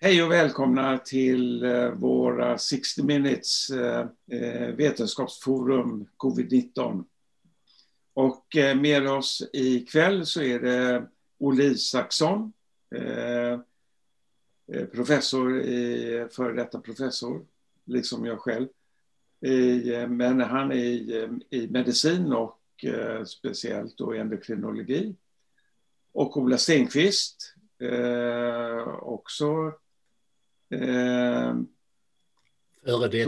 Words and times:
Hej 0.00 0.22
och 0.22 0.32
välkomna 0.32 0.98
till 0.98 1.64
eh, 1.64 1.90
våra 1.90 2.58
60 2.58 3.02
minutes 3.02 3.70
eh, 3.70 4.06
eh, 4.32 4.68
vetenskapsforum 4.68 6.06
covid-19. 6.16 7.04
Och 8.14 8.46
med 8.76 9.08
oss 9.10 9.42
ikväll 9.52 10.26
så 10.26 10.42
är 10.42 10.60
det 10.60 11.06
Olle 11.38 11.64
Isaksson, 11.64 12.52
professor 14.92 15.60
i, 15.60 16.26
före 16.30 16.52
detta 16.52 16.80
professor, 16.80 17.46
liksom 17.84 18.26
jag 18.26 18.38
själv. 18.38 18.68
Men 20.08 20.40
han 20.40 20.72
är 20.72 20.76
i, 20.76 21.28
i 21.50 21.68
medicin 21.68 22.32
och 22.32 22.84
speciellt 23.26 23.98
då 23.98 24.12
endokrinologi. 24.12 25.14
Och 26.12 26.36
Ola 26.36 26.58
Stenqvist, 26.58 27.54
också 29.00 29.72
Eh, 30.70 31.54
Före 32.84 33.08
det. 33.08 33.26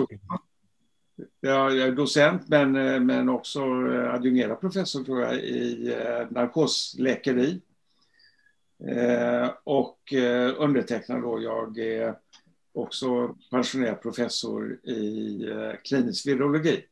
Jag 1.41 1.78
är 1.78 1.92
docent 1.92 2.48
men, 2.48 2.77
eh, 2.77 3.01
men 3.01 3.28
också 3.28 3.62
adjungerad 3.91 4.60
professor 4.60 5.05
tror 5.05 5.20
jag 5.20 5.34
i 5.37 5.88
eh, 5.92 6.27
narkosläkeri. 6.30 7.61
Eh, 8.87 9.50
och 9.64 10.12
eh, 10.12 10.55
undertecknad 10.59 11.23
då, 11.23 11.42
jag 11.42 11.78
är 11.78 12.14
också 12.73 13.37
pensionerad 13.50 14.02
professor 14.02 14.80
i 14.83 15.45
eh, 15.50 15.72
klinisk 15.84 16.27
virologi. 16.27 16.84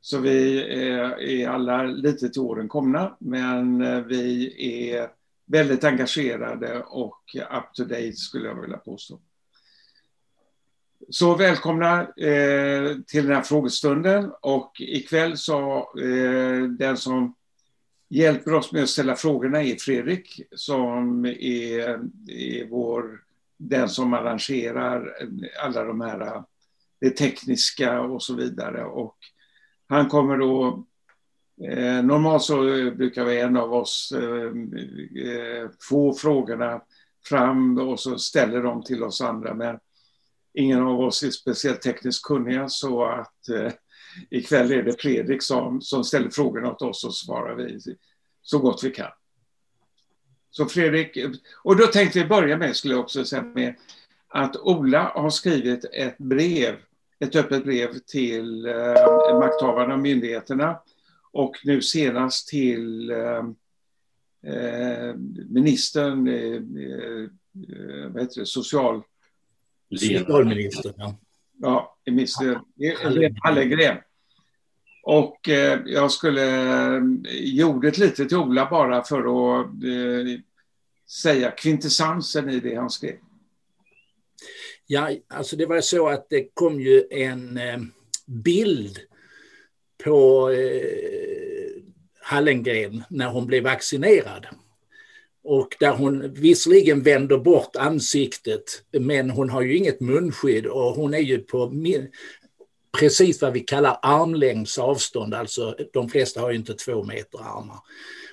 Så 0.00 0.18
vi 0.18 0.62
är, 0.88 1.48
alla 1.48 1.82
lite 1.82 2.28
till 2.28 2.42
åren 2.42 2.68
komna 2.68 3.16
men 3.18 3.82
eh, 3.82 4.00
vi 4.00 4.54
är 4.90 5.10
väldigt 5.46 5.84
engagerade 5.84 6.82
och 6.82 7.22
up 7.36 7.74
to 7.74 7.84
date 7.84 8.12
skulle 8.12 8.48
jag 8.48 8.60
vilja 8.60 8.76
påstå. 8.76 9.20
Så 11.10 11.34
välkomna 11.34 12.00
eh, 12.00 12.96
till 13.06 13.26
den 13.26 13.36
här 13.36 13.42
frågestunden 13.42 14.32
och 14.40 14.72
ikväll 14.78 15.36
så 15.36 15.78
eh, 16.00 16.62
den 16.62 16.96
som 16.96 17.34
hjälper 18.08 18.54
oss 18.54 18.72
med 18.72 18.82
att 18.82 18.88
ställa 18.88 19.16
frågorna 19.16 19.62
är 19.62 19.76
Fredrik 19.76 20.40
som 20.52 21.24
är, 21.26 22.00
är 22.28 22.70
vår, 22.70 23.20
den 23.56 23.88
som 23.88 24.14
arrangerar 24.14 25.14
alla 25.62 25.84
de 25.84 26.00
här, 26.00 26.42
det 27.00 27.10
tekniska 27.10 28.00
och 28.00 28.22
så 28.22 28.34
vidare. 28.34 28.84
Och 28.84 29.16
han 29.88 30.08
kommer 30.08 30.36
då 30.36 30.84
Eh, 31.64 32.02
normalt 32.02 32.42
så 32.42 32.56
brukar 32.96 33.24
vi 33.24 33.40
en 33.40 33.56
av 33.56 33.74
oss 33.74 34.12
eh, 34.12 34.52
eh 35.24 35.68
få 35.88 36.14
frågorna 36.14 36.82
fram 37.24 37.78
och 37.78 38.00
så 38.00 38.18
ställer 38.18 38.62
de 38.62 38.82
till 38.82 39.02
oss 39.02 39.20
andra. 39.20 39.54
Men 39.54 39.78
ingen 40.58 40.82
av 40.82 41.00
oss 41.00 41.22
är 41.22 41.30
speciellt 41.30 41.82
tekniskt 41.82 42.22
kunniga 42.22 42.68
så 42.68 43.04
att 43.04 43.48
eh, 43.48 43.72
ikväll 44.30 44.72
är 44.72 44.82
det 44.82 45.00
Fredrik 45.00 45.42
som, 45.42 45.80
som 45.80 46.04
ställer 46.04 46.30
frågorna 46.30 46.70
åt 46.70 46.82
oss 46.82 47.04
och 47.04 47.14
svarar 47.14 47.54
vi 47.54 47.78
så 48.42 48.58
gott 48.58 48.84
vi 48.84 48.90
kan. 48.90 49.10
Så 50.50 50.66
Fredrik, 50.66 51.18
och 51.62 51.76
då 51.76 51.86
tänkte 51.86 52.18
vi 52.18 52.24
börja 52.24 52.56
med, 52.56 52.76
skulle 52.76 52.94
jag 52.94 53.00
också 53.00 53.24
säga, 53.24 53.42
med 53.42 53.74
att 54.28 54.56
Ola 54.56 55.12
har 55.14 55.30
skrivit 55.30 55.84
ett 55.84 56.18
brev, 56.18 56.76
ett 57.18 57.36
öppet 57.36 57.64
brev 57.64 57.98
till 57.98 58.66
eh, 58.66 59.38
makthavarna 59.38 59.94
och 59.94 60.00
myndigheterna 60.00 60.80
och 61.32 61.56
nu 61.64 61.82
senast 61.82 62.48
till 62.48 63.10
eh, 63.10 63.44
eh 64.52 65.14
ministern, 65.48 66.28
eh, 66.28 66.54
eh, 66.54 68.10
vad 68.12 68.22
heter 68.22 68.40
det, 68.40 68.46
social 68.46 69.02
Socialministern, 69.90 70.94
ja. 70.96 71.16
Ja, 71.60 71.96
minister 72.06 72.60
Hallengren. 73.42 73.96
Och 75.02 75.48
eh, 75.48 75.80
jag 75.86 76.10
skulle 76.10 76.44
eh, 76.96 77.02
gjorde 77.30 77.88
ett 77.88 77.98
litet 77.98 78.28
till 78.28 78.38
Ola 78.38 78.70
bara 78.70 79.04
för 79.04 79.18
att 79.18 79.66
eh, 79.66 80.40
säga 81.10 81.50
kvintessensen 81.50 82.50
i 82.50 82.60
det 82.60 82.74
han 82.74 82.90
skrev. 82.90 83.16
Ja, 84.86 85.10
alltså 85.28 85.56
det 85.56 85.66
var 85.66 85.80
så 85.80 86.08
att 86.08 86.26
det 86.30 86.48
kom 86.54 86.80
ju 86.80 87.04
en 87.10 87.56
eh, 87.56 87.78
bild 88.26 88.98
på 90.04 90.50
eh, 90.50 91.82
Hallengren 92.20 93.04
när 93.10 93.28
hon 93.28 93.46
blev 93.46 93.64
vaccinerad 93.64 94.46
och 95.50 95.76
där 95.80 95.92
hon 95.92 96.32
visserligen 96.34 97.02
vänder 97.02 97.38
bort 97.38 97.76
ansiktet 97.76 98.82
men 98.98 99.30
hon 99.30 99.50
har 99.50 99.62
ju 99.62 99.76
inget 99.76 100.00
munskydd 100.00 100.66
och 100.66 100.94
hon 100.94 101.14
är 101.14 101.18
ju 101.18 101.38
på 101.38 101.72
precis 102.98 103.42
vad 103.42 103.52
vi 103.52 103.60
kallar 103.60 103.98
armlängds 104.02 104.78
avstånd, 104.78 105.34
alltså 105.34 105.76
de 105.92 106.08
flesta 106.08 106.40
har 106.40 106.50
ju 106.50 106.56
inte 106.56 106.74
två 106.74 107.04
meter 107.04 107.38
armar. 107.38 107.76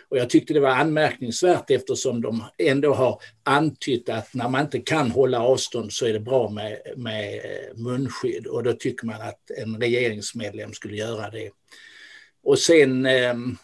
Och 0.10 0.18
jag 0.18 0.30
tyckte 0.30 0.54
det 0.54 0.60
var 0.60 0.70
anmärkningsvärt 0.70 1.72
eftersom 1.72 2.22
de 2.22 2.44
ändå 2.58 2.94
har 2.94 3.22
antytt 3.44 4.10
att 4.10 4.34
när 4.34 4.50
man 4.50 4.62
inte 4.62 4.80
kan 4.80 5.12
hålla 5.12 5.40
avstånd 5.40 5.94
så 5.94 6.06
är 6.06 6.14
det 6.14 6.20
bra 6.20 6.50
med, 6.50 6.78
med 6.96 7.36
eh, 7.36 7.78
munskydd 7.78 8.48
och 8.48 8.64
då 8.64 8.74
tycker 8.74 9.06
man 9.06 9.22
att 9.22 9.52
en 9.58 9.82
regeringsmedlem 9.82 10.74
skulle 10.74 10.96
göra 10.96 11.30
det. 11.30 11.50
Och 12.44 12.60
sen 12.60 13.06
ehm, 13.06 13.58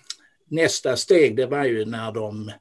nästa 0.47 0.97
steg 0.97 1.35
det 1.35 1.45
var 1.45 1.65
ju 1.65 1.85
när 1.85 2.11
de 2.11 2.51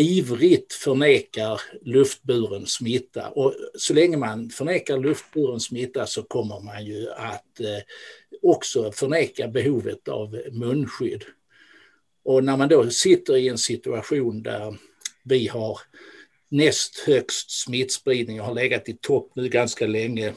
ivrigt 0.00 0.72
förnekar 0.72 1.60
luftburen 1.82 2.66
smitta. 2.66 3.28
Och 3.28 3.54
så 3.74 3.94
länge 3.94 4.16
man 4.16 4.50
förnekar 4.50 4.98
luftburen 4.98 5.60
smitta 5.60 6.06
så 6.06 6.22
kommer 6.22 6.60
man 6.60 6.84
ju 6.84 7.10
att 7.10 7.60
eh, 7.60 7.82
också 8.42 8.92
förneka 8.92 9.48
behovet 9.48 10.08
av 10.08 10.40
munskydd. 10.52 11.24
Och 12.24 12.44
när 12.44 12.56
man 12.56 12.68
då 12.68 12.90
sitter 12.90 13.36
i 13.36 13.48
en 13.48 13.58
situation 13.58 14.42
där 14.42 14.76
vi 15.22 15.46
har 15.46 15.78
näst 16.48 16.98
högst 16.98 17.50
smittspridning 17.50 18.40
och 18.40 18.46
har 18.46 18.54
legat 18.54 18.88
i 18.88 18.98
topp 19.00 19.32
nu 19.34 19.48
ganska 19.48 19.86
länge 19.86 20.34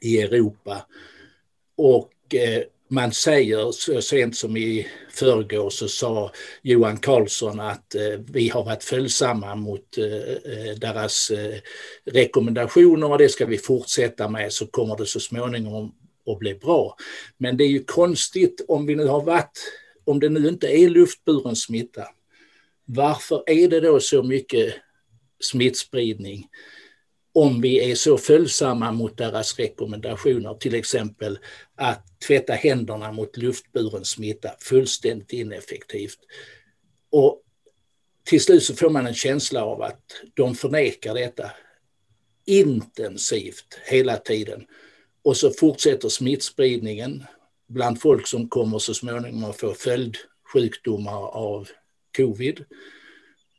i 0.00 0.20
Europa 0.20 0.86
och 1.76 2.34
eh, 2.34 2.62
man 2.92 3.12
säger 3.12 3.72
så 3.72 4.02
sent 4.02 4.36
som 4.36 4.56
i 4.56 4.86
förrgår 5.10 5.70
så 5.70 5.88
sa 5.88 6.32
Johan 6.62 6.96
Carlsson 6.96 7.60
att 7.60 7.94
eh, 7.94 8.20
vi 8.32 8.48
har 8.48 8.64
varit 8.64 8.84
följsamma 8.84 9.54
mot 9.54 9.98
eh, 9.98 10.04
eh, 10.04 10.74
deras 10.76 11.30
eh, 11.30 11.58
rekommendationer 12.04 13.10
och 13.10 13.18
det 13.18 13.28
ska 13.28 13.46
vi 13.46 13.58
fortsätta 13.58 14.28
med 14.28 14.52
så 14.52 14.66
kommer 14.66 14.96
det 14.96 15.06
så 15.06 15.20
småningom 15.20 15.94
att 16.26 16.38
bli 16.38 16.54
bra. 16.54 16.96
Men 17.38 17.56
det 17.56 17.64
är 17.64 17.68
ju 17.68 17.84
konstigt 17.84 18.64
om 18.68 18.86
vi 18.86 18.94
nu 18.94 19.06
har 19.06 19.22
varit, 19.22 19.72
om 20.04 20.20
det 20.20 20.28
nu 20.28 20.48
inte 20.48 20.68
är 20.68 20.88
luftburen 20.88 21.56
smitta, 21.56 22.04
varför 22.84 23.42
är 23.46 23.68
det 23.68 23.80
då 23.80 24.00
så 24.00 24.22
mycket 24.22 24.74
smittspridning? 25.40 26.46
Om 27.34 27.60
vi 27.60 27.90
är 27.90 27.94
så 27.94 28.18
följsamma 28.18 28.92
mot 28.92 29.16
deras 29.16 29.58
rekommendationer, 29.58 30.54
till 30.54 30.74
exempel 30.74 31.38
att 31.74 32.20
tvätta 32.26 32.52
händerna 32.52 33.12
mot 33.12 33.36
luftburen 33.36 34.04
smitta, 34.04 34.50
fullständigt 34.60 35.32
ineffektivt. 35.32 36.18
Och 37.10 37.42
till 38.24 38.40
slut 38.40 38.62
så 38.62 38.74
får 38.74 38.90
man 38.90 39.06
en 39.06 39.14
känsla 39.14 39.64
av 39.64 39.82
att 39.82 40.02
de 40.34 40.54
förnekar 40.54 41.14
detta 41.14 41.50
intensivt 42.44 43.80
hela 43.84 44.16
tiden. 44.16 44.66
Och 45.24 45.36
så 45.36 45.50
fortsätter 45.50 46.08
smittspridningen 46.08 47.24
bland 47.68 48.00
folk 48.00 48.26
som 48.26 48.48
kommer 48.48 48.78
så 48.78 48.94
småningom 48.94 49.44
att 49.44 49.60
få 49.60 49.74
följdsjukdomar 49.74 51.36
av 51.36 51.68
covid 52.16 52.64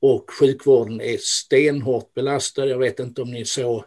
och 0.04 0.32
sjukvården 0.32 1.02
är 1.02 1.18
stenhårt 1.18 2.14
belastad. 2.14 2.66
Jag 2.66 2.78
vet 2.78 3.00
inte 3.00 3.22
om 3.22 3.32
ni 3.32 3.46
såg 3.46 3.84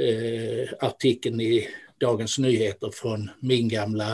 eh, 0.00 0.68
artikeln 0.80 1.40
i 1.40 1.68
Dagens 2.00 2.38
Nyheter 2.38 2.90
från 2.90 3.30
min 3.40 3.68
gamla 3.68 4.12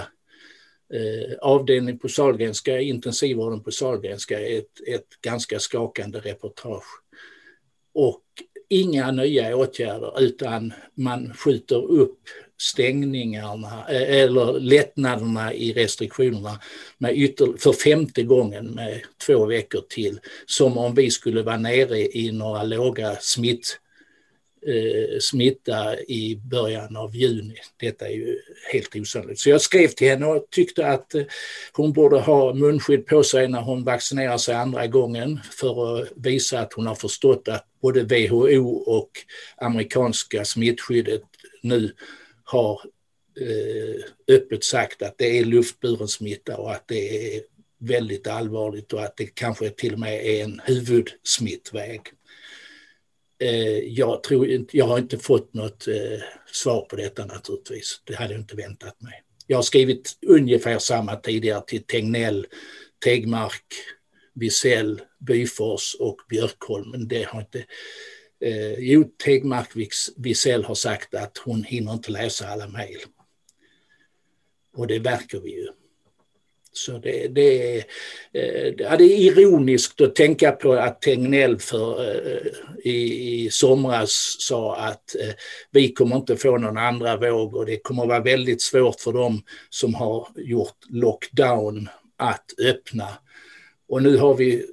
eh, 0.94 1.38
avdelning 1.40 1.98
på 1.98 2.08
Sahlgrenska, 2.08 2.80
intensivvården 2.80 3.62
på 3.62 3.70
Sahlgrenska, 3.70 4.40
ett, 4.40 4.80
ett 4.86 5.08
ganska 5.22 5.58
skakande 5.58 6.18
reportage. 6.18 7.02
Och 7.94 8.24
inga 8.68 9.10
nya 9.10 9.56
åtgärder 9.56 10.22
utan 10.22 10.72
man 10.94 11.34
skjuter 11.34 11.90
upp 11.90 12.20
stängningarna 12.60 13.84
eh, 13.88 14.22
eller 14.22 14.60
lättnaderna 14.60 15.54
i 15.54 15.72
restriktionerna 15.72 16.60
med 16.98 17.18
ytter, 17.18 17.56
för 17.58 17.72
femte 17.72 18.22
gången 18.22 18.66
med 18.66 19.00
två 19.26 19.46
veckor 19.46 19.80
till. 19.88 20.20
Som 20.46 20.78
om 20.78 20.94
vi 20.94 21.10
skulle 21.10 21.42
vara 21.42 21.56
nere 21.56 21.98
i 21.98 22.32
några 22.32 22.62
låga 22.62 23.16
smitt 23.20 23.78
eh, 24.66 25.18
smitta 25.20 26.00
i 26.00 26.36
början 26.36 26.96
av 26.96 27.16
juni. 27.16 27.54
Detta 27.80 28.08
är 28.08 28.12
ju 28.12 28.38
helt 28.72 28.96
osannolikt. 28.96 29.40
Så 29.40 29.50
jag 29.50 29.60
skrev 29.60 29.88
till 29.88 30.08
henne 30.08 30.26
och 30.26 30.46
tyckte 30.50 30.86
att 30.86 31.14
eh, 31.14 31.22
hon 31.72 31.92
borde 31.92 32.20
ha 32.20 32.54
munskydd 32.54 33.06
på 33.06 33.22
sig 33.22 33.48
när 33.48 33.60
hon 33.60 33.84
vaccinerar 33.84 34.38
sig 34.38 34.54
andra 34.54 34.86
gången 34.86 35.40
för 35.50 36.02
att 36.02 36.08
visa 36.16 36.60
att 36.60 36.72
hon 36.72 36.86
har 36.86 36.94
förstått 36.94 37.48
att 37.48 37.66
både 37.82 38.02
WHO 38.02 38.68
och 38.86 39.10
amerikanska 39.56 40.44
smittskyddet 40.44 41.22
nu 41.62 41.92
har 42.50 42.80
eh, 43.40 44.34
öppet 44.34 44.64
sagt 44.64 45.02
att 45.02 45.18
det 45.18 45.38
är 45.38 45.44
luftburen 45.44 46.08
smitta 46.08 46.56
och 46.56 46.72
att 46.72 46.88
det 46.88 47.36
är 47.36 47.42
väldigt 47.78 48.26
allvarligt 48.26 48.92
och 48.92 49.02
att 49.02 49.16
det 49.16 49.26
kanske 49.26 49.70
till 49.70 49.92
och 49.92 49.98
med 49.98 50.26
är 50.26 50.44
en 50.44 50.60
huvudsmittväg. 50.64 52.00
Eh, 53.42 53.78
jag, 53.78 54.22
tror, 54.22 54.66
jag 54.72 54.86
har 54.86 54.98
inte 54.98 55.18
fått 55.18 55.54
något 55.54 55.88
eh, 55.88 56.20
svar 56.52 56.86
på 56.90 56.96
detta 56.96 57.26
naturligtvis. 57.26 58.00
Det 58.04 58.14
hade 58.14 58.32
jag 58.32 58.40
inte 58.40 58.56
väntat 58.56 59.02
mig. 59.02 59.22
Jag 59.46 59.58
har 59.58 59.62
skrivit 59.62 60.18
ungefär 60.26 60.78
samma 60.78 61.16
tidigare 61.16 61.62
till 61.66 61.82
Tegnell, 61.82 62.46
Tegmark, 63.04 63.64
Wisell, 64.34 65.00
Byfors 65.18 65.94
och 65.94 66.16
Björkholm, 66.28 66.90
men 66.90 67.08
det 67.08 67.22
har 67.22 67.40
inte... 67.40 67.64
Eh, 68.40 68.78
jo, 68.78 69.04
Tegmark 69.24 69.68
Wisell 70.16 70.64
har 70.64 70.74
sagt 70.74 71.14
att 71.14 71.38
hon 71.38 71.64
hinner 71.64 71.92
inte 71.92 72.10
läsa 72.10 72.48
alla 72.48 72.68
mejl. 72.68 72.98
Och 74.76 74.86
det 74.86 74.98
verkar 74.98 75.40
vi 75.40 75.50
ju. 75.50 75.68
Så 76.72 76.98
det, 76.98 77.28
det, 77.28 77.78
eh, 78.32 78.74
ja, 78.78 78.96
det 78.96 79.04
är 79.04 79.18
ironiskt 79.18 80.00
att 80.00 80.14
tänka 80.14 80.52
på 80.52 80.72
att 80.72 81.02
Tegnell 81.02 81.58
för, 81.58 82.10
eh, 82.10 82.46
i, 82.84 83.44
i 83.44 83.50
somras 83.50 84.36
sa 84.38 84.76
att 84.76 85.14
eh, 85.14 85.34
vi 85.70 85.92
kommer 85.92 86.16
inte 86.16 86.36
få 86.36 86.58
någon 86.58 86.78
andra 86.78 87.16
våg 87.16 87.56
och 87.56 87.66
det 87.66 87.76
kommer 87.76 88.06
vara 88.06 88.20
väldigt 88.20 88.62
svårt 88.62 89.00
för 89.00 89.12
dem 89.12 89.42
som 89.70 89.94
har 89.94 90.28
gjort 90.36 90.76
lockdown 90.88 91.88
att 92.16 92.44
öppna. 92.58 93.08
Och 93.88 94.02
nu 94.02 94.16
har 94.16 94.34
vi 94.34 94.66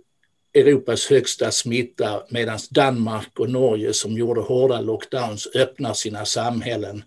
Europas 0.58 1.06
högsta 1.06 1.52
smitta 1.52 2.24
medan 2.30 2.60
Danmark 2.72 3.40
och 3.40 3.50
Norge 3.50 3.94
som 3.94 4.18
gjorde 4.18 4.42
hårda 4.42 4.82
lockdowns 4.82 5.48
öppnar 5.56 5.94
sina 5.94 6.26
samhällen 6.26 7.04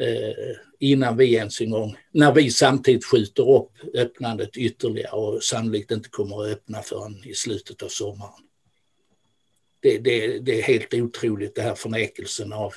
eh, 0.00 0.56
innan 0.78 1.16
vi 1.16 1.34
ens 1.34 1.60
en 1.60 1.70
gång, 1.70 1.96
när 2.12 2.32
vi 2.32 2.50
samtidigt 2.50 3.04
skjuter 3.04 3.50
upp 3.50 3.70
öppnandet 3.94 4.56
ytterligare 4.56 5.12
och 5.12 5.42
sannolikt 5.42 5.90
inte 5.90 6.08
kommer 6.08 6.44
att 6.44 6.52
öppna 6.52 6.82
förrän 6.82 7.24
i 7.24 7.34
slutet 7.34 7.82
av 7.82 7.88
sommaren. 7.88 8.42
Det, 9.80 9.98
det, 9.98 10.38
det 10.38 10.58
är 10.58 10.62
helt 10.62 10.94
otroligt 10.94 11.54
det 11.54 11.62
här 11.62 11.74
förnekelsen 11.74 12.52
av, 12.52 12.74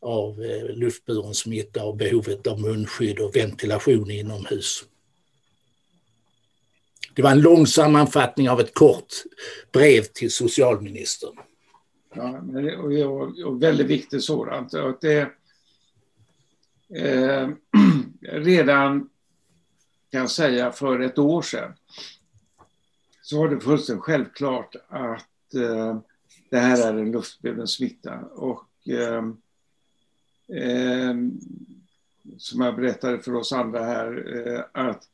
av 0.00 0.44
eh, 0.44 0.76
luftburen 0.76 1.34
smitta 1.34 1.84
och 1.84 1.96
behovet 1.96 2.46
av 2.46 2.60
munskydd 2.60 3.18
och 3.18 3.36
ventilation 3.36 4.10
inomhus. 4.10 4.84
Det 7.14 7.22
var 7.22 7.30
en 7.30 7.40
lång 7.40 7.66
sammanfattning 7.66 8.50
av 8.50 8.60
ett 8.60 8.74
kort 8.74 9.12
brev 9.72 10.02
till 10.02 10.32
socialministern. 10.32 11.36
Ja, 12.14 12.40
och, 13.06 13.38
och 13.46 13.62
väldigt 13.62 13.86
viktigt 13.86 14.24
sådant. 14.24 14.74
Att 14.74 15.00
det, 15.00 15.20
eh, 16.94 17.48
redan 18.20 19.08
kan 20.10 20.20
jag 20.20 20.30
säga 20.30 20.72
för 20.72 21.00
ett 21.00 21.18
år 21.18 21.42
sedan 21.42 21.72
så 23.22 23.38
var 23.38 23.48
det 23.48 23.60
fullständigt 23.60 24.04
självklart 24.04 24.76
att 24.88 25.54
eh, 25.54 26.00
det 26.50 26.58
här 26.58 26.88
är 26.88 26.98
en 26.98 27.12
luftburen 27.12 27.68
smitta. 27.68 28.18
Och 28.20 28.88
eh, 28.88 29.24
eh, 30.62 31.14
som 32.38 32.60
jag 32.60 32.76
berättade 32.76 33.18
för 33.18 33.34
oss 33.34 33.52
andra 33.52 33.84
här 33.84 34.36
eh, 34.46 34.64
att 34.72 35.08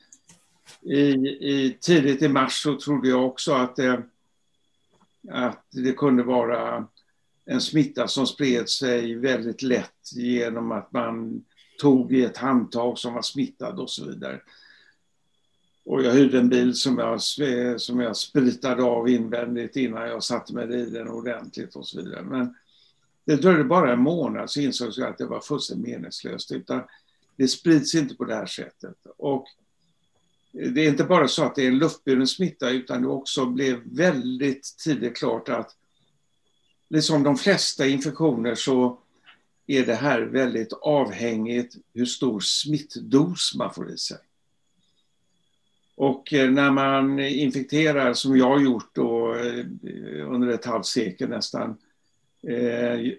i, 0.83 1.11
i, 1.51 1.79
tidigt 1.81 2.23
i 2.23 2.29
mars 2.29 2.63
så 2.63 2.77
trodde 2.81 3.09
jag 3.09 3.27
också 3.27 3.53
att 3.53 3.77
det, 3.77 4.03
att 5.31 5.67
det 5.71 5.93
kunde 5.93 6.23
vara 6.23 6.87
en 7.45 7.61
smitta 7.61 8.09
som 8.09 8.27
spred 8.27 8.69
sig 8.69 9.15
väldigt 9.15 9.63
lätt 9.63 10.13
genom 10.13 10.73
att 10.73 10.93
man 10.93 11.45
tog 11.79 12.13
i 12.13 12.25
ett 12.25 12.37
handtag 12.37 12.99
som 12.99 13.15
var 13.15 13.23
smittad 13.23 13.81
och 13.81 13.91
så 13.91 14.05
vidare. 14.05 14.41
Och 15.85 16.03
jag 16.03 16.13
hyrde 16.13 16.39
en 16.39 16.49
bil 16.49 16.75
som 16.75 16.99
jag, 16.99 17.23
som 17.81 18.01
jag 18.01 18.17
spritade 18.17 18.83
av 18.83 19.09
invändigt 19.09 19.77
innan 19.77 20.09
jag 20.09 20.25
satte 20.25 20.55
mig 20.55 20.75
i 20.75 20.91
den 20.91 21.09
ordentligt 21.09 21.77
och 21.77 21.87
så 21.87 22.03
vidare. 22.03 22.23
Men 22.23 22.55
det 23.25 23.37
dröjde 23.37 23.65
bara 23.65 23.93
en 23.93 24.01
månad 24.01 24.51
så 24.51 24.61
insåg 24.61 24.93
jag 24.97 25.09
att 25.09 25.19
det 25.19 25.27
var 25.27 25.41
fullständigt 25.41 25.89
meningslöst. 25.89 26.53
Utan 26.53 26.83
det 27.37 27.49
sprids 27.49 27.95
inte 27.95 28.15
på 28.15 28.25
det 28.25 28.35
här 28.35 28.47
sättet. 28.47 28.97
Och 29.17 29.47
det 30.53 30.85
är 30.87 30.89
inte 30.89 31.05
bara 31.05 31.29
så 31.29 31.45
att 31.45 31.55
det 31.55 31.63
är 31.63 31.69
en 31.69 31.79
luftburen 31.79 32.27
smitta 32.27 32.71
utan 32.71 33.03
det 33.03 33.09
också 33.09 33.47
blev 33.47 33.81
väldigt 33.85 34.77
tidigt 34.85 35.17
klart 35.17 35.49
att 35.49 35.77
liksom 36.89 37.23
de 37.23 37.37
flesta 37.37 37.87
infektioner 37.87 38.55
så 38.55 38.99
är 39.67 39.87
det 39.87 39.95
här 39.95 40.21
väldigt 40.21 40.73
avhängigt 40.73 41.77
hur 41.95 42.07
stor 42.07 42.41
smittdos 42.41 43.55
man 43.57 43.75
får 43.75 43.91
i 43.91 43.99
sig. 43.99 44.19
Och 45.95 46.33
eh, 46.33 46.51
när 46.51 46.71
man 46.71 47.19
infekterar, 47.19 48.15
som 48.15 48.37
jag 48.37 48.49
har 48.49 48.61
gjort 48.61 48.91
då, 48.95 49.35
eh, 49.35 49.65
under 50.33 50.49
ett 50.49 50.65
halvt 50.65 50.87
sekel 50.87 51.29
nästan, 51.29 51.77
eh, 52.43 53.13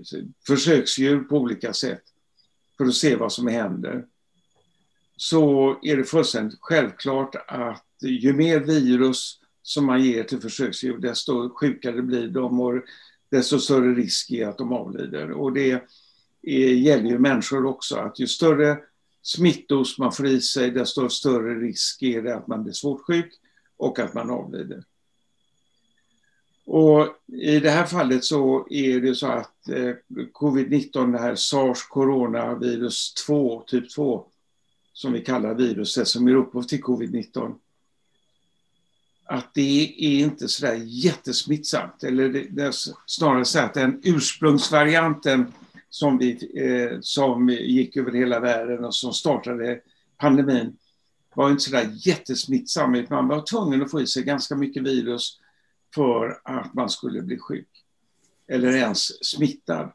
försöksdjur 0.48 1.20
på 1.20 1.38
olika 1.38 1.74
sätt 1.74 2.04
för 2.78 2.86
att 2.86 2.94
se 2.94 3.16
vad 3.16 3.32
som 3.32 3.48
händer, 3.48 4.06
så 5.22 5.76
är 5.82 5.98
det 5.98 6.04
fullständigt 6.04 6.58
självklart 6.62 7.36
att 7.48 7.86
ju 8.02 8.34
mer 8.34 8.60
virus 8.60 9.40
som 9.62 9.86
man 9.86 10.04
ger 10.04 10.24
till 10.24 10.42
försöksdjur, 10.42 10.98
desto 10.98 11.50
sjukare 11.50 12.02
blir 12.02 12.28
de 12.28 12.60
och 12.60 12.74
desto 13.32 13.60
större 13.60 13.94
risk 13.94 14.32
är 14.32 14.48
att 14.48 14.58
de 14.58 14.74
avlider. 14.74 15.32
Och 15.32 15.54
det 15.54 15.84
gäller 16.78 17.10
ju 17.10 17.20
människor 17.20 17.66
också, 17.66 17.96
att 17.96 18.20
ju 18.20 18.28
större 18.28 18.78
smittos 19.22 19.98
man 19.98 20.12
får 20.12 20.28
i 20.28 20.42
sig, 20.42 20.72
desto 20.72 21.10
större 21.10 21.60
risk 21.60 22.02
är 22.02 22.22
det 22.22 22.36
att 22.36 22.48
man 22.48 22.64
blir 22.64 22.74
svårt 22.74 23.02
sjuk 23.02 23.34
och 23.78 24.00
att 24.00 24.14
man 24.14 24.30
avlider. 24.30 24.84
Och 26.66 27.08
I 27.28 27.60
det 27.60 27.70
här 27.70 27.86
fallet 27.86 28.24
så 28.24 28.68
är 28.70 29.00
det 29.00 29.16
så 29.16 29.28
att 29.28 29.70
eh, 29.70 29.96
covid-19, 30.34 31.12
det 31.12 31.20
här 31.20 31.36
sars 31.36 31.84
coronavirus 31.84 33.14
2, 33.14 33.64
typ 33.68 33.90
2, 33.90 34.26
som 35.00 35.14
vi 35.14 35.22
kallar 35.22 35.54
viruset 35.54 36.08
som 36.08 36.28
ger 36.28 36.36
upphov 36.36 36.64
till 36.64 36.84
covid-19, 36.84 37.56
att 39.26 39.54
det 39.54 39.96
är 40.00 40.20
inte 40.20 40.48
så 40.48 40.66
där 40.66 40.82
jättesmittsamt. 40.86 42.04
Eller 42.04 42.30
det, 42.30 42.48
det 42.50 42.64
är 42.64 42.74
snarare 43.06 43.46
så 43.46 43.60
att 43.60 43.74
den 43.74 44.02
ursprungsvarianten 44.04 45.54
som, 45.90 46.18
vi, 46.18 46.32
eh, 46.56 46.98
som 47.02 47.50
gick 47.50 47.98
över 47.98 48.12
hela 48.12 48.40
världen 48.40 48.86
och 48.86 48.96
som 48.96 49.14
startade 49.14 49.82
pandemin 50.18 50.78
var 51.34 51.50
inte 51.52 51.64
så 51.64 51.72
där 51.72 51.92
jättesmittsam. 51.94 53.06
Man 53.10 53.28
var 53.28 53.42
tvungen 53.42 53.82
att 53.82 53.92
få 53.92 54.02
i 54.02 54.08
sig 54.08 54.24
ganska 54.24 54.56
mycket 54.56 54.84
virus 54.84 55.40
för 55.96 56.42
att 56.44 56.74
man 56.74 56.90
skulle 56.90 57.22
bli 57.22 57.40
sjuk. 57.40 57.86
Eller 58.48 58.74
ens 58.74 59.26
smittad. 59.26 59.92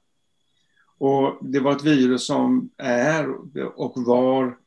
Och 0.99 1.39
det 1.43 1.61
var 1.61 1.73
ett 1.73 1.85
virus 1.85 2.27
som 2.27 2.71
är 2.77 3.29
och 3.81 4.05
var 4.05 4.64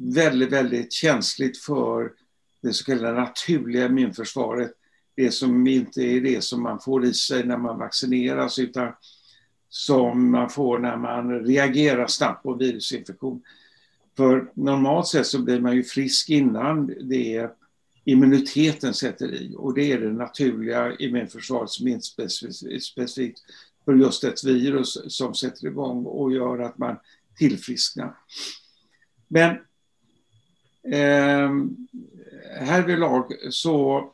väldigt, 0.00 0.52
väldigt 0.52 0.92
känsligt 0.92 1.58
för 1.58 2.12
det 2.62 2.72
så 2.72 2.84
kallade 2.84 3.20
naturliga 3.20 3.86
immunförsvaret. 3.86 4.72
Det 5.16 5.30
som 5.30 5.66
inte 5.66 6.02
är 6.02 6.20
det 6.20 6.44
som 6.44 6.62
man 6.62 6.80
får 6.80 7.04
i 7.04 7.14
sig 7.14 7.44
när 7.44 7.56
man 7.56 7.78
vaccineras 7.78 8.58
utan 8.58 8.92
som 9.68 10.30
man 10.30 10.50
får 10.50 10.78
när 10.78 10.96
man 10.96 11.44
reagerar 11.44 12.06
snabbt 12.06 12.42
på 12.42 12.54
virusinfektion. 12.54 13.42
För 14.16 14.50
normalt 14.54 15.06
sett 15.06 15.26
så 15.26 15.42
blir 15.42 15.60
man 15.60 15.76
ju 15.76 15.84
frisk 15.84 16.30
innan 16.30 16.86
det 16.86 17.50
immuniteten 18.04 18.94
sätter 18.94 19.34
i 19.34 19.54
och 19.56 19.74
det 19.74 19.92
är 19.92 20.00
det 20.00 20.12
naturliga 20.12 20.96
immunförsvaret 20.96 21.70
som 21.70 21.88
inte 21.88 22.22
är 22.22 22.78
specifikt 22.78 23.40
för 23.84 23.94
just 23.94 24.24
ett 24.24 24.44
virus 24.44 24.98
som 25.08 25.34
sätter 25.34 25.66
igång 25.66 26.04
och 26.04 26.32
gör 26.32 26.58
att 26.58 26.78
man 26.78 26.96
tillfrisknar. 27.38 28.16
Men 29.28 29.56
eh, 30.84 31.50
härvidlag 32.60 33.32
så 33.50 34.10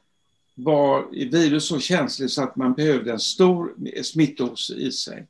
var 0.54 1.10
virus 1.30 1.68
så 1.68 1.78
känsligt 1.78 2.30
så 2.30 2.42
att 2.42 2.56
man 2.56 2.74
behövde 2.74 3.12
en 3.12 3.20
stor 3.20 3.74
smittos 4.02 4.70
i 4.70 4.92
sig. 4.92 5.26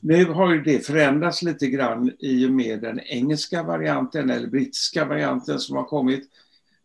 Nu 0.00 0.24
har 0.24 0.54
ju 0.54 0.62
det 0.62 0.86
förändrats 0.86 1.42
lite 1.42 1.66
grann 1.66 2.12
i 2.18 2.46
och 2.46 2.50
med 2.50 2.80
den 2.80 3.00
engelska 3.00 3.62
varianten 3.62 4.30
eller 4.30 4.46
brittiska 4.46 5.04
varianten 5.04 5.58
som 5.58 5.76
har 5.76 5.84
kommit 5.84 6.30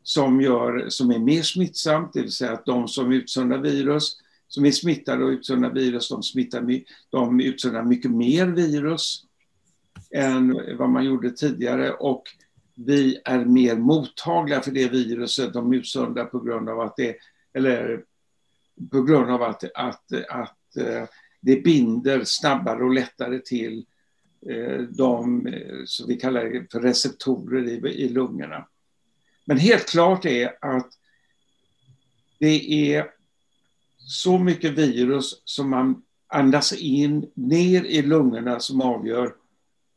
som, 0.04 0.42
gör, 0.42 0.90
som 0.90 1.12
är 1.12 1.20
mer 1.20 1.42
smittsamt, 1.42 2.14
det 2.14 2.22
vill 2.22 2.32
säga 2.32 2.52
att 2.52 2.66
de 2.66 2.88
som 2.88 3.12
utsöndrar 3.12 3.58
virus 3.58 4.18
som 4.48 4.66
är 4.66 4.72
smittade 4.72 5.24
och 5.24 5.30
utsöndrar 5.30 5.72
virus, 5.72 6.10
de, 6.10 6.24
smittar, 6.24 6.82
de 7.10 7.40
utsöndrar 7.40 7.84
mycket 7.84 8.12
mer 8.12 8.48
virus 8.48 9.24
än 10.12 10.60
vad 10.78 10.90
man 10.90 11.06
gjorde 11.06 11.32
tidigare 11.32 11.92
och 11.94 12.24
vi 12.86 13.22
är 13.26 13.46
mer 13.46 13.76
mottagliga 13.76 14.62
för 14.62 14.72
det 14.72 14.88
viruset 14.88 15.54
de 15.54 15.74
utsöndrar 15.74 16.26
på 16.26 16.40
grund 16.40 16.70
av 16.70 16.80
att 16.80 16.96
det, 16.96 17.16
eller 17.54 18.04
på 18.92 19.02
grund 19.02 19.32
av 19.32 19.44
att, 19.44 19.64
att, 19.74 20.14
att 20.30 20.78
eh, 20.78 21.04
det 21.42 21.64
binder 21.64 22.22
snabbare 22.24 22.84
och 22.84 22.94
lättare 22.94 23.40
till 23.40 23.86
eh, 24.50 24.82
de, 24.82 25.48
eh, 25.48 25.82
som 25.86 26.08
vi 26.08 26.16
kallar 26.16 26.46
det 26.46 26.72
för 26.72 26.80
receptorer 26.80 27.68
i, 27.68 27.90
i 27.90 28.10
lungorna. 28.10 28.68
Men 29.46 29.58
helt 29.58 29.90
klart 29.90 30.26
är 30.26 30.58
att 30.62 30.90
det 32.40 32.94
är 32.94 33.12
så 33.98 34.40
mycket 34.40 34.72
virus 34.72 35.42
som 35.46 35.70
man 35.70 36.02
andas 36.28 36.74
in 36.74 37.32
ner 37.34 37.84
i 37.84 38.02
lungorna 38.02 38.60
som 38.60 38.82
avgör 38.82 39.36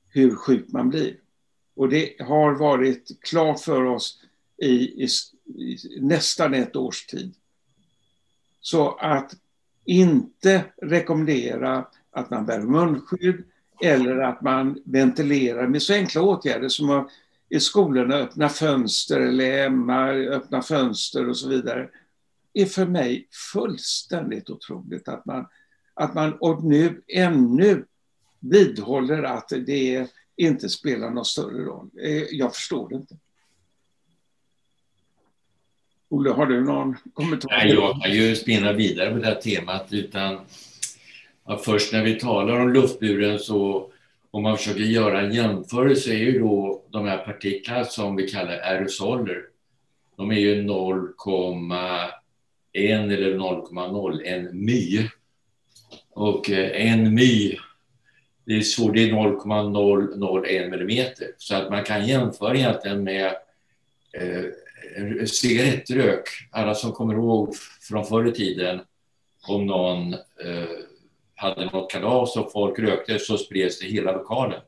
hur 0.09 0.35
sjuk 0.35 0.65
man 0.69 0.89
blir. 0.89 1.22
Och 1.75 1.89
det 1.89 2.21
har 2.21 2.55
varit 2.55 3.21
klart 3.21 3.61
för 3.61 3.85
oss 3.85 4.21
i, 4.63 5.05
i, 5.05 5.09
i 5.55 5.79
nästan 6.01 6.55
ett 6.55 6.77
års 6.77 7.07
tid. 7.07 7.35
Så 8.61 8.95
att 8.95 9.35
inte 9.85 10.65
rekommendera 10.83 11.87
att 12.11 12.31
man 12.31 12.47
bär 12.47 12.61
munskydd 12.61 13.45
eller 13.83 14.19
att 14.19 14.43
man 14.43 14.83
ventilerar 14.85 15.67
med 15.67 15.83
så 15.83 15.95
enkla 15.95 16.23
åtgärder 16.23 16.69
som 16.69 16.91
att 16.91 17.11
i 17.49 17.61
skolorna 17.61 18.15
öppna 18.15 18.49
fönster 18.49 19.21
eller 19.21 19.63
hemma 19.63 20.09
öppna 20.09 20.63
fönster 20.63 21.29
och 21.29 21.37
så 21.37 21.49
vidare 21.49 21.89
är 22.55 22.67
för 22.67 22.87
mig 22.87 23.29
fullständigt 23.53 24.51
otroligt 24.51 25.09
att 25.09 25.27
man, 25.27 25.47
att 25.95 26.15
man 26.15 26.33
och 26.33 26.65
nu 26.65 27.03
ännu 27.09 27.85
vidhåller 28.41 29.23
att 29.23 29.49
det 29.49 29.97
är 29.97 30.09
inte 30.37 30.69
spelar 30.69 31.11
någon 31.11 31.25
större 31.25 31.65
roll. 31.65 31.91
Eh, 32.03 32.23
jag 32.31 32.55
förstår 32.55 32.89
det 32.89 32.95
inte. 32.95 33.17
Olle, 36.09 36.31
har 36.31 36.47
du 36.47 36.61
någon 36.61 36.97
kommentar? 37.15 37.49
Nej, 37.51 37.75
jag 37.75 38.03
kan 38.03 38.13
ju 38.13 38.37
spinna 38.37 38.73
vidare 38.73 39.11
på 39.11 39.19
det 39.19 39.27
här 39.27 39.35
temat. 39.35 39.87
Utan, 39.91 40.41
ja, 41.47 41.61
först 41.65 41.93
när 41.93 42.05
vi 42.05 42.21
talar 42.21 42.61
om 42.61 42.73
luftburen 42.73 43.39
så 43.39 43.91
om 44.31 44.43
man 44.43 44.57
försöker 44.57 44.81
göra 44.81 45.21
en 45.21 45.33
jämförelse 45.33 46.13
är 46.13 46.19
ju 46.19 46.39
då 46.39 46.83
de 46.91 47.07
här 47.07 47.19
partiklarna 47.19 47.85
som 47.85 48.17
vi 48.17 48.29
kallar 48.29 48.59
aerosoler. 48.59 49.43
De 50.17 50.31
är 50.31 50.39
ju 50.39 50.63
0,1 50.63 53.13
eller 53.13 53.39
0,01 53.39 54.53
my. 54.53 55.09
Och 56.11 56.51
eh, 56.51 56.93
en 56.93 57.15
my, 57.15 57.59
det 58.45 58.53
är, 58.53 58.93
det 58.93 59.03
är 59.03 59.13
0,001 59.13 60.71
millimeter. 60.71 61.27
Så 61.39 61.55
att 61.55 61.71
man 61.71 61.85
kan 61.85 62.07
jämföra 62.07 62.55
egentligen 62.55 63.05
med 63.05 63.35
eh, 64.13 65.25
cigarettrök. 65.27 66.25
Alla 66.51 66.75
som 66.75 66.93
kommer 66.93 67.15
ihåg 67.15 67.55
från 67.81 68.05
förr 68.05 68.29
i 68.29 68.33
tiden 68.33 68.81
om 69.47 69.67
någon 69.67 70.15
eh, 70.15 70.69
hade 71.35 71.65
något 71.65 71.93
kalas 71.93 72.37
och 72.37 72.53
folk 72.53 72.79
rökte 72.79 73.19
så 73.19 73.39
spreds 73.39 73.79
det 73.79 73.87
i 73.87 73.93
hela 73.93 74.13
lokalen. 74.13 74.61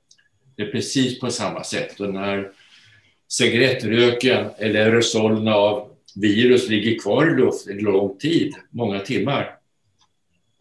Det 0.56 0.62
är 0.62 0.70
precis 0.70 1.20
på 1.20 1.30
samma 1.30 1.64
sätt. 1.64 2.00
Och 2.00 2.14
när 2.14 2.52
cigarettröken 3.28 4.46
eller 4.58 4.80
aerosolerna 4.80 5.54
av 5.54 5.90
virus 6.16 6.68
ligger 6.68 6.98
kvar 6.98 7.30
i 7.30 7.36
luften 7.36 7.78
lång 7.78 8.18
tid, 8.18 8.54
många 8.70 9.00
timmar. 9.00 9.56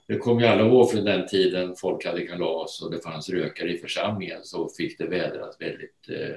Det 0.08 0.18
kommer 0.18 0.42
ju 0.42 0.48
alla 0.48 0.66
ihåg 0.66 0.92
från 0.92 1.06
den 1.06 1.28
tiden 1.28 1.76
folk 1.76 2.06
hade 2.06 2.28
kalas 2.28 2.82
och 2.82 2.92
det 2.92 3.00
fanns 3.00 3.30
rökare 3.30 3.74
i 3.74 3.78
församlingen 3.78 4.40
så 4.44 4.70
fick 4.70 4.98
det 4.98 5.08
vädras 5.08 5.62
väldigt 5.62 6.10
eh, 6.10 6.36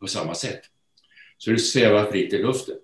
på 0.00 0.06
samma 0.06 0.34
sätt. 0.34 0.60
Så 1.38 1.50
det 1.50 1.58
svävar 1.58 2.10
fritt 2.10 2.32
i 2.32 2.38
luften. 2.38 2.76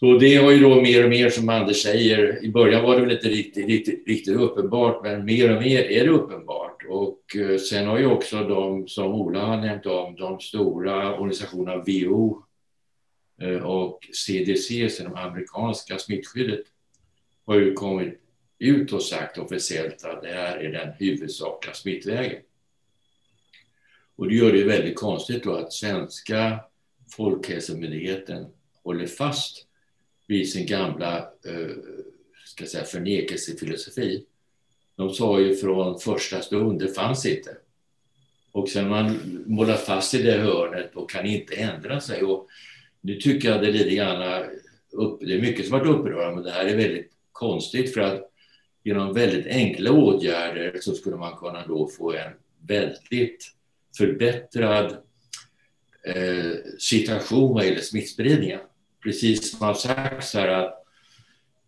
Så 0.00 0.18
det 0.18 0.36
har 0.36 0.50
ju 0.50 0.58
då 0.58 0.80
mer 0.80 1.04
och 1.04 1.10
mer, 1.10 1.30
som 1.30 1.48
Anders 1.48 1.82
säger, 1.82 2.44
i 2.44 2.50
början 2.50 2.82
var 2.82 2.94
det 2.94 3.00
väl 3.00 3.12
inte 3.12 3.28
riktigt, 3.28 3.66
riktigt, 3.66 4.08
riktigt 4.08 4.36
uppenbart, 4.36 5.02
men 5.02 5.24
mer 5.24 5.56
och 5.56 5.62
mer 5.62 5.84
är 5.84 6.04
det 6.04 6.10
uppenbart. 6.10 6.84
Och 6.88 7.36
eh, 7.36 7.58
sen 7.58 7.86
har 7.86 7.98
ju 7.98 8.06
också 8.06 8.36
de 8.36 8.88
som 8.88 9.14
Ola 9.14 9.44
har 9.44 9.56
nämnt 9.60 9.86
om, 9.86 10.16
de 10.16 10.40
stora 10.40 11.14
organisationerna 11.14 11.76
WHO 11.76 12.42
eh, 13.42 13.62
och 13.64 13.98
CDC, 14.12 14.88
så 14.88 15.02
det 15.02 15.18
amerikanska 15.18 15.98
smittskyddet, 15.98 16.64
har 17.46 17.60
ju 17.60 17.72
kommit 17.72 18.20
ut 18.58 18.92
och 18.92 19.02
sagt 19.02 19.38
officiellt 19.38 20.04
att 20.04 20.22
det 20.22 20.32
här 20.32 20.56
är 20.56 20.72
den 20.72 20.92
huvudsakliga 20.98 21.74
smittvägen. 21.74 22.42
Och 24.16 24.28
det 24.28 24.34
gör 24.34 24.52
det 24.52 24.64
väldigt 24.64 24.96
konstigt 24.96 25.44
då 25.44 25.54
att 25.54 25.72
svenska 25.72 26.60
Folkhälsomyndigheten 27.16 28.46
håller 28.82 29.06
fast 29.06 29.66
vid 30.26 30.52
sin 30.52 30.66
gamla 30.66 31.18
eh, 31.18 31.70
ska 32.44 32.66
säga, 32.66 32.84
förnekelsefilosofi. 32.84 34.24
De 34.96 35.10
sa 35.10 35.40
ju 35.40 35.54
från 35.54 35.98
första 35.98 36.40
stund, 36.40 36.80
det 36.80 36.88
fanns 36.88 37.26
inte. 37.26 37.56
Och 38.52 38.68
sen 38.68 38.88
man 38.88 39.18
målar 39.46 39.76
fast 39.76 40.14
i 40.14 40.22
det 40.22 40.32
hörnet 40.32 40.94
och 40.94 41.10
kan 41.10 41.26
inte 41.26 41.54
ändra 41.54 42.00
sig. 42.00 42.22
Och 42.22 42.48
nu 43.00 43.20
tycker 43.20 43.48
jag 43.48 43.62
det 43.62 43.68
är 43.68 43.72
lite 43.72 43.94
grann 43.94 44.44
upp, 44.90 45.20
det 45.20 45.34
är 45.34 45.40
mycket 45.40 45.68
som 45.68 45.78
varit 45.78 45.88
upprörande, 45.88 46.34
men 46.34 46.44
det 46.44 46.50
här 46.50 46.64
är 46.64 46.76
väldigt 46.76 47.12
konstigt 47.34 47.94
för 47.94 48.00
att 48.00 48.30
genom 48.84 49.12
väldigt 49.12 49.46
enkla 49.46 49.92
åtgärder 49.92 50.78
så 50.80 50.94
skulle 50.94 51.16
man 51.16 51.36
kunna 51.36 51.66
då 51.66 51.88
få 51.88 52.12
en 52.12 52.32
väldigt 52.66 53.54
förbättrad 53.98 54.96
eh, 56.06 56.52
situation 56.78 57.54
vad 57.54 57.64
gäller 57.64 57.80
smittspridningen. 57.80 58.60
Precis 59.02 59.50
som 59.50 59.66
har 59.66 59.74
sagts 59.74 60.34
här 60.34 60.48
att 60.48 60.84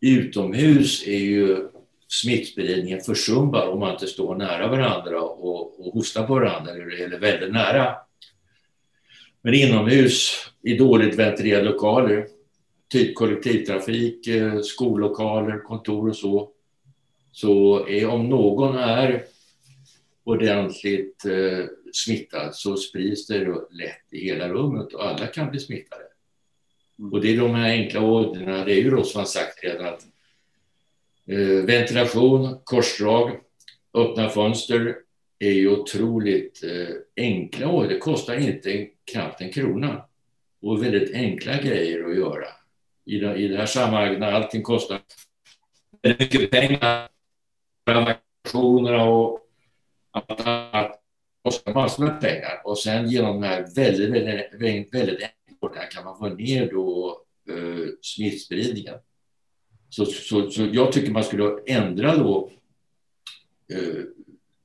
utomhus 0.00 1.06
är 1.06 1.18
ju 1.18 1.68
smittspridningen 2.08 3.00
försumbar 3.00 3.66
om 3.66 3.80
man 3.80 3.92
inte 3.92 4.06
står 4.06 4.34
nära 4.34 4.68
varandra 4.68 5.20
och, 5.20 5.86
och 5.86 5.92
hostar 5.92 6.26
på 6.26 6.34
varandra 6.34 6.72
eller 6.72 7.18
väldigt 7.18 7.52
nära. 7.52 7.96
Men 9.42 9.54
inomhus 9.54 10.46
i 10.62 10.76
dåligt 10.76 11.14
ventilerade 11.14 11.64
lokaler, 11.64 12.26
typ 12.88 13.14
kollektivtrafik, 13.14 14.26
eh, 14.26 14.60
skollokaler, 14.60 15.58
kontor 15.58 16.08
och 16.08 16.16
så, 16.16 16.50
så 17.32 17.86
är 17.88 18.06
om 18.06 18.28
någon 18.28 18.76
är 18.76 19.24
ordentligt 20.24 21.24
eh, 21.24 21.64
smittad 21.92 22.54
så 22.54 22.76
sprids 22.76 23.26
det 23.26 23.44
lätt 23.70 24.12
i 24.12 24.24
hela 24.24 24.48
rummet 24.48 24.94
och 24.94 25.06
alla 25.06 25.26
kan 25.26 25.50
bli 25.50 25.60
smittade. 25.60 26.02
Mm. 26.98 27.12
Och 27.12 27.20
det 27.20 27.32
är 27.32 27.40
de 27.40 27.54
här 27.54 27.70
enkla 27.70 28.00
åtgärderna, 28.00 28.64
det 28.64 28.72
är 28.72 28.82
ju 28.82 28.90
då 28.90 29.02
som 29.02 29.18
har 29.18 29.26
sagt 29.26 29.64
redan 29.64 29.86
att 29.86 30.06
eh, 31.26 31.64
ventilation, 31.66 32.58
korsdrag, 32.64 33.40
öppna 33.94 34.28
fönster 34.28 34.96
är 35.38 35.52
ju 35.52 35.70
otroligt 35.70 36.64
eh, 36.64 36.96
enkla 37.16 37.68
åtgärder. 37.68 37.94
Det 37.94 38.00
kostar 38.00 38.36
inte 38.36 38.88
knappt 39.12 39.40
en 39.40 39.52
krona 39.52 40.04
och 40.62 40.82
väldigt 40.82 41.14
enkla 41.14 41.56
grejer 41.56 42.04
att 42.04 42.16
göra. 42.16 42.46
I 43.06 43.18
det, 43.18 43.36
i 43.36 43.48
det 43.48 43.56
här 43.56 43.66
sammanhanget 43.66 44.20
när 44.20 44.32
allting 44.32 44.62
kostar 44.62 45.00
väldigt 46.02 46.20
mycket 46.20 46.50
pengar, 46.50 47.08
vaccinationerna 47.86 49.04
och 49.04 49.40
allt 50.10 50.46
annat 50.46 51.00
kostar 51.44 51.74
massor 51.74 52.04
med 52.04 52.20
pengar 52.20 52.62
och 52.64 52.78
sen 52.78 53.10
genom 53.10 53.40
de 53.40 53.46
här 53.46 53.66
väldigt, 53.76 54.10
väldigt, 54.10 54.94
väldigt 54.94 55.22
enkla 55.62 55.86
kan 55.90 56.04
man 56.04 56.18
få 56.18 56.28
ner 56.28 56.70
då 56.70 57.20
eh, 57.50 57.88
smittspridningen. 58.02 58.94
Så, 59.88 60.06
så, 60.06 60.50
så 60.50 60.68
jag 60.72 60.92
tycker 60.92 61.12
man 61.12 61.24
skulle 61.24 61.58
ändra 61.66 62.16
då 62.16 62.50
eh, 63.72 64.04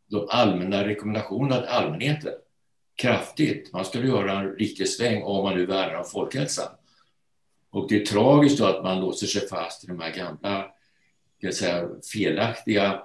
de 0.10 0.28
allmänna 0.30 0.88
rekommendationerna 0.88 1.62
till 1.62 1.70
allmänheten 1.70 2.34
kraftigt. 2.96 3.74
Man 3.74 3.86
skulle 3.86 4.08
göra 4.08 4.40
en 4.40 4.56
riktig 4.56 4.88
sväng 4.88 5.24
om 5.24 5.44
man 5.44 5.56
nu 5.56 5.66
värnar 5.66 5.96
om 5.96 6.06
folkhälsan. 6.06 6.68
Och 7.72 7.90
det 7.90 8.02
är 8.02 8.06
tragiskt 8.06 8.58
då 8.58 8.66
att 8.66 8.84
man 8.84 9.00
låser 9.00 9.28
sig 9.28 9.48
fast 9.48 9.84
i 9.84 9.88
de 9.88 10.00
här 10.00 10.16
gamla 10.16 10.66
säga, 11.54 11.90
felaktiga 12.14 13.02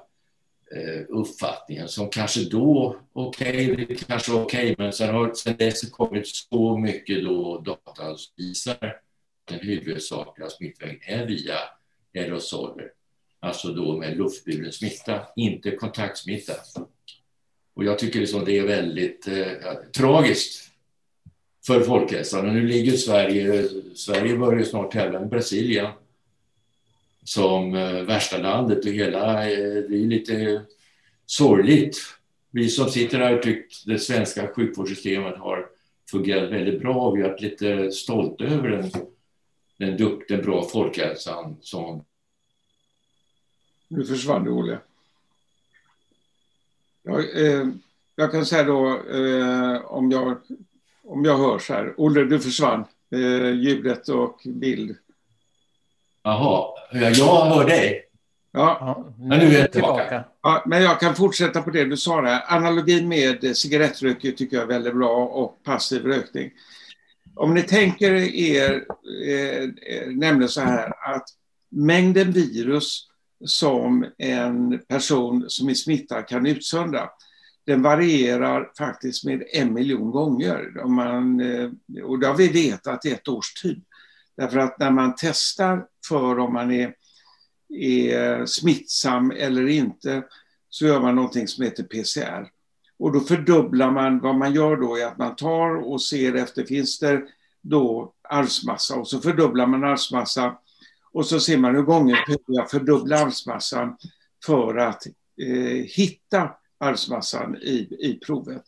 Eh, 0.70 1.04
uppfattningen 1.08 1.88
som 1.88 2.10
kanske 2.10 2.40
då, 2.40 2.96
okej, 3.12 3.72
okay, 3.72 3.84
det 3.84 3.94
kanske 3.94 4.32
var 4.32 4.42
okej, 4.42 4.72
okay, 4.72 4.84
men 4.84 4.92
sen 4.92 5.14
har 5.14 5.34
sen 5.34 5.56
dess 5.56 5.90
kommit 5.90 6.26
så 6.26 6.78
mycket 6.78 7.24
då 7.24 7.58
data 7.60 8.16
som 8.16 8.32
visar 8.36 8.72
att 8.72 9.02
den 9.44 9.60
huvudsakliga 9.60 10.50
smittvägen 10.50 11.00
är 11.06 11.26
via 11.26 11.58
aerosoler, 12.14 12.90
alltså 13.40 13.68
då 13.72 13.96
med 13.96 14.16
luftburen 14.16 14.72
smitta, 14.72 15.26
inte 15.36 15.70
kontaktsmitta. 15.70 16.52
Och 17.74 17.84
jag 17.84 17.98
tycker 17.98 18.20
liksom 18.20 18.44
det 18.44 18.58
är 18.58 18.66
väldigt 18.66 19.28
eh, 19.28 19.74
tragiskt 19.96 20.70
för 21.66 21.80
folkhälsan. 21.80 22.46
Och 22.46 22.54
nu 22.54 22.66
ligger 22.66 22.96
Sverige, 22.96 23.68
Sverige 23.94 24.36
börjar 24.36 24.64
snart 24.64 24.92
tävla 24.92 25.20
med 25.20 25.28
Brasilien 25.28 25.92
som 27.24 27.74
eh, 27.74 28.02
värsta 28.02 28.38
landet 28.38 28.84
och 28.84 28.90
hela, 28.90 29.50
eh, 29.50 29.74
det 29.88 29.96
är 29.96 30.06
lite 30.06 30.62
sorgligt. 31.26 31.98
Vi 32.50 32.68
som 32.68 32.90
sitter 32.90 33.18
här 33.18 33.38
tycker 33.38 33.92
det 33.92 33.98
svenska 33.98 34.48
sjukvårdssystemet 34.48 35.38
har 35.38 35.66
fungerat 36.10 36.50
väldigt 36.50 36.80
bra. 36.80 37.10
Vi 37.10 37.22
har 37.22 37.28
varit 37.28 37.40
lite 37.40 37.92
stolta 37.92 38.44
över 38.44 38.68
den, 38.68 38.90
den, 39.76 40.20
den 40.28 40.42
bra 40.42 40.68
folkhälsan 40.68 41.56
som... 41.60 42.04
Nu 43.88 44.04
försvann 44.04 44.44
du, 44.44 44.50
Olle. 44.50 44.78
Jag, 47.02 47.46
eh, 47.46 47.66
jag 48.16 48.32
kan 48.32 48.46
säga 48.46 48.64
då, 48.64 49.00
eh, 49.10 49.84
om, 49.84 50.10
jag, 50.10 50.36
om 51.06 51.24
jag 51.24 51.38
hörs 51.38 51.68
här. 51.68 51.94
Olle, 51.96 52.24
du 52.24 52.40
försvann. 52.40 52.84
Eh, 53.12 53.50
ljudet 53.50 54.08
och 54.08 54.40
bild. 54.44 54.96
Jaha, 56.22 56.68
jag 56.92 57.44
hör 57.44 57.64
dig. 57.64 58.02
Ja. 58.52 58.76
ja 58.80 59.36
nu 59.36 59.46
är 59.46 59.60
jag 59.60 59.72
tillbaka. 59.72 60.24
Ja, 60.42 60.62
men 60.66 60.82
jag 60.82 61.00
kan 61.00 61.14
fortsätta 61.14 61.62
på 61.62 61.70
det 61.70 61.84
du 61.84 61.96
sa 61.96 62.20
där. 62.20 62.42
Analogin 62.48 63.08
med 63.08 63.56
cigarettröker 63.56 64.32
tycker 64.32 64.56
jag 64.56 64.62
är 64.62 64.68
väldigt 64.68 64.94
bra 64.94 65.26
och 65.26 65.62
passiv 65.64 66.06
rökning. 66.06 66.50
Om 67.34 67.54
ni 67.54 67.62
tänker 67.62 68.12
er 68.12 68.84
eh, 69.26 69.68
nämligen 70.06 70.48
så 70.48 70.60
här 70.60 71.14
att 71.14 71.24
mängden 71.70 72.32
virus 72.32 73.06
som 73.44 74.06
en 74.18 74.78
person 74.88 75.44
som 75.48 75.68
är 75.68 75.74
smittad 75.74 76.28
kan 76.28 76.46
utsöndra, 76.46 77.08
den 77.66 77.82
varierar 77.82 78.70
faktiskt 78.78 79.24
med 79.24 79.42
en 79.52 79.74
miljon 79.74 80.10
gånger. 80.10 80.80
Om 80.84 80.94
man, 80.94 81.40
eh, 81.40 81.70
och 82.04 82.18
det 82.18 82.26
har 82.26 82.34
vi 82.34 82.48
vetat 82.48 83.04
i 83.04 83.12
ett 83.12 83.28
års 83.28 83.54
tid. 83.54 83.84
Därför 84.36 84.58
att 84.58 84.78
när 84.78 84.90
man 84.90 85.14
testar 85.16 85.86
för 86.08 86.38
om 86.38 86.52
man 86.52 86.70
är, 86.70 86.94
är 87.68 88.46
smittsam 88.46 89.30
eller 89.30 89.66
inte 89.66 90.22
så 90.68 90.86
gör 90.86 91.00
man 91.00 91.14
någonting 91.14 91.48
som 91.48 91.64
heter 91.64 91.82
PCR. 91.82 92.50
Och 92.98 93.12
då 93.12 93.20
fördubblar 93.20 93.90
man, 93.90 94.20
vad 94.20 94.34
man 94.34 94.54
gör 94.54 94.76
då 94.76 94.96
är 94.96 95.06
att 95.06 95.18
man 95.18 95.36
tar 95.36 95.76
och 95.76 96.02
ser 96.02 96.34
efter, 96.34 96.64
finns 96.64 96.98
det 96.98 97.22
då 97.62 98.12
arvsmassa 98.28 98.96
och 98.96 99.08
så 99.08 99.20
fördubblar 99.20 99.66
man 99.66 99.84
arvsmassa 99.84 100.58
och 101.12 101.26
så 101.26 101.40
ser 101.40 101.58
man 101.58 101.74
hur 101.74 101.82
gånger 101.82 102.24
jag 102.46 102.70
fördubblar 102.70 103.26
arvsmassan 103.26 103.96
för 104.46 104.76
att 104.76 105.06
eh, 105.42 105.84
hitta 105.84 106.50
arvsmassan 106.78 107.56
i, 107.56 107.76
i 107.98 108.20
provet. 108.26 108.62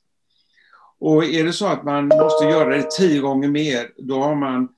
Och 0.99 1.25
är 1.25 1.45
det 1.45 1.53
så 1.53 1.67
att 1.67 1.85
man 1.85 2.09
måste 2.09 2.45
göra 2.45 2.77
det 2.77 2.91
tio 2.91 3.21
gånger 3.21 3.49
mer, 3.49 3.93
då 3.97 4.23
har 4.23 4.35
man 4.35 4.69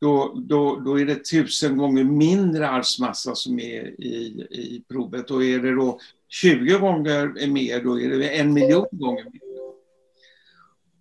då, 0.00 0.34
då, 0.48 0.76
då 0.76 1.00
är 1.00 1.06
det 1.06 1.24
tusen 1.24 1.76
gånger 1.76 2.04
mindre 2.04 2.68
arvsmassa 2.68 3.34
som 3.34 3.58
är 3.58 4.00
i, 4.00 4.46
i 4.50 4.84
provet. 4.88 5.30
Och 5.30 5.44
är 5.44 5.58
det 5.58 5.74
då 5.74 6.00
20 6.28 6.78
gånger 6.78 7.46
mer, 7.46 7.82
då 7.82 8.00
är 8.00 8.08
det 8.08 8.28
en 8.28 8.52
miljon 8.52 8.86
gånger 8.90 9.24
mer. 9.24 9.40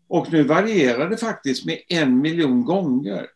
Och 0.07 0.31
nu 0.31 0.43
varierar 0.43 1.09
det 1.09 1.17
faktiskt 1.17 1.65
med 1.65 1.79
en 1.87 2.21
miljon 2.21 2.65
gånger. 2.65 3.27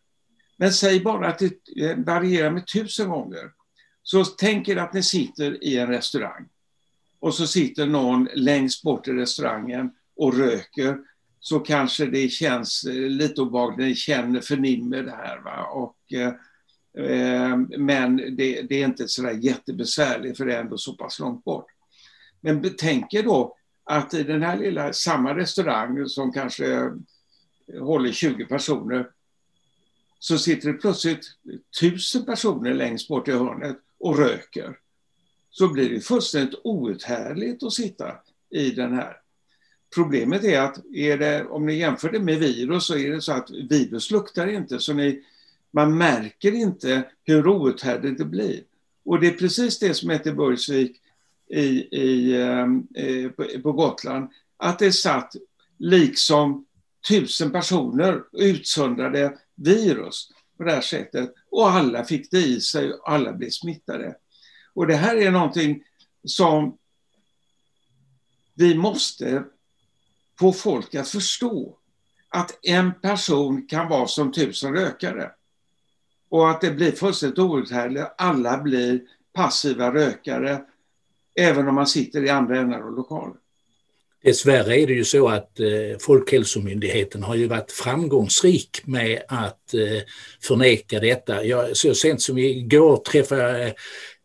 Men 0.57 0.71
säg 0.73 0.99
bara 0.99 1.27
att 1.27 1.39
det 1.39 1.81
eh, 1.81 1.97
varierar 1.97 2.51
med 2.51 2.67
tusen 2.67 3.09
gånger. 3.09 3.51
Så 4.03 4.25
tänk 4.25 4.67
er 4.67 4.77
att 4.77 4.93
ni 4.93 5.03
sitter 5.03 5.63
i 5.63 5.77
en 5.77 5.87
restaurang. 5.87 6.45
Och 7.21 7.33
så 7.33 7.47
sitter 7.47 7.85
någon 7.85 8.27
längst 8.33 8.83
bort 8.83 9.07
i 9.07 9.11
restaurangen 9.11 9.91
och 10.15 10.37
röker 10.37 10.97
så 11.39 11.59
kanske 11.59 12.05
det 12.05 12.29
känns 12.29 12.83
eh, 12.83 12.93
lite 12.93 13.41
obehagligt, 13.41 13.87
ni 13.87 13.95
känner, 13.95 14.41
förnimmer 14.41 15.03
det 15.03 15.11
här. 15.11 15.39
Va? 15.39 15.65
Och, 15.65 16.13
eh, 16.13 16.33
eh, 17.05 17.57
men 17.77 18.17
det, 18.17 18.61
det, 18.61 18.81
är 18.81 18.85
inte 18.85 19.07
sådär 19.07 19.31
jättebesvärligt 19.31 20.37
för 20.37 20.45
det 20.45 20.55
är 20.55 20.61
ändå 20.61 20.77
så 20.77 20.93
pass 20.93 21.19
långt 21.19 21.43
bort. 21.43 21.65
Men 22.41 22.61
betänk 22.61 23.13
er 23.13 23.23
då 23.23 23.57
att 23.83 24.13
i 24.13 24.23
den 24.23 24.41
här 24.41 24.57
lilla, 24.57 24.93
samma 24.93 25.37
restaurang 25.37 26.07
som 26.07 26.31
kanske 26.31 26.73
eh, 26.73 26.91
håller 27.83 28.11
20 28.11 28.45
personer, 28.45 29.09
så 30.19 30.37
sitter 30.37 30.71
det 30.71 30.77
plötsligt 30.77 31.25
tusen 31.79 32.25
personer 32.25 32.73
längst 32.73 33.07
bort 33.07 33.27
i 33.27 33.31
hörnet 33.31 33.77
och 33.99 34.17
röker. 34.17 34.77
Så 35.51 35.67
blir 35.67 35.89
det 35.89 36.01
fullständigt 36.01 36.59
outhärdligt 36.63 37.63
att 37.63 37.73
sitta 37.73 38.11
i 38.49 38.71
den 38.71 38.93
här. 38.93 39.17
Problemet 39.95 40.43
är 40.43 40.61
att 40.61 40.85
är 40.93 41.17
det, 41.17 41.45
om 41.45 41.65
ni 41.65 41.79
jämför 41.79 42.09
det 42.09 42.19
med 42.19 42.39
virus 42.39 42.85
så 42.85 42.97
är 42.97 43.11
det 43.11 43.21
så 43.21 43.31
att 43.31 43.49
virus 43.49 44.11
luktar 44.11 44.47
inte. 44.47 44.79
Så 44.79 44.93
ni, 44.93 45.23
man 45.71 45.97
märker 45.97 46.51
inte 46.51 47.03
hur 47.23 47.47
outhärdligt 47.47 48.17
det 48.17 48.25
blir. 48.25 48.63
Och 49.05 49.19
det 49.19 49.27
är 49.27 49.31
precis 49.31 49.79
det 49.79 49.93
som 49.93 50.09
heter 50.09 50.33
Burgsvik 50.33 51.01
i, 51.49 51.97
i, 51.97 52.41
ehm, 52.41 52.87
eh, 52.95 53.29
på, 53.29 53.61
på 53.63 53.71
Gotland. 53.71 54.29
Att 54.57 54.79
det 54.79 54.91
satt 54.91 55.35
liksom 55.77 56.65
tusen 57.09 57.51
personer 57.51 58.23
utsöndrade 58.31 59.37
virus 59.55 60.31
på 60.57 60.63
det 60.63 60.71
här 60.71 60.81
sättet. 60.81 61.33
Och 61.49 61.69
alla 61.69 62.03
fick 62.03 62.31
det 62.31 62.39
i 62.39 62.61
sig 62.61 62.93
och 62.93 63.11
alla 63.11 63.33
blev 63.33 63.49
smittade. 63.49 64.15
Och 64.73 64.87
det 64.87 64.95
här 64.95 65.15
är 65.15 65.31
någonting 65.31 65.83
som 66.23 66.77
vi 68.53 68.75
måste 68.75 69.43
få 70.39 70.53
folk 70.53 70.95
att 70.95 71.09
förstå 71.09 71.77
att 72.29 72.59
en 72.61 72.93
person 73.01 73.67
kan 73.67 73.89
vara 73.89 74.07
som 74.07 74.31
tusen 74.31 74.73
rökare. 74.73 75.31
Och 76.29 76.49
att 76.49 76.61
det 76.61 76.71
blir 76.71 76.91
fullständigt 76.91 77.39
outhärdligt. 77.39 78.05
Alla 78.17 78.57
blir 78.57 79.01
passiva 79.33 79.93
rökare, 79.93 80.61
även 81.35 81.67
om 81.67 81.75
man 81.75 81.87
sitter 81.87 82.23
i 82.23 82.29
andra 82.29 82.59
ändar 82.59 82.81
av 82.81 82.95
lokalen. 82.95 83.37
Dessvärre 84.23 84.79
är 84.79 84.87
det 84.87 84.93
ju 84.93 85.03
så 85.03 85.29
att 85.29 85.59
eh, 85.59 85.97
Folkhälsomyndigheten 85.99 87.23
har 87.23 87.35
ju 87.35 87.47
varit 87.47 87.71
framgångsrik 87.71 88.81
med 88.85 89.23
att 89.27 89.73
eh, 89.73 90.01
förneka 90.41 90.99
detta. 90.99 91.43
Jag, 91.43 91.77
så 91.77 91.93
sent 91.93 92.21
som 92.21 92.37
igår 92.37 92.97
träffade 92.97 93.41
jag 93.41 93.67
eh, 93.67 93.73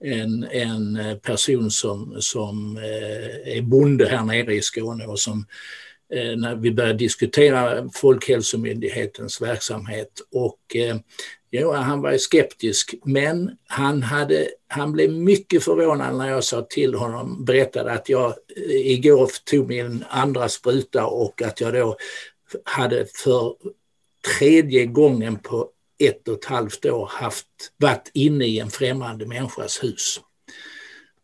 en, 0.04 0.44
en 0.44 0.96
eh, 0.96 1.16
person 1.16 1.70
som, 1.70 2.16
som 2.20 2.76
eh, 2.76 3.56
är 3.56 3.62
bonde 3.62 4.08
här 4.08 4.24
nere 4.24 4.54
i 4.54 4.62
Skåne 4.62 5.06
och 5.06 5.18
som 5.18 5.46
eh, 6.12 6.36
när 6.36 6.56
vi 6.56 6.70
började 6.70 6.98
diskutera 6.98 7.88
Folkhälsomyndighetens 7.94 9.40
verksamhet. 9.40 10.10
Och, 10.32 10.60
ja, 10.74 10.98
jo, 11.50 11.72
han 11.72 12.02
var 12.02 12.16
skeptisk, 12.16 12.94
men 13.04 13.50
han, 13.66 14.02
hade, 14.02 14.48
han 14.68 14.92
blev 14.92 15.12
mycket 15.12 15.64
förvånad 15.64 16.16
när 16.16 16.30
jag 16.30 16.44
sa 16.44 16.62
till 16.62 16.94
honom, 16.94 17.44
berättade 17.44 17.92
att 17.92 18.08
jag 18.08 18.34
igår 18.68 19.30
tog 19.44 19.68
min 19.68 20.04
andra 20.08 20.48
spruta 20.48 21.06
och 21.06 21.42
att 21.42 21.60
jag 21.60 21.74
då 21.74 21.96
hade 22.64 23.06
för 23.24 23.54
tredje 24.38 24.86
gången 24.86 25.38
på 25.38 25.70
ett 25.98 26.28
och 26.28 26.34
ett 26.34 26.44
halvt 26.44 26.86
år 26.86 27.10
haft, 27.12 27.46
varit 27.76 28.10
inne 28.14 28.44
i 28.44 28.58
en 28.58 28.70
främmande 28.70 29.26
människas 29.26 29.84
hus 29.84 30.20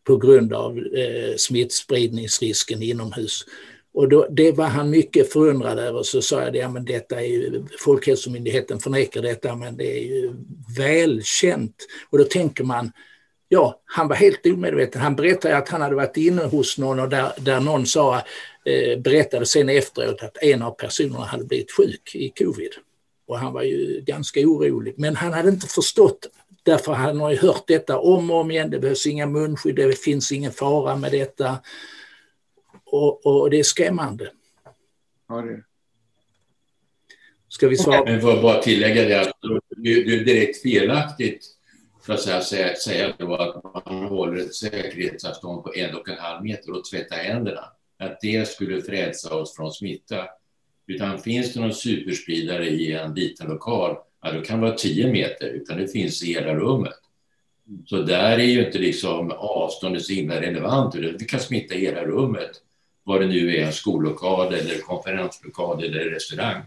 på 0.03 0.17
grund 0.17 0.53
av 0.53 0.77
eh, 0.77 1.35
smittspridningsrisken 1.37 2.83
inomhus. 2.83 3.45
Och 3.93 4.09
då, 4.09 4.27
det 4.29 4.51
var 4.51 4.67
han 4.67 4.89
mycket 4.89 5.33
förundrad 5.33 5.79
över. 5.79 6.03
Så 6.03 6.21
sa 6.21 6.41
jag, 6.41 6.55
ja 6.55 6.69
men 6.69 6.85
detta 6.85 7.21
är 7.21 7.25
ju, 7.25 7.65
Folkhälsomyndigheten 7.79 8.79
förnekar 8.79 9.21
detta, 9.21 9.55
men 9.55 9.77
det 9.77 9.97
är 9.97 10.03
ju 10.03 10.33
välkänt. 10.77 11.75
Och 12.09 12.17
då 12.17 12.23
tänker 12.23 12.63
man, 12.63 12.91
ja, 13.49 13.81
han 13.85 14.07
var 14.07 14.15
helt 14.15 14.45
omedveten. 14.45 15.01
Han 15.01 15.15
berättade 15.15 15.57
att 15.57 15.69
han 15.69 15.81
hade 15.81 15.95
varit 15.95 16.17
inne 16.17 16.43
hos 16.43 16.77
någon 16.77 16.99
och 16.99 17.09
där, 17.09 17.31
där 17.37 17.59
någon 17.59 17.85
sa, 17.85 18.15
eh, 18.65 18.99
berättade 18.99 19.45
sen 19.45 19.69
efteråt 19.69 20.23
att 20.23 20.37
en 20.37 20.61
av 20.61 20.71
personerna 20.71 21.25
hade 21.25 21.45
blivit 21.45 21.71
sjuk 21.71 22.15
i 22.15 22.29
covid. 22.29 22.71
Och 23.33 23.39
han 23.39 23.53
var 23.53 23.63
ju 23.63 24.01
ganska 24.01 24.39
orolig. 24.39 24.93
Men 24.97 25.15
han 25.15 25.33
hade 25.33 25.49
inte 25.49 25.67
förstått, 25.67 26.29
därför 26.63 26.93
han 26.93 27.19
har 27.19 27.31
ju 27.31 27.37
hört 27.37 27.63
detta 27.67 27.99
om 27.99 28.31
och 28.31 28.37
om 28.37 28.51
igen. 28.51 28.69
Det 28.69 28.79
behövs 28.79 29.07
inga 29.07 29.25
munskydd, 29.25 29.75
det 29.75 29.99
finns 29.99 30.31
ingen 30.31 30.51
fara 30.51 30.95
med 30.95 31.11
detta. 31.11 31.57
Och, 32.85 33.25
och 33.25 33.49
det 33.49 33.59
är 33.59 33.63
skrämmande. 33.63 34.31
Ja, 35.29 35.41
det 35.41 35.63
Ska 37.49 37.67
vi 37.67 37.77
svara? 37.77 38.03
Men 38.05 38.21
får 38.21 38.41
bara 38.41 38.61
tillägga 38.61 39.05
det 39.05 39.21
att 39.21 39.31
det 39.77 39.89
är 39.89 40.25
direkt 40.25 40.61
felaktigt 40.61 41.45
för 42.05 42.13
att 42.13 42.43
säga, 42.43 42.75
säga 42.75 43.13
då 43.19 43.35
att 43.35 43.63
man 43.63 44.03
håller 44.03 44.41
ett 44.41 44.55
säkerhetsavstånd 44.55 45.63
på 45.63 45.73
en 45.75 45.95
och 45.95 46.09
en 46.09 46.17
halv 46.17 46.43
meter 46.43 46.71
och 46.71 46.85
tvättar 46.85 47.15
händerna. 47.15 47.63
Att 47.99 48.21
det 48.21 48.47
skulle 48.47 48.81
frälsa 48.81 49.35
oss 49.35 49.55
från 49.55 49.71
smitta. 49.71 50.27
Utan 50.87 51.19
finns 51.19 51.53
det 51.53 51.59
någon 51.59 51.73
superspridare 51.73 52.69
i 52.69 52.93
en 52.93 53.13
liten 53.13 53.47
lokal, 53.47 53.97
ja, 54.21 54.31
då 54.31 54.41
kan 54.41 54.59
det 54.59 54.67
vara 54.67 54.77
tio 54.77 55.11
meter, 55.11 55.47
utan 55.47 55.77
det 55.77 55.87
finns 55.87 56.23
i 56.23 56.33
hela 56.33 56.55
rummet. 56.55 56.99
Så 57.85 58.01
där 58.01 58.39
är 58.39 58.43
ju 58.43 58.65
inte 58.65 58.77
liksom 58.77 59.31
avståndet 59.31 60.03
så 60.03 60.13
himla 60.13 60.41
relevant, 60.41 60.95
utan 60.95 61.17
det 61.17 61.25
kan 61.25 61.39
smitta 61.39 61.75
hela 61.75 62.03
rummet 62.03 62.51
vad 63.03 63.21
det 63.21 63.27
nu 63.27 63.55
är, 63.55 63.65
en 63.65 63.73
skollokal 63.73 64.53
eller 64.53 64.77
konferenslokal 64.77 65.83
eller 65.83 65.99
restaurang. 65.99 66.61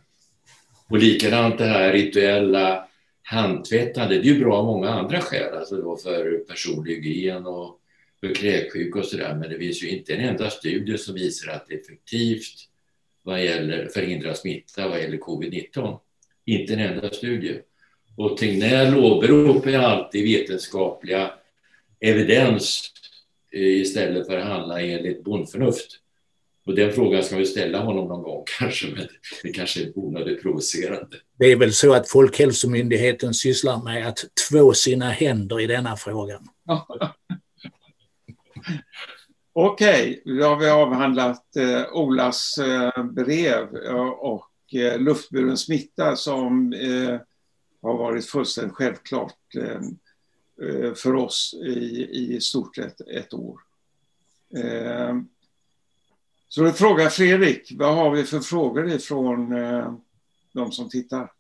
Och 0.91 0.99
likadant 0.99 1.59
det 1.59 1.65
här 1.65 1.93
rituella 1.93 2.89
handtvättande. 3.23 4.15
Det 4.15 4.29
är 4.29 4.33
ju 4.35 4.45
bra 4.45 4.57
av 4.57 4.65
många 4.65 4.89
andra 4.91 5.21
skäl, 5.21 5.55
alltså 5.55 5.77
då 5.77 5.97
för 5.97 6.45
personlig 6.49 6.95
hygien 6.95 7.47
och 7.47 7.81
för 8.21 8.35
kräksjuka 8.35 8.99
och 8.99 9.05
sådär. 9.05 9.35
Men 9.35 9.51
det 9.51 9.59
finns 9.59 9.83
ju 9.83 9.89
inte 9.89 10.15
en 10.15 10.29
enda 10.29 10.51
studie 10.51 10.99
som 10.99 11.15
visar 11.15 11.53
att 11.53 11.67
det 11.69 11.75
är 11.75 11.81
effektivt 11.81 12.69
vad 13.27 13.45
gäller 13.45 13.89
förhindra 13.89 14.35
smitta 14.35 14.89
vad 14.89 15.01
gäller 15.01 15.19
covid-19. 15.19 15.99
Inte 16.45 16.73
en 16.73 16.81
enda 16.81 17.11
studie. 17.11 17.59
Och 18.17 18.37
Tegnell 18.37 18.97
åberopar 18.97 19.73
alltid 19.73 20.25
vetenskapliga 20.25 21.31
evidens 22.01 22.93
eh, 23.53 23.61
istället 23.63 24.27
för 24.27 24.37
att 24.37 24.47
handla 24.47 24.81
enligt 24.81 25.25
bondförnuft. 25.25 25.91
Och 26.67 26.75
den 26.75 26.93
frågan 26.93 27.23
ska 27.23 27.37
vi 27.37 27.47
ställa 27.47 27.79
honom 27.79 28.09
någon 28.09 28.23
gång 28.23 28.45
kanske, 28.59 28.87
men 28.87 29.09
det 29.43 29.53
kanske 29.53 29.83
är 29.83 29.99
onödigt 29.99 30.43
provocerande. 30.43 31.17
Det 31.39 31.47
är 31.47 31.57
väl 31.57 31.73
så 31.73 31.95
att 31.95 32.09
Folkhälsomyndigheten 32.09 33.35
sysslar 33.35 33.83
med 33.83 34.09
att 34.09 34.25
två 34.51 34.73
sina 34.73 35.11
händer 35.11 35.61
i 35.61 35.67
denna 35.67 35.97
frågan. 35.97 36.49
Okej, 39.59 40.21
okay, 40.25 40.35
då 40.35 40.45
har 40.45 40.57
vi 40.57 40.69
avhandlat 40.69 41.57
eh, 41.57 41.93
Olas 41.93 42.59
eh, 42.59 43.05
brev 43.05 43.77
eh, 43.77 44.09
och 44.09 44.75
eh, 44.75 44.99
luftburen 44.99 45.57
smitta 45.57 46.17
som 46.17 46.73
eh, 46.73 47.21
har 47.83 47.99
varit 47.99 48.27
fullständigt 48.27 48.75
självklart 48.75 49.55
eh, 49.57 49.81
eh 50.69 50.95
för 50.95 51.15
oss 51.15 51.55
i, 51.63 52.09
i 52.37 52.41
stort 52.41 52.77
sett 52.77 53.01
ett 53.01 53.35
år. 53.35 53.61
Eh, 54.57 55.17
så 56.49 56.63
då 56.63 56.73
frågar 56.73 57.09
Fredrik, 57.09 57.73
vad 57.77 57.95
har 57.95 58.11
vi 58.11 58.25
för 58.25 58.41
frågor 58.41 58.89
ifrån 58.89 59.51
de 60.53 60.73
som 60.73 60.89
tittar? 60.89 61.33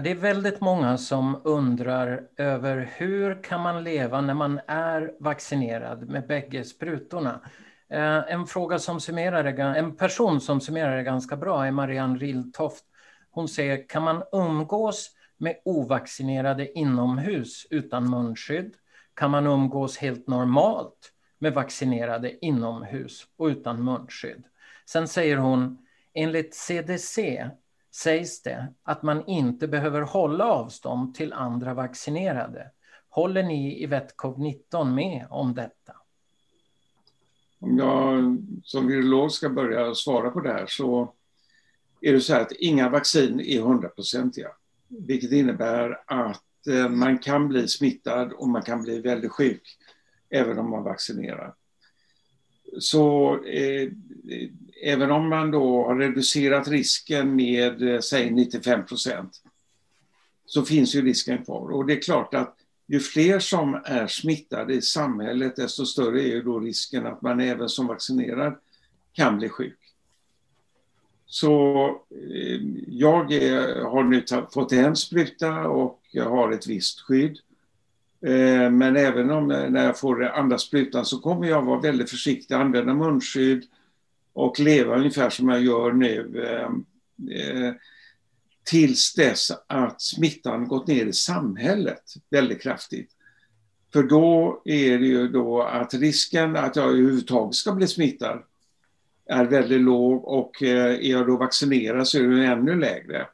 Det 0.00 0.10
är 0.10 0.14
väldigt 0.14 0.60
många 0.60 0.98
som 0.98 1.40
undrar 1.44 2.28
över 2.36 2.92
hur 2.96 3.42
kan 3.42 3.60
man 3.60 3.84
leva 3.84 4.20
när 4.20 4.34
man 4.34 4.60
är 4.66 5.14
vaccinerad 5.20 6.08
med 6.08 6.26
bägge 6.26 6.64
sprutorna? 6.64 7.40
Eh, 7.88 8.32
en, 8.32 8.46
fråga 8.46 8.78
som 8.78 9.00
summerar 9.00 9.44
en 9.74 9.96
person 9.96 10.40
som 10.40 10.60
summerar 10.60 10.96
det 10.96 11.02
ganska 11.02 11.36
bra 11.36 11.66
är 11.66 11.70
Marianne 11.70 12.18
Riltoft. 12.18 12.84
Hon 13.30 13.48
säger, 13.48 13.88
kan 13.88 14.02
man 14.02 14.22
umgås 14.32 15.10
med 15.38 15.56
ovaccinerade 15.64 16.78
inomhus 16.78 17.66
utan 17.70 18.10
munskydd? 18.10 18.74
Kan 19.14 19.30
man 19.30 19.46
umgås 19.46 19.98
helt 19.98 20.26
normalt 20.26 21.12
med 21.38 21.54
vaccinerade 21.54 22.44
inomhus 22.44 23.26
och 23.36 23.46
utan 23.46 23.84
munskydd? 23.84 24.44
Sen 24.86 25.08
säger 25.08 25.36
hon, 25.36 25.78
enligt 26.14 26.54
CDC 26.54 27.50
sägs 27.94 28.42
det 28.42 28.72
att 28.82 29.02
man 29.02 29.26
inte 29.26 29.68
behöver 29.68 30.00
hålla 30.00 30.44
avstånd 30.44 31.14
till 31.14 31.32
andra 31.32 31.74
vaccinerade. 31.74 32.70
Håller 33.08 33.42
ni 33.42 33.82
i 33.82 33.86
VetCov-19 33.86 34.94
med 34.94 35.26
om 35.30 35.54
detta? 35.54 35.92
Om 37.58 37.78
jag 37.78 38.38
som 38.64 38.86
virolog 38.86 39.32
ska 39.32 39.48
börja 39.48 39.94
svara 39.94 40.30
på 40.30 40.40
det 40.40 40.52
här 40.52 40.66
så 40.68 41.12
är 42.00 42.12
det 42.12 42.20
så 42.20 42.34
här 42.34 42.40
att 42.40 42.52
inga 42.52 42.88
vaccin 42.88 43.40
är 43.40 43.60
hundraprocentiga. 43.60 44.48
Vilket 44.88 45.32
innebär 45.32 46.00
att 46.06 46.66
eh, 46.68 46.88
man 46.88 47.18
kan 47.18 47.48
bli 47.48 47.68
smittad 47.68 48.32
och 48.32 48.48
man 48.48 48.62
kan 48.62 48.82
bli 48.82 49.00
väldigt 49.00 49.32
sjuk 49.32 49.78
även 50.30 50.58
om 50.58 50.70
man 50.70 50.82
vaccinerar. 50.82 51.54
Så 52.78 53.34
eh, 53.44 53.90
även 54.82 55.10
om 55.10 55.28
man 55.28 55.50
då 55.50 55.84
har 55.86 55.96
reducerat 55.96 56.68
risken 56.68 57.36
med 57.36 57.94
eh, 57.94 58.00
säg 58.00 58.30
95 58.30 58.86
procent 58.86 59.42
så 60.46 60.62
finns 60.62 60.94
ju 60.94 61.02
risken 61.02 61.44
kvar. 61.44 61.70
Och 61.70 61.86
det 61.86 61.92
är 61.92 62.02
klart 62.02 62.34
att 62.34 62.56
ju 62.86 63.00
fler 63.00 63.38
som 63.38 63.80
är 63.84 64.06
smittade 64.06 64.74
i 64.74 64.82
samhället 64.82 65.56
desto 65.56 65.86
större 65.86 66.22
är 66.22 66.26
ju 66.26 66.42
då 66.42 66.60
risken 66.60 67.06
att 67.06 67.22
man 67.22 67.40
även 67.40 67.68
som 67.68 67.86
vaccinerad 67.86 68.54
kan 69.12 69.38
bli 69.38 69.48
sjuk. 69.48 69.78
Så 71.26 71.86
eh, 72.10 72.60
jag 72.88 73.32
är, 73.32 73.84
har 73.84 74.02
nu 74.02 74.24
fått 74.52 74.72
en 74.72 74.96
spruta 74.96 75.68
och 75.68 76.00
jag 76.10 76.30
har 76.30 76.52
ett 76.52 76.66
visst 76.66 77.00
skydd. 77.00 77.38
Eh, 78.26 78.70
men 78.70 78.96
även 78.96 79.30
om 79.30 79.48
när 79.48 79.84
jag 79.84 79.98
får 79.98 80.24
andra 80.24 80.58
sprutan 80.58 81.04
så 81.04 81.18
kommer 81.18 81.48
jag 81.48 81.62
vara 81.62 81.80
väldigt 81.80 82.10
försiktig, 82.10 82.54
använda 82.54 82.94
munskydd, 82.94 83.64
och 84.34 84.60
leva 84.60 84.96
ungefär 84.96 85.30
som 85.30 85.48
jag 85.48 85.62
gör 85.62 85.92
nu 85.92 86.42
eh, 86.44 86.68
eh, 87.38 87.74
tills 88.64 89.14
dess 89.14 89.52
att 89.66 90.02
smittan 90.02 90.68
gått 90.68 90.86
ner 90.86 91.06
i 91.06 91.12
samhället 91.12 92.02
väldigt 92.30 92.62
kraftigt. 92.62 93.10
För 93.92 94.02
då 94.02 94.62
är 94.64 94.98
det 94.98 95.06
ju 95.06 95.28
då 95.28 95.62
att 95.62 95.94
risken 95.94 96.56
att 96.56 96.76
jag 96.76 96.84
överhuvudtaget 96.84 97.54
ska 97.54 97.72
bli 97.72 97.86
smittad 97.86 98.42
är 99.26 99.44
väldigt 99.44 99.80
låg 99.80 100.24
och 100.24 100.62
eh, 100.62 100.94
är 100.94 101.10
jag 101.10 101.26
då 101.26 101.36
vaccinerad 101.36 102.08
så 102.08 102.18
är 102.18 102.22
den 102.22 102.42
ännu 102.42 102.80
lägre. 102.80 103.26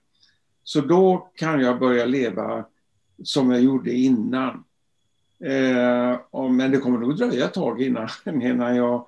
Så 0.63 0.81
då 0.81 1.31
kan 1.35 1.61
jag 1.61 1.79
börja 1.79 2.05
leva 2.05 2.65
som 3.25 3.51
jag 3.51 3.61
gjorde 3.61 3.93
innan. 3.93 4.65
Eh, 5.45 6.49
men 6.51 6.71
det 6.71 6.79
kommer 6.79 6.99
nog 6.99 7.17
dröja 7.17 7.45
ett 7.45 7.55
tag 7.55 7.83
innan, 7.83 8.09
innan 8.27 8.77
jag 8.77 9.07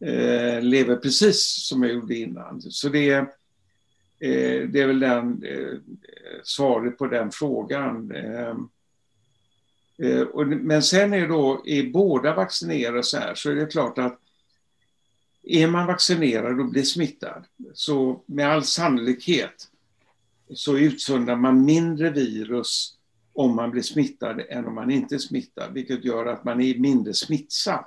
eh, 0.00 0.62
lever 0.62 0.96
precis 0.96 1.66
som 1.68 1.82
jag 1.82 1.92
gjorde 1.92 2.14
innan. 2.14 2.62
Så 2.62 2.88
det, 2.88 3.10
eh, 3.10 4.68
det 4.68 4.80
är 4.80 4.86
väl 4.86 5.00
den, 5.00 5.42
eh, 5.44 5.78
svaret 6.42 6.98
på 6.98 7.06
den 7.06 7.30
frågan. 7.30 8.10
Eh, 8.10 8.56
eh, 10.08 10.22
och, 10.22 10.46
men 10.46 10.82
sen 10.82 11.12
är 11.12 11.28
då, 11.28 11.62
är 11.66 11.90
båda 11.90 12.34
vaccinerade 12.34 13.02
så 13.02 13.18
här, 13.18 13.34
så 13.34 13.50
är 13.50 13.54
det 13.54 13.66
klart 13.66 13.98
att 13.98 14.18
är 15.42 15.66
man 15.66 15.86
vaccinerad 15.86 16.60
och 16.60 16.66
blir 16.66 16.82
smittad, 16.82 17.44
så 17.74 18.22
med 18.26 18.48
all 18.48 18.64
sannolikhet 18.64 19.68
så 20.54 20.78
utsöndrar 20.78 21.36
man 21.36 21.64
mindre 21.64 22.10
virus 22.10 22.96
om 23.32 23.56
man 23.56 23.70
blir 23.70 23.82
smittad 23.82 24.40
än 24.48 24.66
om 24.66 24.74
man 24.74 24.90
inte 24.90 25.14
är 25.14 25.18
smittad, 25.18 25.72
vilket 25.72 26.04
gör 26.04 26.26
att 26.26 26.44
man 26.44 26.60
är 26.60 26.78
mindre 26.78 27.14
smittsam 27.14 27.84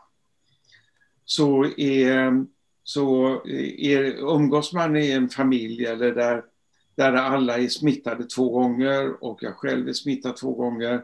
så, 1.25 1.65
är, 1.77 2.45
så 2.83 3.41
är, 3.77 4.01
umgås 4.35 4.73
man 4.73 4.95
i 4.95 5.11
en 5.11 5.29
familj 5.29 5.85
eller 5.85 6.15
där, 6.15 6.43
där 6.95 7.13
alla 7.13 7.57
är 7.57 7.67
smittade 7.67 8.23
två 8.23 8.49
gånger 8.49 9.23
och 9.23 9.43
jag 9.43 9.55
själv 9.55 9.87
är 9.87 9.93
smittad 9.93 10.37
två 10.37 10.53
gånger 10.53 11.01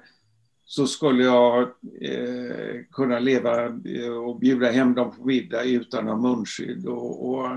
så 0.66 0.88
skulle 0.88 1.24
jag 1.24 1.62
eh, 2.02 2.82
kunna 2.92 3.20
leva 3.20 3.66
eh, 3.66 4.10
och 4.10 4.40
bjuda 4.40 4.72
hem 4.72 4.94
dem 4.94 5.16
på 5.16 5.26
middag 5.26 5.64
utan 5.64 6.10
att 6.10 6.16
ha 6.16 6.30
munskydd 6.30 6.86
och, 6.86 7.30
och 7.30 7.48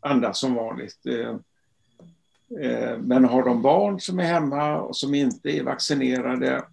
andas 0.00 0.38
som 0.38 0.54
vanligt. 0.54 1.06
Eh, 1.06 1.36
eh, 2.60 2.98
men 2.98 3.24
har 3.24 3.44
de 3.44 3.62
barn 3.62 4.00
som 4.00 4.18
är 4.18 4.24
hemma 4.24 4.80
och 4.80 4.96
som 4.96 5.14
inte 5.14 5.50
är 5.50 5.62
vaccinerade 5.62 6.64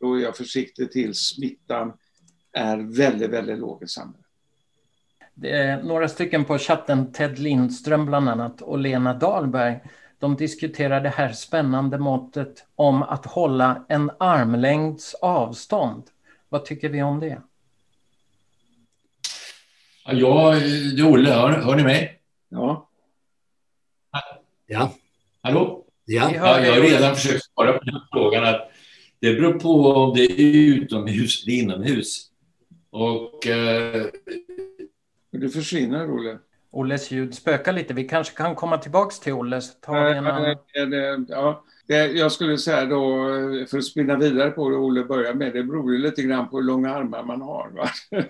då 0.00 0.14
är 0.14 0.22
jag 0.22 0.36
försiktig 0.36 0.92
tills 0.92 1.18
smittan 1.18 1.92
är 2.52 2.78
väldigt, 2.78 3.30
väldigt 3.30 3.58
låg 3.58 3.82
i 3.82 3.88
samhället. 3.88 4.21
Det 5.34 5.50
är 5.50 5.82
några 5.82 6.08
stycken 6.08 6.44
på 6.44 6.58
chatten, 6.58 7.12
Ted 7.12 7.38
Lindström 7.38 8.06
bland 8.06 8.28
annat 8.28 8.62
och 8.62 8.78
Lena 8.78 9.14
Dahlberg. 9.14 9.80
De 10.18 10.36
diskuterar 10.36 11.00
det 11.00 11.08
här 11.08 11.32
spännande 11.32 11.98
måttet 11.98 12.66
om 12.74 13.02
att 13.02 13.26
hålla 13.26 13.84
en 13.88 14.10
armlängds 14.18 15.14
avstånd. 15.14 16.02
Vad 16.48 16.64
tycker 16.64 16.88
vi 16.88 17.02
om 17.02 17.20
det? 17.20 17.42
Ja, 20.06 20.56
Olle. 21.04 21.30
Hör, 21.30 21.50
hör 21.50 21.76
ni 21.76 21.82
mig? 21.82 22.20
Ja. 22.48 22.88
Ja. 24.66 24.92
Hallå? 25.42 25.84
Ja. 26.04 26.30
ja 26.34 26.60
jag 26.60 26.72
har 26.72 26.80
redan 26.80 27.16
försökt 27.16 27.44
svara 27.44 27.72
på 27.72 27.84
den 27.84 28.00
frågan. 28.12 28.44
Att 28.44 28.70
det 29.20 29.34
beror 29.34 29.58
på 29.58 29.92
om 29.92 30.14
det 30.16 30.24
är 30.24 30.54
utomhus 30.54 31.46
eller 31.46 31.56
inomhus. 31.56 32.26
Och 32.90 33.46
eh, 33.46 34.06
du 35.38 35.50
försvinner, 35.50 36.14
Olle. 36.14 36.38
Olles 36.70 37.10
ljud 37.10 37.34
spökar 37.34 37.72
lite. 37.72 37.94
Vi 37.94 38.08
kanske 38.08 38.36
kan 38.36 38.54
komma 38.54 38.78
tillbaks 38.78 39.20
till 39.20 39.32
Olles. 39.32 39.80
Ta 39.80 40.08
en 40.08 40.26
annan... 40.26 40.56
ja, 41.28 41.64
jag 41.86 42.32
skulle 42.32 42.58
säga 42.58 42.84
då, 42.84 43.26
för 43.70 43.78
att 43.78 43.84
spinna 43.84 44.16
vidare 44.16 44.50
på 44.50 44.70
det 44.70 44.76
Olle 44.76 45.04
börjar 45.04 45.34
med, 45.34 45.52
det 45.52 45.62
beror 45.62 45.92
ju 45.92 45.98
lite 45.98 46.22
grann 46.22 46.48
på 46.48 46.56
hur 46.56 46.64
långa 46.64 46.94
armar 46.94 47.22
man 47.22 47.42
har. 47.42 47.70
Va? 47.70 47.88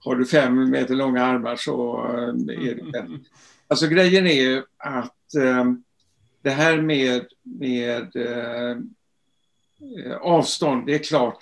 har 0.00 0.16
du 0.16 0.26
fem 0.26 0.70
meter 0.70 0.94
långa 0.94 1.24
armar 1.24 1.56
så 1.56 2.04
eh, 2.04 2.68
är 2.68 2.74
det 2.74 2.92
bättre. 2.92 3.18
Alltså 3.68 3.86
grejen 3.86 4.26
är 4.26 4.42
ju 4.42 4.62
att 4.76 5.34
um, 5.38 5.84
det 6.42 6.50
här 6.50 6.80
med, 6.80 7.26
med 7.42 8.16
uh, 8.16 8.76
avstånd, 10.20 10.86
det 10.86 10.94
är 10.94 10.98
klart 10.98 11.38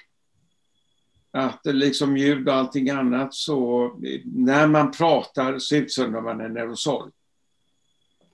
att 1.34 1.60
liksom 1.64 2.16
ljud 2.16 2.48
och 2.48 2.54
allting 2.54 2.90
annat 2.90 3.34
så 3.34 3.90
när 4.24 4.66
man 4.66 4.90
pratar 4.90 5.58
så 5.58 5.76
utsöndrar 5.76 6.20
man 6.20 6.40
en 6.40 6.56
aerosol. 6.56 7.10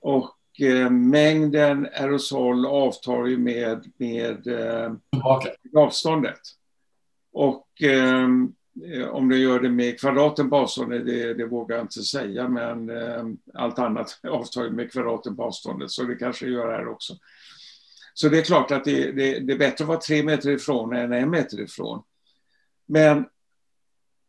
Och 0.01 0.37
eh, 0.61 0.89
mängden 0.89 1.85
aerosol 1.85 2.65
avtar 2.65 3.25
ju 3.25 3.37
med, 3.37 3.91
med 3.97 4.47
eh, 4.47 4.93
avståndet. 5.75 6.39
Och 7.33 7.81
eh, 7.81 8.27
om 9.11 9.29
det 9.29 9.37
gör 9.37 9.59
det 9.59 9.69
med 9.69 9.99
kvadraten 9.99 10.49
på 10.49 10.55
avståndet, 10.55 11.05
det, 11.05 11.33
det 11.33 11.45
vågar 11.45 11.75
jag 11.75 11.83
inte 11.83 12.01
säga, 12.01 12.47
men 12.47 12.89
eh, 12.89 13.25
allt 13.53 13.79
annat 13.79 14.19
avtar 14.27 14.69
med 14.69 14.91
kvadraten 14.91 15.35
på 15.35 15.43
avståndet, 15.43 15.91
så 15.91 16.03
det 16.03 16.15
kanske 16.15 16.47
gör 16.47 16.71
här 16.71 16.87
också. 16.87 17.13
Så 18.13 18.29
det 18.29 18.37
är 18.39 18.43
klart 18.43 18.71
att 18.71 18.85
det, 18.85 19.11
det, 19.11 19.39
det 19.39 19.53
är 19.53 19.57
bättre 19.57 19.83
att 19.83 19.87
vara 19.87 19.99
tre 19.99 20.23
meter 20.23 20.49
ifrån 20.49 20.95
än 20.95 21.13
en 21.13 21.29
meter 21.29 21.61
ifrån. 21.61 22.03
Men 22.91 23.25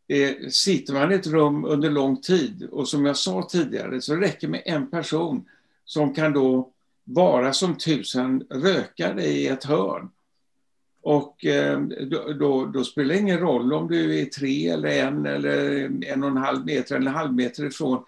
eh, 0.09 0.48
sitter 0.51 0.94
man 0.94 1.12
i 1.12 1.14
ett 1.14 1.27
rum 1.27 1.64
under 1.64 1.90
lång 1.90 2.20
tid 2.20 2.68
och 2.70 2.88
som 2.88 3.07
jag 3.07 3.16
sa 3.16 3.48
tidigare 3.51 4.01
så 4.01 4.16
räcker 4.16 4.48
med 4.48 4.62
en 4.64 4.90
person 4.90 5.48
som 5.85 6.14
kan 6.14 6.33
då 6.33 6.72
vara 7.05 7.53
som 7.53 7.79
tusen 7.79 8.46
rökare 8.51 9.25
i 9.25 9.46
ett 9.46 9.64
hörn. 9.64 10.11
Och 11.01 11.44
eh, 11.44 11.81
då, 11.81 12.33
då, 12.33 12.66
då, 12.66 12.85
spelar 12.85 13.14
det 13.14 13.20
ingen 13.20 13.38
roll 13.38 13.72
om 13.72 13.88
du 13.88 14.18
är 14.20 14.25
tre 14.25 14.68
eller 14.68 14.88
en 14.88 15.27
eller 15.27 15.83
en 16.05 16.22
och 16.22 16.31
en 16.31 16.37
halv 16.37 16.64
meter 16.64 16.96
eller 16.96 17.11
en 17.11 17.16
halv 17.16 17.35
meter 17.35 17.64
ifrån 17.64 18.05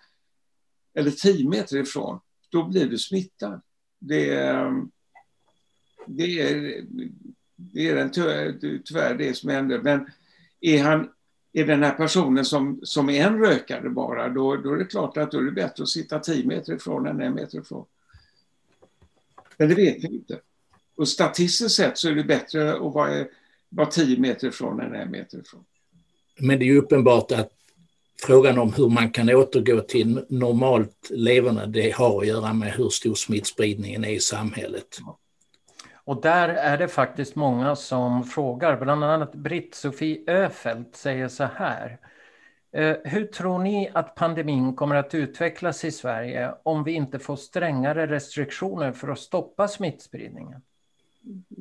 eller 0.94 1.10
tio 1.10 1.48
meter 1.48 1.76
ifrån. 1.76 2.20
Då 2.48 2.64
blir 2.64 2.86
du 2.86 2.98
smittad. 2.98 3.60
Det, 3.98 4.38
eh, 4.38 4.72
det, 6.06 6.40
är, 6.40 6.84
det 7.56 7.88
är 7.88 7.94
den, 7.94 8.10
tyvärr 8.84 9.14
det 9.14 9.36
som 9.36 9.50
händer. 9.50 9.80
Men 9.82 10.10
är, 10.64 10.82
han, 10.82 11.08
är 11.52 11.64
den 11.64 11.82
här 11.82 11.92
personen 11.92 12.44
som, 12.44 12.80
som 12.82 13.10
är 13.10 13.26
en 13.26 13.38
rökare 13.38 13.90
bara, 13.90 14.28
då, 14.28 14.56
då 14.56 14.72
är 14.72 14.76
det 14.76 14.84
klart 14.84 15.16
att 15.16 15.30
då 15.30 15.38
är 15.38 15.42
det 15.42 15.52
bättre 15.52 15.82
att 15.82 15.88
sitta 15.88 16.18
tio 16.18 16.46
meter 16.46 16.72
ifrån 16.72 17.06
än 17.06 17.20
en 17.20 17.34
meter 17.34 17.58
ifrån. 17.58 17.84
Men 19.56 19.68
det 19.68 19.74
vet 19.74 20.04
vi 20.04 20.08
inte. 20.08 20.40
Och 20.96 21.08
statistiskt 21.08 21.76
sett 21.76 21.98
så 21.98 22.08
är 22.08 22.14
det 22.14 22.24
bättre 22.24 22.74
att 22.74 22.94
vara, 22.94 23.24
vara 23.68 23.86
tio 23.86 24.18
meter 24.18 24.48
ifrån 24.48 24.80
än 24.80 24.94
en 24.94 25.10
meter 25.10 25.38
ifrån. 25.38 25.64
Men 26.38 26.58
det 26.58 26.68
är 26.68 26.76
uppenbart 26.76 27.32
att 27.32 27.50
frågan 28.22 28.58
om 28.58 28.72
hur 28.72 28.88
man 28.88 29.10
kan 29.10 29.30
återgå 29.30 29.80
till 29.80 30.24
normalt 30.28 31.10
leverne, 31.10 31.66
det 31.66 31.90
har 31.90 32.20
att 32.20 32.26
göra 32.26 32.52
med 32.52 32.72
hur 32.72 32.88
stor 32.88 33.14
smittspridningen 33.14 34.04
är 34.04 34.12
i 34.12 34.20
samhället. 34.20 34.98
Och 36.04 36.22
där 36.22 36.48
är 36.48 36.78
det 36.78 36.88
faktiskt 36.88 37.36
många 37.36 37.76
som 37.76 38.24
frågar, 38.24 38.80
bland 38.80 39.04
annat 39.04 39.34
Britt-Sofie 39.34 40.24
Öfelt 40.26 40.96
säger 40.96 41.28
så 41.28 41.44
här. 41.44 41.98
Eh, 42.72 42.96
Hur 43.04 43.26
tror 43.26 43.58
ni 43.58 43.90
att 43.94 44.14
pandemin 44.14 44.74
kommer 44.74 44.94
att 44.94 45.14
utvecklas 45.14 45.84
i 45.84 45.90
Sverige 45.90 46.54
om 46.62 46.84
vi 46.84 46.92
inte 46.92 47.18
får 47.18 47.36
strängare 47.36 48.06
restriktioner 48.06 48.92
för 48.92 49.08
att 49.08 49.18
stoppa 49.18 49.68
smittspridningen? 49.68 50.60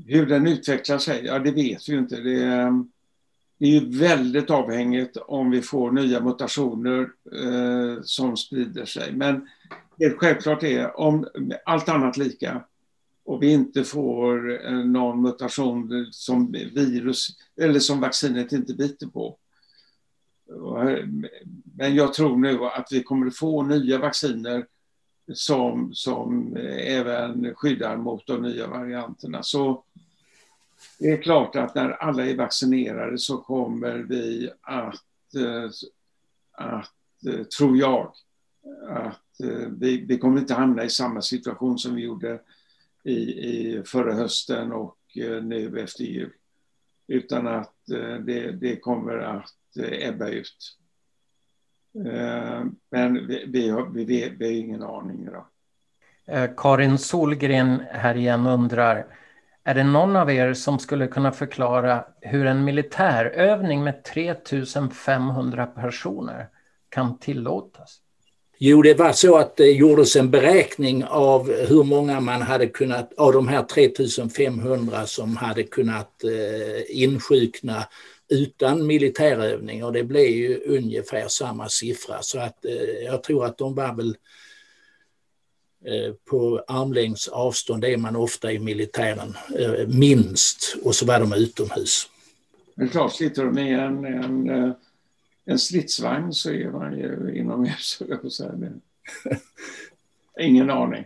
Hur 0.08 0.26
den 0.26 0.48
utvecklar 0.48 0.98
sig, 0.98 1.26
ja 1.26 1.40
det 1.40 1.52
vet 1.52 1.90
vi 1.90 1.96
inte. 1.96 2.16
Det 2.16 2.44
är, 2.44 2.86
det 3.58 3.78
är 3.78 4.00
väldigt 4.00 4.50
avhängigt 4.50 5.18
om 5.18 5.52
vi 5.52 5.62
får 5.62 5.92
nya 5.92 6.20
mutationer 6.20 7.10
eh, 7.44 8.02
som 8.04 8.38
sprider 8.38 8.86
sig. 8.86 9.14
Men 9.16 9.48
helt 10.00 10.18
självklart 10.18 10.64
är, 10.64 11.00
om 11.00 11.28
allt 11.66 11.90
annat 11.90 12.18
lika, 12.18 12.64
och 13.26 13.44
vi 13.44 13.52
inte 13.52 13.84
får 13.84 14.66
eh, 14.66 14.86
någon 14.86 15.22
mutation 15.22 16.08
som 16.12 16.52
virus 16.52 17.28
eller 17.62 17.80
som 17.80 18.00
vaccinet 18.00 18.52
inte 18.52 18.74
biter 18.74 19.08
på. 19.08 19.38
Eh, 20.50 21.08
men 21.78 21.96
jag 21.96 22.14
tror 22.14 22.38
nu 22.38 22.66
att 22.66 22.88
vi 22.92 23.04
kommer 23.04 23.28
att 23.28 23.38
få 23.38 23.64
nya 23.64 23.98
vacciner 23.98 24.66
som, 25.34 25.94
som 25.94 26.58
eh, 26.58 26.98
även 26.98 27.56
skyddar 27.56 27.98
mot 27.98 28.28
de 28.28 28.42
nya 28.42 28.68
varianterna. 28.68 29.44
Så 29.44 29.84
det 31.00 31.12
är 31.12 31.22
klart 31.22 31.56
att 31.56 31.76
när 31.76 31.90
alla 31.90 32.26
är 32.26 32.38
vaccinerade 32.38 33.18
så 33.18 33.38
kommer 33.38 33.98
vi 33.98 34.50
att, 34.62 35.06
att 36.52 36.92
tror 37.58 37.78
jag, 37.78 38.14
att 38.90 39.20
vi, 39.70 40.06
vi 40.08 40.18
kommer 40.18 40.40
inte 40.40 40.54
hamna 40.54 40.84
i 40.84 40.90
samma 40.90 41.22
situation 41.22 41.80
som 41.80 41.96
vi 41.96 42.02
gjorde 42.02 42.40
i, 43.04 43.14
i 43.14 43.84
förra 43.86 44.14
hösten 44.14 44.72
och 44.72 44.98
eh, 45.16 45.44
nu 45.44 45.80
efter 45.80 46.04
jul. 46.04 46.32
Utan 47.08 47.48
att 47.48 47.90
eh, 47.90 48.16
det, 48.16 48.52
det 48.52 48.80
kommer 48.80 49.18
att 49.18 49.78
eh, 49.80 50.08
ebba 50.08 50.28
ut. 50.28 50.78
Men 52.92 53.28
vi, 53.28 53.46
vi, 53.48 53.70
har, 53.70 53.90
vi, 53.90 54.06
vi 54.40 54.46
har 54.46 54.52
ingen 54.52 54.84
aning 54.84 55.28
idag. 55.28 55.46
Karin 56.58 56.98
Solgren 56.98 57.84
här 57.92 58.16
igen 58.16 58.48
undrar, 58.48 59.06
är 59.64 59.76
det 59.76 59.84
någon 59.84 60.16
av 60.16 60.32
er 60.32 60.54
som 60.54 60.80
skulle 60.80 61.08
kunna 61.08 61.32
förklara 61.32 62.06
hur 62.22 62.46
en 62.46 62.64
militärövning 62.64 63.84
med 63.84 64.04
3500 64.04 65.66
personer 65.66 66.50
kan 66.90 67.20
tillåtas? 67.20 68.03
Jo, 68.58 68.82
det 68.82 68.94
var 68.94 69.12
så 69.14 69.38
att 69.38 69.56
det 69.56 69.72
gjordes 69.72 70.16
en 70.16 70.32
beräkning 70.32 71.04
av 71.04 71.52
hur 71.52 71.84
många 71.84 72.20
man 72.20 72.42
hade 72.42 72.68
kunnat, 72.68 73.14
av 73.18 73.34
de 73.34 73.48
här 73.48 73.64
3500 73.64 75.06
som 75.06 75.38
hade 75.38 75.64
kunnat 75.64 76.24
eh, 76.24 77.02
insjukna 77.04 77.88
utan 78.30 78.88
militärövning. 78.88 79.84
Och 79.84 79.94
det 79.94 80.04
blev 80.04 80.26
ju 80.26 80.60
ungefär 80.66 81.28
samma 81.28 81.70
siffra. 81.70 82.22
Så 82.22 82.40
att 82.40 82.66
eh, 82.66 83.06
jag 83.06 83.24
tror 83.24 83.46
att 83.46 83.58
de 83.58 83.76
var 83.76 83.94
väl 83.94 84.18
eh, 85.86 86.14
på 86.30 86.64
armlängds 86.68 87.28
avstånd, 87.28 87.82
det 87.82 87.94
är 87.94 87.98
man 87.98 88.16
ofta 88.16 88.52
i 88.52 88.60
militären, 88.60 89.38
minst. 89.88 90.76
Och 90.84 90.96
så 90.96 91.06
var 91.06 91.20
de 91.20 91.34
utomhus. 91.34 92.10
Men 92.76 92.90
klart 92.90 93.14
sitter 93.14 93.46
de 93.46 93.58
i 93.58 93.72
en, 93.74 94.06
en 94.06 94.74
en 95.46 95.60
stridsvagn 95.60 96.34
så 96.34 96.52
är 96.52 96.72
man 96.72 96.98
ju 96.98 97.36
inomhus, 97.36 98.02
Ingen 100.40 100.70
aning. 100.70 101.06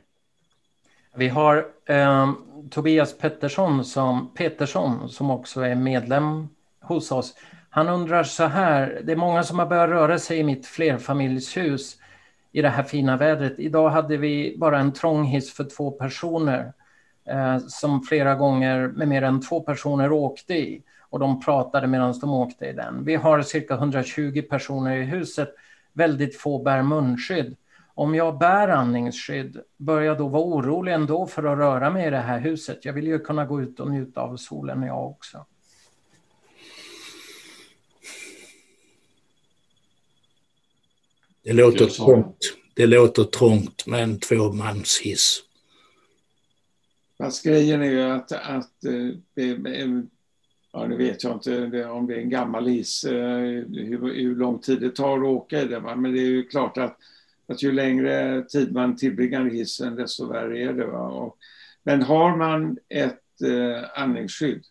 Vi 1.16 1.28
har 1.28 1.68
eh, 1.86 2.34
Tobias 2.70 3.18
Pettersson 3.18 3.86
som, 3.86 4.34
Pettersson 4.34 5.10
som 5.10 5.32
också 5.32 5.62
är 5.62 5.76
medlem 5.76 6.48
hos 6.80 7.12
oss. 7.12 7.36
Han 7.70 7.90
undrar 7.90 8.24
så 8.24 8.44
här, 8.44 9.02
det 9.04 9.12
är 9.12 9.16
många 9.16 9.44
som 9.44 9.60
har 9.60 9.66
börjat 9.66 9.90
röra 9.90 10.20
sig 10.20 10.38
i 10.38 10.44
mitt 10.44 10.66
flerfamiljshus 10.66 11.98
i 12.52 12.62
det 12.62 12.70
här 12.70 12.84
fina 12.84 13.18
vädret. 13.18 13.60
Idag 13.60 13.90
hade 13.90 14.18
vi 14.18 14.56
bara 14.58 14.80
en 14.80 14.94
trång 14.94 15.24
hiss 15.24 15.54
för 15.54 15.64
två 15.64 15.92
personer 15.92 16.74
eh, 17.26 17.58
som 17.58 18.02
flera 18.02 18.36
gånger 18.36 18.88
med 18.88 19.08
mer 19.08 19.22
än 19.22 19.42
två 19.42 19.62
personer 19.62 20.12
åkte 20.12 20.54
i 20.54 20.82
och 21.10 21.20
de 21.20 21.42
pratade 21.42 21.88
medan 21.88 22.20
de 22.20 22.30
åkte 22.30 22.66
i 22.66 22.74
den. 22.74 23.06
Vi 23.06 23.16
har 23.16 23.42
cirka 23.42 23.74
120 23.74 24.42
personer 24.50 24.98
i 24.98 25.04
huset, 25.04 25.50
väldigt 25.94 26.38
få 26.38 26.64
bär 26.64 26.84
munskydd. 26.84 27.56
Om 27.94 28.16
jag 28.16 28.38
bär 28.38 28.68
andningsskydd, 28.68 29.62
börjar 29.78 30.06
jag 30.06 30.18
då 30.18 30.28
vara 30.28 30.44
orolig 30.44 30.94
ändå 30.94 31.26
för 31.26 31.44
att 31.44 31.58
röra 31.58 31.90
mig 31.90 32.08
i 32.08 32.10
det 32.10 32.18
här 32.18 32.40
huset? 32.40 32.86
Jag 32.86 32.94
vill 32.94 33.08
ju 33.08 33.20
kunna 33.20 33.46
gå 33.46 33.62
ut 33.62 33.80
och 33.80 33.92
njuta 33.92 34.22
av 34.22 34.38
solen 34.38 34.84
jag 34.84 35.08
också. 35.08 35.46
Det 41.44 41.54
låter 41.54 41.86
trångt. 41.86 42.38
Det 42.74 42.86
låter 42.86 43.24
trångt 43.24 43.88
med 43.88 44.04
en 44.04 44.20
tvåmanshiss. 44.20 45.44
Fast 47.18 47.44
grejen 47.44 47.82
är 47.82 47.90
ju 47.90 48.02
att, 48.02 48.32
att 48.32 48.86
eh, 48.86 49.46
ja, 50.72 50.88
nu 50.88 50.98
vet 50.98 51.24
jag 51.24 51.34
inte 51.34 51.86
om 51.86 52.08
det 52.08 52.16
är 52.16 52.20
en 52.20 52.30
gammal 52.30 52.68
is, 52.68 53.04
eh, 53.04 53.40
hur, 53.40 54.14
hur 54.14 54.36
lång 54.36 54.60
tid 54.60 54.80
det 54.80 54.96
tar 54.96 55.18
att 55.18 55.24
åka 55.24 55.62
i 55.62 55.68
den. 55.68 55.84
Va? 55.84 55.96
Men 55.96 56.14
det 56.14 56.20
är 56.20 56.30
ju 56.30 56.44
klart 56.44 56.78
att, 56.78 56.98
att 57.48 57.64
ju 57.64 57.72
längre 57.72 58.44
tid 58.44 58.74
man 58.74 58.96
tillbringar 58.96 59.48
i 59.48 59.58
hissen, 59.58 59.96
desto 59.96 60.26
värre 60.26 60.60
är 60.60 60.74
det. 60.74 60.86
Va? 60.86 61.08
Och, 61.08 61.38
men 61.84 62.02
har 62.02 62.38
man 62.38 62.78
ett 62.90 63.42
eh, 63.42 64.02
andningsskydd, 64.02 64.64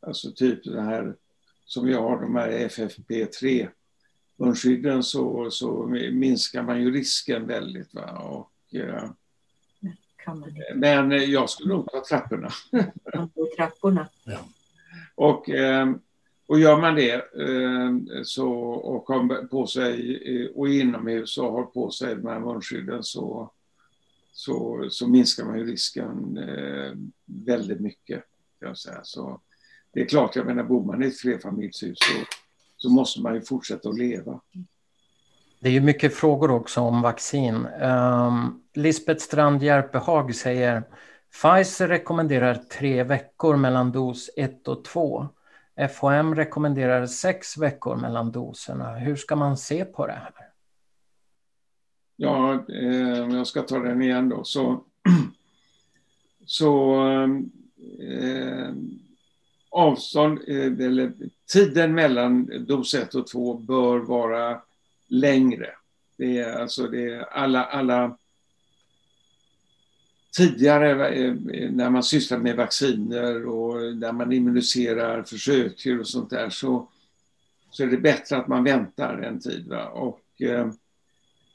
alltså 0.00 0.32
typ 0.32 0.64
det 0.64 0.82
här 0.82 1.14
som 1.64 1.86
vi 1.86 1.92
har, 1.92 2.20
de 2.20 2.36
här 2.36 2.48
FFP3 2.48 3.68
munskydden, 4.36 5.02
så, 5.02 5.50
så 5.50 5.86
minskar 6.12 6.62
man 6.62 6.82
ju 6.82 6.90
risken 6.90 7.46
väldigt. 7.46 7.94
Va? 7.94 8.18
Och, 8.18 8.74
eh, 8.74 9.10
men 10.74 11.30
jag 11.30 11.50
skulle 11.50 11.74
nog 11.74 11.90
ta 11.90 12.04
trapporna. 12.04 12.50
trapporna. 13.56 14.08
Ja. 14.24 14.38
Och, 15.16 15.48
ehm, 15.48 15.98
och 16.46 16.60
gör 16.60 16.80
man 16.80 16.94
det 16.94 17.34
ehm, 17.34 18.08
så, 18.24 18.52
och 18.62 19.08
har 19.08 19.46
på 19.46 19.66
sig, 19.66 20.16
eh, 20.44 20.50
och 20.56 20.68
inomhus 20.68 21.38
och 21.38 21.52
har 21.52 21.64
på 21.64 21.90
sig 21.90 22.16
de 22.16 22.26
här 22.26 22.40
munskydden 22.40 23.02
så, 23.02 23.50
så, 24.32 24.86
så 24.90 25.08
minskar 25.08 25.44
man 25.44 25.58
ju 25.58 25.64
risken 25.64 26.38
ehm, 26.38 27.12
väldigt 27.24 27.80
mycket. 27.80 28.24
Jag 28.60 28.78
säga. 28.78 29.00
Så 29.02 29.40
det 29.92 30.00
är 30.00 30.06
klart, 30.06 30.36
jag 30.36 30.46
menar 30.46 30.64
bor 30.64 30.84
man 30.84 31.02
i 31.02 31.06
ett 31.06 31.18
flerfamiljshus 31.18 31.98
så, 31.98 32.24
så 32.76 32.90
måste 32.90 33.20
man 33.20 33.34
ju 33.34 33.40
fortsätta 33.40 33.88
att 33.88 33.98
leva. 33.98 34.40
Det 35.60 35.68
är 35.68 35.72
ju 35.72 35.80
mycket 35.80 36.14
frågor 36.14 36.50
också 36.50 36.80
om 36.80 37.02
vaccin. 37.02 37.66
Um, 37.66 38.62
Lisbeth 38.74 39.20
Strand 39.20 39.62
Järpehag 39.62 40.34
säger 40.34 40.82
Pfizer 41.42 41.88
rekommenderar 41.88 42.54
tre 42.54 43.02
veckor 43.02 43.56
mellan 43.56 43.92
dos 43.92 44.30
1 44.36 44.68
och 44.68 44.84
2. 44.84 45.28
FHM 45.90 46.34
rekommenderar 46.34 47.06
sex 47.06 47.56
veckor 47.58 47.96
mellan 47.96 48.32
doserna. 48.32 48.94
Hur 48.94 49.16
ska 49.16 49.36
man 49.36 49.56
se 49.56 49.84
på 49.84 50.06
det 50.06 50.12
här? 50.12 50.32
Ja, 52.16 52.64
eh, 52.68 53.36
jag 53.36 53.46
ska 53.46 53.62
ta 53.62 53.78
den 53.78 54.02
igen 54.02 54.28
då. 54.28 54.44
Så, 54.44 54.84
så 56.46 57.04
eh, 57.08 57.30
eh 58.08 58.72
avstånd, 59.70 60.40
eh, 60.48 60.86
eller 60.86 61.12
tiden 61.52 61.94
mellan 61.94 62.50
dos 62.66 62.94
1 62.94 63.14
och 63.14 63.26
2 63.26 63.54
bör 63.54 63.98
vara 63.98 64.62
längre. 65.08 65.70
Det 66.16 66.38
är 66.38 66.60
alltså 66.60 66.86
det 66.86 67.14
är 67.14 67.22
alla, 67.22 67.64
alla 67.64 68.16
tidigare 70.36 71.08
eh, 71.08 71.34
eh, 71.52 71.70
när 71.70 71.90
man 71.90 72.02
sysslar 72.02 72.38
med 72.38 72.56
vacciner 72.56 73.46
och 73.46 73.96
när 73.96 74.12
man 74.12 74.32
immuniserar 74.32 75.22
försöksdjur 75.22 76.00
och 76.00 76.08
sånt 76.08 76.30
där 76.30 76.50
så, 76.50 76.88
så 77.70 77.82
är 77.82 77.86
det 77.86 77.96
bättre 77.96 78.36
att 78.36 78.48
man 78.48 78.64
väntar 78.64 79.18
en 79.18 79.40
tid. 79.40 79.68
Va? 79.68 79.88
Och 79.88 80.42
eh, 80.42 80.70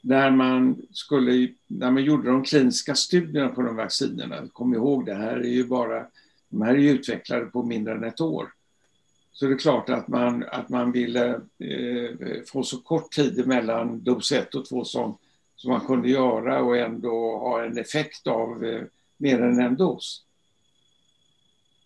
när 0.00 0.30
man 0.30 0.82
skulle, 0.92 1.48
när 1.66 1.90
man 1.90 2.04
gjorde 2.04 2.30
de 2.30 2.44
kliniska 2.44 2.94
studierna 2.94 3.48
på 3.48 3.62
de 3.62 3.76
vaccinerna, 3.76 4.48
kom 4.52 4.74
ihåg 4.74 5.06
det 5.06 5.14
här 5.14 5.36
är 5.36 5.48
ju 5.48 5.64
bara, 5.64 6.06
de 6.48 6.62
här 6.62 6.74
är 6.74 6.78
ju 6.78 6.90
utvecklade 6.90 7.46
på 7.46 7.62
mindre 7.62 7.94
än 7.94 8.04
ett 8.04 8.20
år. 8.20 8.52
Så 9.32 9.46
det 9.46 9.54
är 9.54 9.58
klart 9.58 9.88
att 9.88 10.08
man, 10.08 10.44
att 10.50 10.68
man 10.68 10.92
ville 10.92 11.28
eh, 11.58 12.42
få 12.46 12.62
så 12.62 12.76
kort 12.76 13.12
tid 13.12 13.46
mellan 13.46 14.02
dos 14.02 14.32
1 14.32 14.54
och 14.54 14.64
2 14.64 14.84
som, 14.84 15.18
som 15.62 15.70
man 15.70 15.80
kunde 15.80 16.08
göra 16.08 16.62
och 16.62 16.76
ändå 16.76 17.38
ha 17.38 17.64
en 17.64 17.78
effekt 17.78 18.26
av 18.26 18.64
eh, 18.64 18.82
mer 19.16 19.40
än 19.42 19.60
en 19.60 19.76
dos. 19.76 20.24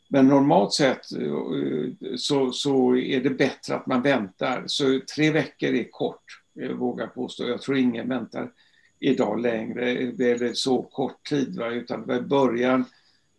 Men 0.09 0.29
normalt 0.29 0.73
sett 0.73 1.13
eh, 1.13 2.17
så, 2.17 2.53
så 2.53 2.97
är 2.97 3.21
det 3.21 3.31
bättre 3.31 3.75
att 3.75 3.87
man 3.87 4.03
väntar. 4.03 4.65
Så 4.67 5.01
tre 5.15 5.31
veckor 5.31 5.69
är 5.69 5.91
kort, 5.91 6.43
eh, 6.61 6.67
jag 6.67 6.75
vågar 6.75 7.07
påstå. 7.07 7.49
Jag 7.49 7.63
tror 7.63 7.77
ingen 7.77 8.09
väntar 8.09 8.53
idag 8.99 9.41
längre, 9.41 9.91
eller 9.91 10.53
så 10.53 10.83
kort 10.83 11.29
tid. 11.29 11.59
Va? 11.59 11.69
Utan 11.69 12.01
det 12.01 12.07
var 12.07 12.17
i 12.17 12.21
början 12.21 12.85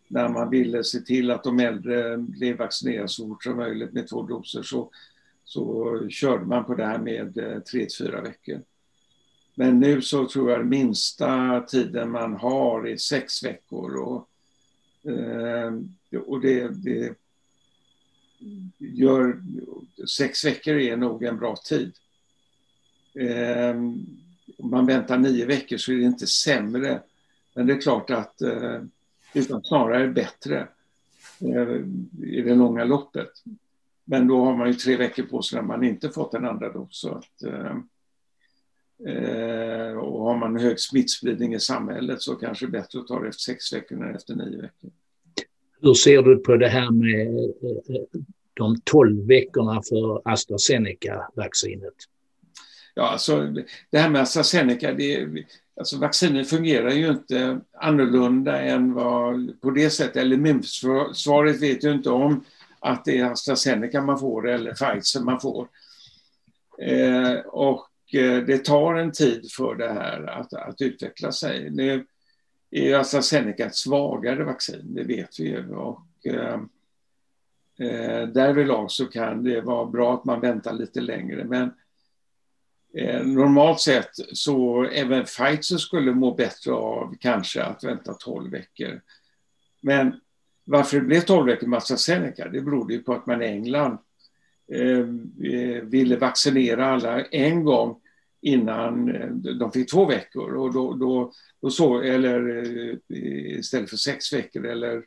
när 0.08 0.28
man 0.28 0.50
ville 0.50 0.84
se 0.84 1.00
till 1.00 1.30
att 1.30 1.44
de 1.44 1.60
äldre 1.60 2.16
blev 2.16 2.56
vaccinerade 2.56 3.08
så 3.08 3.28
fort 3.28 3.44
som 3.44 3.56
möjligt 3.56 3.92
med 3.92 4.08
två 4.08 4.22
doser 4.22 4.62
så, 4.62 4.90
så 5.44 6.08
körde 6.08 6.44
man 6.44 6.64
på 6.64 6.74
det 6.74 6.84
här 6.84 6.98
med 6.98 7.38
eh, 7.38 7.58
tre 7.58 7.86
till 7.86 7.96
fyra 7.98 8.20
veckor. 8.20 8.62
Men 9.58 9.80
nu 9.80 10.02
så 10.02 10.28
tror 10.28 10.50
jag 10.50 10.66
minsta 10.66 11.60
tiden 11.60 12.10
man 12.10 12.36
har 12.36 12.86
är 12.86 12.96
sex 12.96 13.44
veckor. 13.44 13.96
Och, 13.96 14.28
eh, 15.10 15.72
och 16.26 16.40
det, 16.40 16.68
det 16.68 17.14
gör... 18.78 19.42
Sex 20.16 20.44
veckor 20.44 20.74
är 20.74 20.96
nog 20.96 21.24
en 21.24 21.38
bra 21.38 21.56
tid. 21.56 21.92
Eh, 23.14 23.76
om 24.58 24.70
man 24.70 24.86
väntar 24.86 25.18
nio 25.18 25.46
veckor 25.46 25.76
så 25.76 25.92
är 25.92 25.96
det 25.96 26.02
inte 26.02 26.26
sämre. 26.26 27.02
Men 27.54 27.66
det 27.66 27.72
är 27.72 27.80
klart 27.80 28.10
att 28.10 28.42
eh, 28.42 28.82
utan 29.34 29.64
snarare 29.64 30.08
bättre 30.08 30.68
i 32.22 32.40
det 32.42 32.54
långa 32.54 32.84
loppet. 32.84 33.30
Men 34.04 34.26
då 34.26 34.44
har 34.44 34.56
man 34.56 34.68
ju 34.68 34.74
tre 34.74 34.96
veckor 34.96 35.22
på 35.22 35.42
sig 35.42 35.56
när 35.56 35.66
man 35.66 35.84
inte 35.84 36.10
fått 36.10 36.34
en 36.34 36.44
andra 36.44 36.72
dos. 36.72 37.00
Så 37.00 37.14
att, 37.14 37.42
och 40.00 40.24
har 40.24 40.36
man 40.36 40.56
hög 40.56 40.80
smittspridning 40.80 41.54
i 41.54 41.60
samhället 41.60 42.22
så 42.22 42.34
kanske 42.34 42.66
det 42.66 42.70
är 42.70 42.80
bättre 42.80 42.98
att 42.98 43.06
ta 43.06 43.20
det 43.20 43.28
efter 43.28 43.40
sex 43.40 43.72
veckor 43.72 44.04
än 44.04 44.14
efter 44.14 44.34
nio 44.34 44.62
veckor. 44.62 44.90
Hur 45.80 45.94
ser 45.94 46.22
du 46.22 46.36
på 46.36 46.56
det 46.56 46.68
här 46.68 46.90
med 46.90 47.44
eh, 47.44 48.20
de 48.54 48.80
tolv 48.84 49.26
veckorna 49.26 49.82
för 49.88 50.22
AstraZeneca-vaccinet? 50.24 51.94
Ja, 52.94 53.08
alltså 53.08 53.54
det 53.90 53.98
här 53.98 54.10
med 54.10 54.22
AstraZeneca, 54.22 54.92
det, 54.92 55.28
alltså 55.76 55.98
vaccinet 55.98 56.50
fungerar 56.50 56.90
ju 56.90 57.08
inte 57.08 57.60
annorlunda 57.72 58.60
än 58.60 58.94
vad 58.94 59.60
på 59.60 59.70
det 59.70 59.90
sättet, 59.90 60.16
eller 60.16 60.36
immunförsvaret 60.36 61.62
vet 61.62 61.84
ju 61.84 61.92
inte 61.92 62.10
om 62.10 62.44
att 62.80 63.04
det 63.04 63.18
är 63.18 63.24
AstraZeneca 63.24 64.02
man 64.02 64.18
får 64.18 64.48
eller 64.48 64.72
Pfizer 64.72 65.20
man 65.20 65.40
får. 65.40 65.68
Eh, 66.78 67.34
och 67.46 67.87
Eh, 67.87 67.87
Eh, 68.12 68.36
det 68.36 68.64
tar 68.64 68.94
en 68.94 69.12
tid 69.12 69.52
för 69.52 69.74
det 69.74 69.92
här 69.92 70.22
att, 70.22 70.52
att 70.52 70.82
utveckla 70.82 71.32
sig. 71.32 71.70
Nu 71.70 72.06
är 72.70 72.94
AstraZeneca 72.94 73.66
ett 73.66 73.74
svagare 73.74 74.44
vaccin, 74.44 74.94
det 74.94 75.04
vet 75.04 75.40
vi 75.40 75.44
ju. 75.44 75.74
Och, 75.74 76.06
eh, 76.24 76.60
eh, 77.78 78.28
därvidlag 78.28 78.90
så 78.90 79.06
kan 79.06 79.44
det 79.44 79.60
vara 79.60 79.86
bra 79.86 80.14
att 80.14 80.24
man 80.24 80.40
väntar 80.40 80.72
lite 80.72 81.00
längre. 81.00 81.44
Men 81.44 81.72
eh, 82.94 83.26
normalt 83.26 83.80
sett 83.80 84.10
så 84.32 84.84
även 84.84 85.24
Pfizer 85.24 85.76
skulle 85.76 86.12
må 86.12 86.34
bättre 86.34 86.72
av 86.72 87.16
kanske 87.20 87.62
att 87.62 87.84
vänta 87.84 88.14
12 88.14 88.50
veckor. 88.50 89.00
Men 89.80 90.20
varför 90.64 91.00
det 91.00 91.06
blev 91.06 91.20
12 91.20 91.46
veckor 91.46 91.66
med 91.66 91.76
AstraZeneca, 91.76 92.48
det 92.48 92.60
berodde 92.60 92.94
ju 92.94 93.02
på 93.02 93.12
att 93.12 93.26
man 93.26 93.42
i 93.42 93.46
England 93.46 93.98
Eh, 94.72 94.98
eh, 95.52 95.82
ville 95.82 96.16
vaccinera 96.16 96.86
alla 96.86 97.24
en 97.24 97.64
gång 97.64 98.00
innan 98.40 99.14
eh, 99.14 99.30
de 99.30 99.72
fick 99.72 99.90
två 99.90 100.04
veckor. 100.04 100.54
Och 100.56 100.72
då, 100.72 100.94
då, 100.94 101.32
då 101.60 101.70
så, 101.70 102.00
eller 102.00 102.98
istället 103.58 103.90
för 103.90 103.96
sex 103.96 104.32
veckor 104.32 104.66
eller 104.66 105.02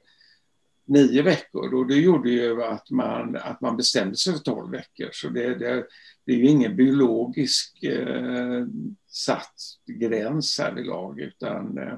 nio 0.85 1.21
veckor. 1.21 1.73
Och 1.73 1.87
det 1.87 1.95
gjorde 1.95 2.29
ju 2.29 2.63
att 2.63 2.89
man, 2.89 3.35
att 3.35 3.61
man 3.61 3.77
bestämde 3.77 4.15
sig 4.15 4.33
för 4.33 4.39
tolv 4.39 4.71
veckor. 4.71 5.09
Så 5.11 5.29
det, 5.29 5.55
det, 5.55 5.85
det 6.25 6.31
är 6.31 6.37
ju 6.37 6.47
ingen 6.47 6.75
biologisk 6.75 7.83
eh, 7.83 8.65
satt 9.07 9.55
gräns 9.87 10.59
härvidlag 10.59 11.19
utan 11.19 11.77
eh, 11.77 11.93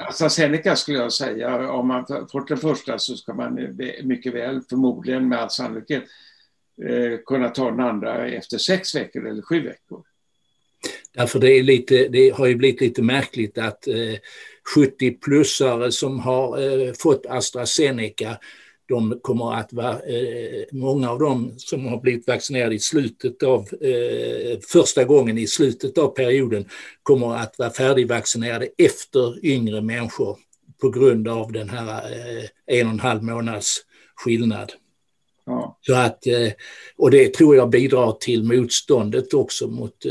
AstraZeneca 0.00 0.76
skulle 0.76 0.98
jag 0.98 1.12
säga, 1.12 1.70
om 1.70 1.88
man 1.88 2.06
fått 2.32 2.48
den 2.48 2.56
första 2.56 2.98
så 2.98 3.16
ska 3.16 3.34
man 3.34 3.76
mycket 4.04 4.34
väl, 4.34 4.60
förmodligen 4.70 5.28
med 5.28 5.38
all 5.38 5.50
sannolikhet, 5.50 6.04
eh, 6.88 7.18
kunna 7.26 7.48
ta 7.48 7.70
den 7.70 7.80
andra 7.80 8.28
efter 8.28 8.58
sex 8.58 8.94
veckor 8.94 9.26
eller 9.26 9.42
sju 9.42 9.60
veckor. 9.60 10.02
Därför 11.12 11.38
det, 11.38 11.50
är 11.50 11.62
lite, 11.62 12.08
det 12.08 12.30
har 12.30 12.46
ju 12.46 12.54
blivit 12.54 12.80
lite 12.80 13.02
märkligt 13.02 13.58
att 13.58 13.86
eh, 13.86 14.18
70-plussare 14.76 15.90
som 15.90 16.18
har 16.18 16.60
eh, 16.62 16.92
fått 16.92 17.26
AstraZeneca 17.26 18.38
de 18.88 19.18
kommer 19.22 19.54
att 19.54 19.72
vara, 19.72 20.00
eh, 20.00 20.64
många 20.72 21.10
av 21.10 21.18
dem 21.18 21.54
som 21.56 21.86
har 21.86 22.00
blivit 22.00 22.26
vaccinerade 22.26 22.74
i 22.74 22.78
slutet 22.78 23.42
av, 23.42 23.68
eh, 23.80 24.58
första 24.68 25.04
gången 25.04 25.38
i 25.38 25.46
slutet 25.46 25.98
av 25.98 26.08
perioden 26.08 26.68
kommer 27.02 27.36
att 27.36 27.58
vara 27.58 27.70
färdigvaccinerade 27.70 28.68
efter 28.78 29.46
yngre 29.46 29.80
människor 29.80 30.38
på 30.80 30.90
grund 30.90 31.28
av 31.28 31.52
den 31.52 31.68
här 31.68 32.12
eh, 32.12 32.78
en 32.78 32.86
och 32.86 32.92
en 32.92 33.00
halv 33.00 33.22
månads 33.22 33.80
skillnad. 34.14 34.72
Ja. 35.46 35.78
Så 35.80 35.94
att, 35.94 36.24
och 36.96 37.10
det 37.10 37.34
tror 37.34 37.56
jag 37.56 37.70
bidrar 37.70 38.12
till 38.12 38.42
motståndet 38.42 39.34
också 39.34 39.66
mot 39.66 40.06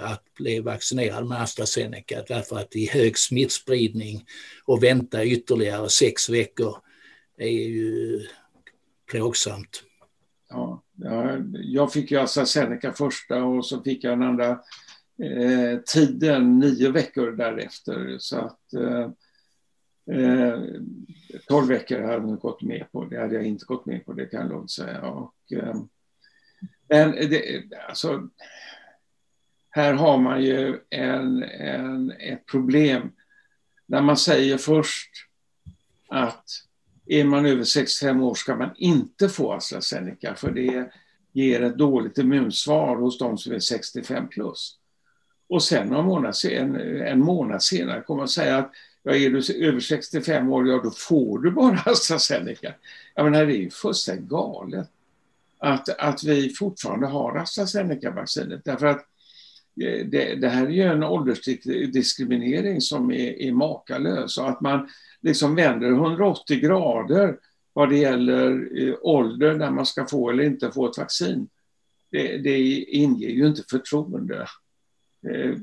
att 0.00 0.22
bli 0.34 0.60
vaccinerad 0.60 1.26
med 1.26 1.42
AstraZeneca 1.42 2.22
därför 2.28 2.56
att 2.58 2.76
i 2.76 2.86
hög 2.86 3.18
smittspridning 3.18 4.24
och 4.64 4.82
vänta 4.82 5.24
ytterligare 5.24 5.88
sex 5.88 6.28
veckor 6.28 6.76
är 7.36 7.68
ju 7.68 8.20
plågsamt. 9.10 9.82
Ja, 10.48 10.82
jag 11.52 11.92
fick 11.92 12.10
ju 12.10 12.18
AstraZeneca 12.18 12.92
första 12.92 13.44
och 13.44 13.66
så 13.66 13.82
fick 13.82 14.04
jag 14.04 14.12
den 14.12 14.28
andra 14.28 14.50
eh, 15.22 15.80
tiden 15.86 16.58
nio 16.58 16.90
veckor 16.90 17.32
därefter. 17.32 18.16
Så 18.18 18.36
att 18.38 18.72
eh, 18.74 19.10
eh, 20.16 20.60
12 21.48 21.68
veckor 21.68 22.00
hade 22.00 22.28
jag 22.28 22.38
gått 22.38 22.62
med 22.62 22.92
på. 22.92 23.04
Det 23.04 23.20
hade 23.20 23.34
jag 23.34 23.44
inte 23.44 23.64
gått 23.64 23.86
med 23.86 24.06
på, 24.06 24.12
det 24.12 24.26
kan 24.26 24.40
jag 24.40 24.50
lugnt 24.50 24.70
säga. 24.70 25.02
Och, 25.02 25.52
eh, 25.52 25.76
men 26.88 27.10
det, 27.10 27.64
alltså, 27.88 28.28
här 29.70 29.92
har 29.92 30.18
man 30.18 30.42
ju 30.42 30.80
en, 30.90 31.42
en, 31.42 32.10
ett 32.10 32.46
problem. 32.46 33.12
När 33.86 34.02
man 34.02 34.16
säger 34.16 34.58
först 34.58 35.10
att 36.08 36.44
är 37.06 37.24
man 37.24 37.46
över 37.46 37.64
65 37.64 38.22
år 38.22 38.34
ska 38.34 38.56
man 38.56 38.70
inte 38.76 39.28
få 39.28 39.52
AstraZeneca 39.52 40.34
för 40.34 40.50
det 40.50 40.90
ger 41.32 41.62
ett 41.62 41.78
dåligt 41.78 42.18
immunsvar 42.18 42.96
hos 42.96 43.18
de 43.18 43.38
som 43.38 43.52
är 43.52 43.58
65 43.58 44.28
plus. 44.28 44.74
Och 45.48 45.62
sen 45.62 45.94
en 45.94 46.04
månad, 46.04 46.36
sen, 46.36 46.76
en 47.00 47.20
månad 47.20 47.62
senare 47.62 48.02
kommer 48.02 48.18
man 48.18 48.28
säga 48.28 48.58
att 48.58 48.72
ja, 49.02 49.14
är 49.14 49.30
du 49.30 49.66
över 49.68 49.80
65 49.80 50.52
år, 50.52 50.68
ja 50.68 50.80
då 50.84 50.90
får 50.90 51.38
du 51.38 51.50
bara 51.50 51.82
AstraZeneca. 51.86 52.74
Jag 53.14 53.24
menar, 53.24 53.46
det 53.46 53.52
är 53.52 53.60
ju 53.60 53.70
fullständigt 53.70 54.28
galet 54.28 54.90
att, 55.58 55.88
att 55.88 56.24
vi 56.24 56.48
fortfarande 56.48 57.06
har 57.06 57.38
AstraZeneca-vaccinet. 57.38 58.64
Därför 58.64 58.86
att 58.86 59.06
eh, 59.82 60.06
det, 60.06 60.34
det, 60.34 60.48
här 60.48 60.66
är 60.66 60.70
ju 60.70 60.82
en 60.82 61.02
åldersdiskriminering 61.02 62.80
som 62.80 63.10
är, 63.10 63.42
är 63.42 63.52
makalös. 63.52 64.38
Och 64.38 64.48
att 64.48 64.60
man 64.60 64.88
liksom 65.26 65.54
vänder 65.54 65.88
180 65.88 66.60
grader 66.60 67.36
vad 67.72 67.90
det 67.90 67.96
gäller 67.96 68.68
eh, 68.82 68.94
ålder 69.00 69.54
när 69.54 69.70
man 69.70 69.86
ska 69.86 70.06
få 70.06 70.30
eller 70.30 70.44
inte 70.44 70.70
få 70.70 70.90
ett 70.90 70.98
vaccin. 70.98 71.48
Det, 72.10 72.36
det 72.38 72.58
inger 72.78 73.28
ju 73.28 73.46
inte 73.46 73.62
förtroende. 73.70 74.46
Eh, 75.28 75.54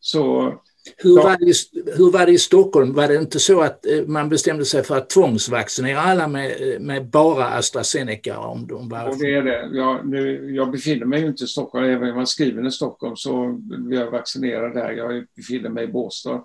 så 0.00 0.54
hur 0.96 1.16
var, 1.16 1.36
det, 1.38 1.96
hur 1.96 2.12
var 2.12 2.26
det 2.26 2.32
i 2.32 2.38
Stockholm? 2.38 2.92
Var 2.92 3.08
det 3.08 3.16
inte 3.16 3.38
så 3.38 3.60
att 3.60 3.86
eh, 3.86 4.06
man 4.06 4.28
bestämde 4.28 4.64
sig 4.64 4.82
för 4.82 4.96
att 4.96 5.10
tvångsvaccinera 5.10 6.00
alla 6.00 6.28
med, 6.28 6.76
med 6.80 7.06
bara 7.06 7.46
AstraZeneca? 7.46 8.38
Om 8.38 8.66
de 8.66 8.88
var... 8.88 9.08
Och 9.08 9.18
det 9.18 9.34
är 9.34 9.42
det. 9.42 9.70
Jag, 9.72 10.08
nu, 10.08 10.54
jag 10.54 10.70
befinner 10.70 11.06
mig 11.06 11.20
ju 11.20 11.26
inte 11.26 11.44
i 11.44 11.46
Stockholm, 11.46 11.84
även 11.84 12.02
om 12.02 12.08
jag 12.08 12.14
var 12.14 12.24
skriven 12.24 12.66
i 12.66 12.70
Stockholm 12.70 13.16
så 13.16 13.60
vill 13.88 13.98
jag 13.98 14.10
vaccinera 14.10 14.74
där. 14.74 14.90
Jag 14.90 15.26
befinner 15.36 15.68
mig 15.68 15.84
i 15.84 15.92
Båstad 15.92 16.44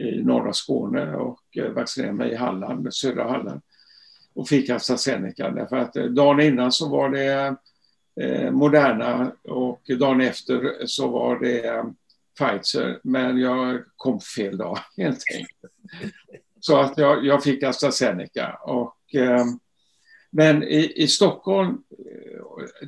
i 0.00 0.22
norra 0.22 0.52
Skåne 0.52 1.14
och 1.14 1.40
eh, 1.56 1.70
vaccinerade 1.70 2.16
mig 2.16 2.32
i 2.32 2.34
Halland, 2.34 2.94
södra 2.94 3.28
Halland 3.28 3.60
och 4.34 4.48
fick 4.48 4.70
AstraZeneca. 4.70 5.50
Därför 5.50 5.76
att 5.76 5.96
eh, 5.96 6.04
dagen 6.04 6.40
innan 6.40 6.72
så 6.72 6.88
var 6.88 7.08
det 7.08 7.56
eh, 8.20 8.50
Moderna 8.50 9.32
och 9.44 9.82
dagen 9.98 10.20
efter 10.20 10.86
så 10.86 11.08
var 11.08 11.38
det 11.38 11.84
Pfizer, 12.38 13.00
men 13.02 13.38
jag 13.38 13.82
kom 13.96 14.20
fel 14.20 14.56
dag 14.56 14.78
helt 14.96 15.24
enkelt. 15.34 15.74
Så 16.60 16.80
att 16.80 16.98
jag, 16.98 17.24
jag 17.26 17.42
fick 17.42 17.62
AstraZeneca. 17.62 18.58
Och, 18.62 19.14
eh, 19.14 19.44
men 20.30 20.62
i, 20.62 20.92
i 20.96 21.08
Stockholm, 21.08 21.82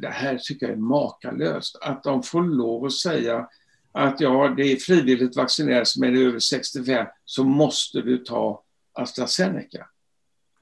det 0.00 0.08
här 0.08 0.38
tycker 0.38 0.66
jag 0.66 0.72
är 0.72 0.80
makalöst, 0.80 1.78
att 1.80 2.02
de 2.02 2.22
får 2.22 2.42
lov 2.42 2.84
att 2.84 2.92
säga 2.92 3.48
att 3.93 4.20
ja, 4.20 4.55
det 4.57 4.62
är 4.62 4.76
frivilligt 4.76 5.36
vaccinerat 5.36 5.88
som 5.88 6.03
är 6.03 6.12
över 6.12 6.38
65 6.38 7.07
så 7.24 7.45
måste 7.45 8.01
du 8.01 8.18
ta 8.18 8.64
AstraZeneca. 8.93 9.86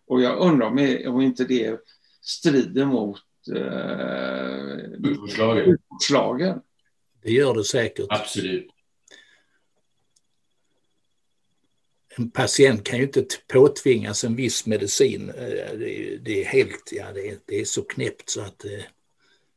Och 0.06 0.22
jag 0.22 0.38
undrar 0.38 0.66
om, 0.66 0.98
om 1.14 1.20
inte 1.20 1.44
det 1.44 1.80
strider 2.22 2.84
mot 2.84 3.20
eh, 3.54 5.00
Det 7.22 7.32
gör 7.32 7.54
det 7.54 7.64
säkert. 7.64 8.06
Absolut. 8.08 8.70
en 12.20 12.30
patient 12.30 12.84
kan 12.84 12.98
ju 12.98 13.04
inte 13.04 13.24
påtvingas 13.48 14.24
en 14.24 14.36
viss 14.36 14.66
medicin. 14.66 15.28
Eh, 15.30 15.78
det 16.22 16.40
är, 16.40 16.44
helt, 16.44 16.92
ja 16.92 17.12
det 17.12 17.28
är, 17.28 17.38
det 17.46 17.60
är 17.60 17.64
så 17.64 17.82
knäppt 17.82 18.30
så 18.30 18.40
att 18.40 18.64
eh, 18.64 18.70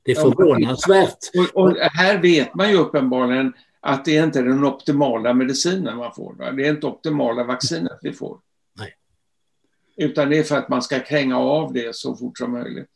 det 0.03 0.11
är 0.11 0.15
förvånansvärt. 0.15 1.17
Och, 1.55 1.63
och 1.63 1.77
här 1.77 2.21
vet 2.21 2.55
man 2.55 2.69
ju 2.69 2.77
uppenbarligen 2.77 3.53
att 3.79 4.05
det 4.05 4.15
inte 4.15 4.39
är 4.39 4.43
den 4.43 4.63
optimala 4.63 5.33
medicinen 5.33 5.97
man 5.97 6.13
får. 6.13 6.33
Va? 6.33 6.51
Det 6.51 6.67
är 6.67 6.71
inte 6.71 6.87
optimala 6.87 7.43
vaccinet 7.43 7.99
vi 8.01 8.13
får. 8.13 8.39
Nej. 8.73 8.95
Utan 9.97 10.29
det 10.29 10.37
är 10.37 10.43
för 10.43 10.57
att 10.57 10.69
man 10.69 10.81
ska 10.81 10.99
kränga 10.99 11.37
av 11.37 11.73
det 11.73 11.95
så 11.95 12.15
fort 12.15 12.37
som 12.37 12.51
möjligt. 12.51 12.89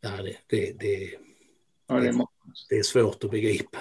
Ja, 0.00 0.10
det, 0.10 0.36
det, 0.46 0.72
det, 0.78 1.10
ja, 1.86 1.94
det, 1.94 2.08
är, 2.08 2.14
det 2.68 2.78
är 2.78 2.82
svårt 2.82 3.24
att 3.24 3.30
begripa. 3.30 3.78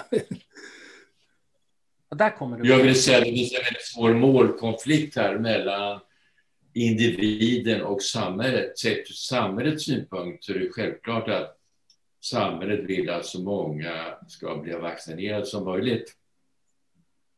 Och 2.10 2.18
där 2.18 2.38
kommer 2.38 2.58
du 2.58 2.70
Jag 2.70 2.84
vill 2.84 3.02
säga 3.04 3.18
att 3.18 3.24
det 3.24 3.32
finns 3.32 3.54
en 3.54 3.64
väldigt 3.64 3.86
svår 3.86 4.14
målkonflikt 4.14 5.16
här 5.16 5.40
mellan 5.40 6.00
individen 6.74 7.82
och 7.82 8.02
samhället. 8.02 8.80
Sett 8.80 9.10
ur 9.10 9.14
samhällets 9.14 9.86
synpunkt 9.86 10.44
så 10.44 10.54
är 10.54 10.60
det 10.60 10.70
självklart 10.72 11.30
att 11.30 11.61
samhället 12.22 12.80
vill 12.80 13.10
att 13.10 13.26
så 13.26 13.42
många 13.42 14.16
ska 14.28 14.58
bli 14.58 14.74
vaccinerade 14.74 15.46
som 15.46 15.66
möjligt. 15.66 16.16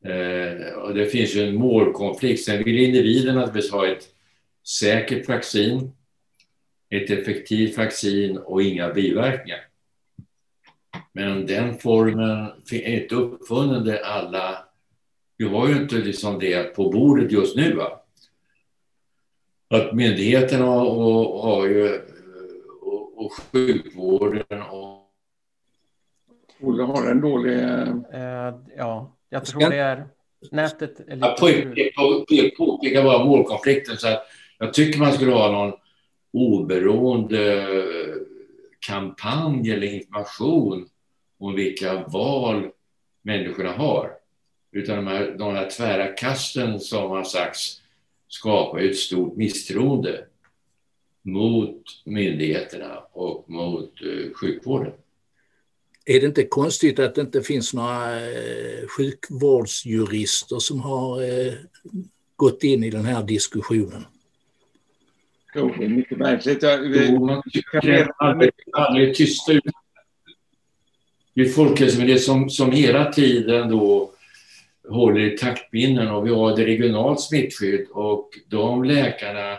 Eh, 0.06 0.74
och 0.74 0.94
det 0.94 1.06
finns 1.06 1.36
ju 1.36 1.48
en 1.48 1.56
målkonflikt. 1.56 2.44
Sen 2.44 2.64
vill 2.64 2.80
individen 2.80 3.36
naturligtvis 3.36 3.72
ha 3.72 3.88
ett 3.88 4.08
säkert 4.68 5.28
vaccin, 5.28 5.92
ett 6.90 7.10
effektivt 7.10 7.78
vaccin 7.78 8.38
och 8.38 8.64
inga 8.64 8.94
biverkningar. 8.94 9.68
Men 11.12 11.46
den 11.46 11.78
formen 11.78 12.52
är 12.72 13.02
inte 13.02 13.16
uppfunnen 13.16 13.86
där 13.86 13.98
alla... 13.98 14.66
Vi 15.38 15.46
har 15.46 15.68
ju 15.68 15.76
inte 15.76 15.96
liksom 15.96 16.40
det 16.40 16.76
på 16.76 16.90
bordet 16.90 17.32
just 17.32 17.56
nu. 17.56 17.74
Va? 17.74 18.04
Att 19.68 19.94
myndigheterna 19.94 20.66
har, 20.66 21.42
har 21.42 21.68
ju, 21.68 22.02
och, 23.26 23.34
sjukvården 23.34 24.62
och... 24.62 25.10
Olle 26.62 26.84
har 26.84 27.12
en 27.12 27.22
dålig... 27.22 27.52
Uh, 27.52 28.54
ja, 28.78 29.16
jag 29.30 29.46
tror 29.46 29.70
det 29.70 29.78
är... 29.78 30.08
Nätet 30.52 31.00
är 31.00 31.16
lite... 31.16 31.76
Jag 32.28 32.56
påpekar 32.58 33.04
bara 33.04 33.26
målkonflikten. 33.26 33.98
Så 33.98 34.08
att 34.08 34.24
jag 34.60 34.74
tycker 34.74 35.00
man 35.00 35.14
skulle 35.14 35.32
ha 35.32 35.52
någon 35.52 35.74
oberoende 36.34 37.68
kampanj 38.80 39.72
eller 39.72 39.88
information 39.94 40.90
om 41.40 41.56
vilka 41.56 42.04
val 42.08 42.70
människorna 43.22 43.72
har. 43.72 44.12
Utan 44.72 44.96
de 44.96 45.08
här, 45.08 45.36
de 45.38 45.56
här 45.56 45.70
tvära 45.70 46.08
kasten 46.08 46.80
som 46.80 47.10
har 47.10 47.24
sagts 47.24 47.82
skapar 48.28 48.80
ett 48.80 48.98
stort 48.98 49.36
misstroende 49.38 50.26
mot 51.24 51.82
myndigheterna 52.06 52.98
och 53.12 53.50
mot 53.50 54.02
uh, 54.02 54.34
sjukvården. 54.34 54.92
Är 56.06 56.20
det 56.20 56.26
inte 56.26 56.44
konstigt 56.44 57.00
att 57.00 57.16
det 57.16 57.22
inte 57.22 57.42
finns 57.42 57.74
några 57.74 58.22
eh, 58.22 58.88
sjukvårdsjurister 58.98 60.60
som 60.60 60.80
har 60.80 61.22
eh, 61.22 61.54
gått 62.36 62.64
in 62.64 62.84
i 62.84 62.90
den 62.90 63.06
här 63.06 63.24
diskussionen? 63.24 64.06
Jo, 65.56 65.74
det 65.78 65.86
är 65.86 65.90
mycket 65.90 66.18
märkligt. 66.18 66.64
Jo, 66.64 67.26
man 67.26 67.44
tycker 67.52 68.12
aldrig, 68.18 68.52
aldrig 68.74 69.16
tysta 69.16 69.52
ut 69.52 69.64
det 71.36 71.42
är 71.42 71.46
Folkhälsomyndigheten 71.46 72.26
som, 72.26 72.50
som 72.50 72.72
hela 72.72 73.12
tiden 73.12 73.70
då 73.70 74.12
håller 74.90 75.20
i 75.20 75.38
taktpinnen 75.38 76.08
och 76.08 76.26
vi 76.26 76.30
har 76.30 76.56
det 76.56 76.66
regionalt 76.66 77.22
smittskydd 77.22 77.88
och 77.92 78.30
de 78.50 78.84
läkarna 78.84 79.58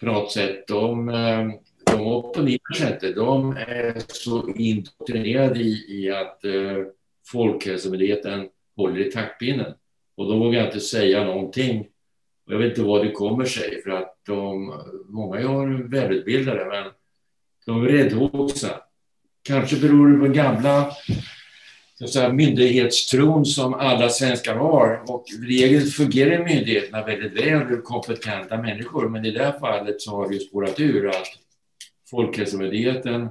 på 0.00 0.06
något 0.06 0.32
sätt, 0.32 0.66
de, 0.66 1.08
eh, 1.08 1.48
de 1.86 2.06
opponerar 2.06 2.74
sig 2.74 2.92
inte. 2.92 3.12
De 3.12 3.56
är 3.56 4.02
så 4.08 4.48
indoktrinerade 4.48 5.60
i, 5.60 5.86
i 5.88 6.10
att 6.10 6.44
eh, 6.44 6.76
Folkhälsomyndigheten 7.26 8.48
håller 8.76 9.00
i 9.00 9.10
taktpinnen. 9.10 9.74
Och 10.16 10.28
de 10.28 10.38
vågar 10.40 10.66
inte 10.66 10.80
säga 10.80 11.24
någonting. 11.24 11.86
Jag 12.46 12.58
vet 12.58 12.68
inte 12.70 12.82
vad 12.82 13.04
det 13.04 13.10
kommer 13.10 13.44
sig 13.44 13.82
för 13.82 13.90
att 13.90 14.16
de, 14.26 14.74
många 15.08 15.38
är 15.38 15.88
välutbildade 15.88 16.64
men 16.64 16.92
de 17.66 17.82
är 17.82 17.88
räddhågsna. 17.88 18.70
Kanske 19.42 19.76
beror 19.76 20.08
det 20.08 20.26
på 20.26 20.32
gamla 20.32 20.92
så 22.00 22.04
att 22.04 22.10
säga, 22.10 22.32
myndighetstron 22.32 23.46
som 23.46 23.74
alla 23.74 24.08
svenskar 24.08 24.54
har. 24.54 25.02
Och 25.06 25.24
regel 25.48 25.82
fungerar 25.82 26.44
myndigheterna 26.44 27.04
väldigt 27.04 27.32
väl 27.32 27.78
och 27.78 27.84
kompetenta 27.84 28.56
människor. 28.56 29.08
Men 29.08 29.24
i 29.24 29.30
det 29.30 29.44
här 29.44 29.58
fallet 29.58 30.00
så 30.00 30.10
har 30.10 30.28
det 30.28 30.34
ju 30.34 30.40
spårat 30.40 30.80
ur 30.80 31.08
att 31.08 31.26
Folkhälsomyndigheten 32.10 33.22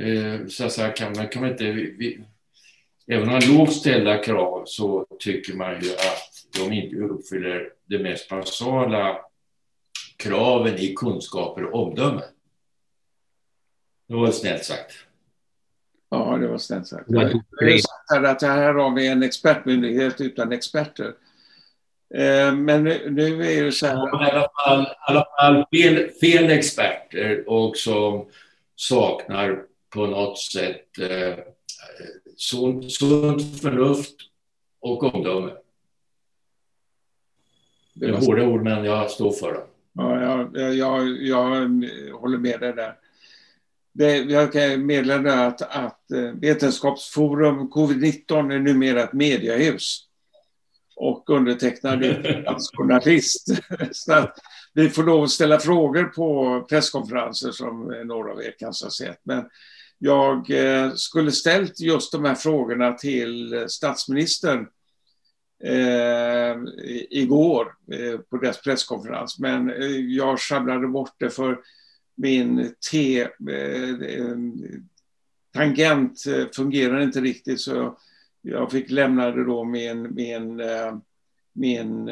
eh, 0.00 0.46
så 0.48 0.64
att 0.64 0.72
säga, 0.72 0.88
kan 0.88 1.12
man, 1.16 1.28
kan 1.28 1.42
man 1.42 1.50
inte... 1.50 1.72
Vi, 1.72 2.20
även 3.06 3.22
om 3.22 3.32
man 3.32 3.42
har 3.42 3.58
lågt 3.58 3.72
ställa 3.72 4.18
krav 4.18 4.62
så 4.66 5.06
tycker 5.18 5.54
man 5.54 5.80
ju 5.82 5.90
att 5.90 6.58
de 6.58 6.72
inte 6.72 6.96
uppfyller 6.96 7.68
de 7.86 7.98
mest 7.98 8.28
basala 8.28 9.18
kraven 10.16 10.78
i 10.78 10.94
kunskaper 10.94 11.64
och 11.64 11.82
omdöme. 11.82 12.22
Det 14.08 14.14
var 14.14 14.30
snällt 14.30 14.64
sagt. 14.64 14.92
Ja, 16.12 16.36
det 16.40 16.48
var 16.48 16.58
snällt 16.58 16.86
sagt. 16.86 17.04
Jag 17.06 18.26
att 18.26 18.42
här 18.42 18.74
har 18.74 18.94
vi 18.94 19.08
en 19.08 19.22
expertmyndighet 19.22 20.20
utan 20.20 20.52
experter. 20.52 21.14
Eh, 22.14 22.54
men 22.54 22.84
nu, 22.84 23.46
är 23.58 23.64
det 23.64 23.72
så 23.72 23.86
här... 23.86 23.94
Ja, 23.94 24.26
I 24.26 24.30
alla 24.30 24.48
fall, 24.64 24.86
alla 25.00 25.26
fall 25.40 25.66
fel, 25.72 26.10
fel, 26.20 26.50
experter 26.50 27.48
och 27.48 27.76
som 27.76 28.26
saknar 28.76 29.62
på 29.90 30.06
något 30.06 30.38
sätt 30.38 30.98
eh, 30.98 31.44
sunt, 32.36 32.92
sunt 32.92 33.60
förnuft 33.60 34.16
och 34.80 35.14
omdöme. 35.14 35.50
Det 37.94 38.06
är 38.06 38.12
hårda 38.12 38.46
ord, 38.46 38.62
men 38.62 38.84
jag 38.84 39.10
står 39.10 39.32
för 39.32 39.52
dem. 39.52 39.62
Ja, 39.92 40.22
jag, 40.54 40.74
jag, 40.74 41.22
jag 41.22 41.48
håller 42.20 42.38
med 42.38 42.60
dig 42.60 42.72
där. 42.72 42.94
Det, 43.94 44.16
jag 44.16 44.52
kan 44.52 44.86
meddela 44.86 45.46
att, 45.46 45.62
att 45.62 46.10
eh, 46.10 46.32
Vetenskapsforum 46.40 47.70
Covid-19 47.70 48.52
är 48.52 48.58
numera 48.58 49.02
ett 49.02 49.12
mediehus 49.12 50.06
och 50.96 51.30
undertecknad 51.30 52.04
är 52.04 52.56
journalist. 52.76 53.48
Så 53.92 54.12
att 54.12 54.38
vi 54.74 54.90
får 54.90 55.02
lov 55.02 55.24
att 55.24 55.30
ställa 55.30 55.58
frågor 55.58 56.04
på 56.04 56.60
presskonferenser 56.68 57.50
som 57.50 57.94
några 58.04 58.32
av 58.32 58.42
er 58.42 58.54
kanske 58.58 58.84
har 58.84 58.90
sett. 58.90 59.20
Men 59.22 59.44
jag 59.98 60.50
eh, 60.50 60.92
skulle 60.94 61.32
ställt 61.32 61.80
just 61.80 62.12
de 62.12 62.24
här 62.24 62.34
frågorna 62.34 62.92
till 62.92 63.64
statsministern 63.68 64.66
eh, 65.64 66.56
igår 67.10 67.74
eh, 67.92 68.18
på 68.18 68.36
dess 68.36 68.62
presskonferens. 68.62 69.38
Men 69.38 69.70
eh, 69.70 69.86
jag 69.96 70.40
sjabblade 70.40 70.88
bort 70.88 71.14
det 71.18 71.30
för 71.30 71.58
min 72.14 72.74
T 72.90 73.20
eh, 73.20 73.28
eh, 73.90 74.36
tangent 75.52 76.26
eh, 76.26 76.46
fungerar 76.56 77.00
inte 77.00 77.20
riktigt 77.20 77.60
så 77.60 77.98
jag 78.42 78.70
fick 78.70 78.90
lämna 78.90 79.30
det 79.30 79.44
då 79.44 79.64
min, 79.64 80.14
min, 80.14 80.60
eh, 80.60 80.96
min 81.52 82.08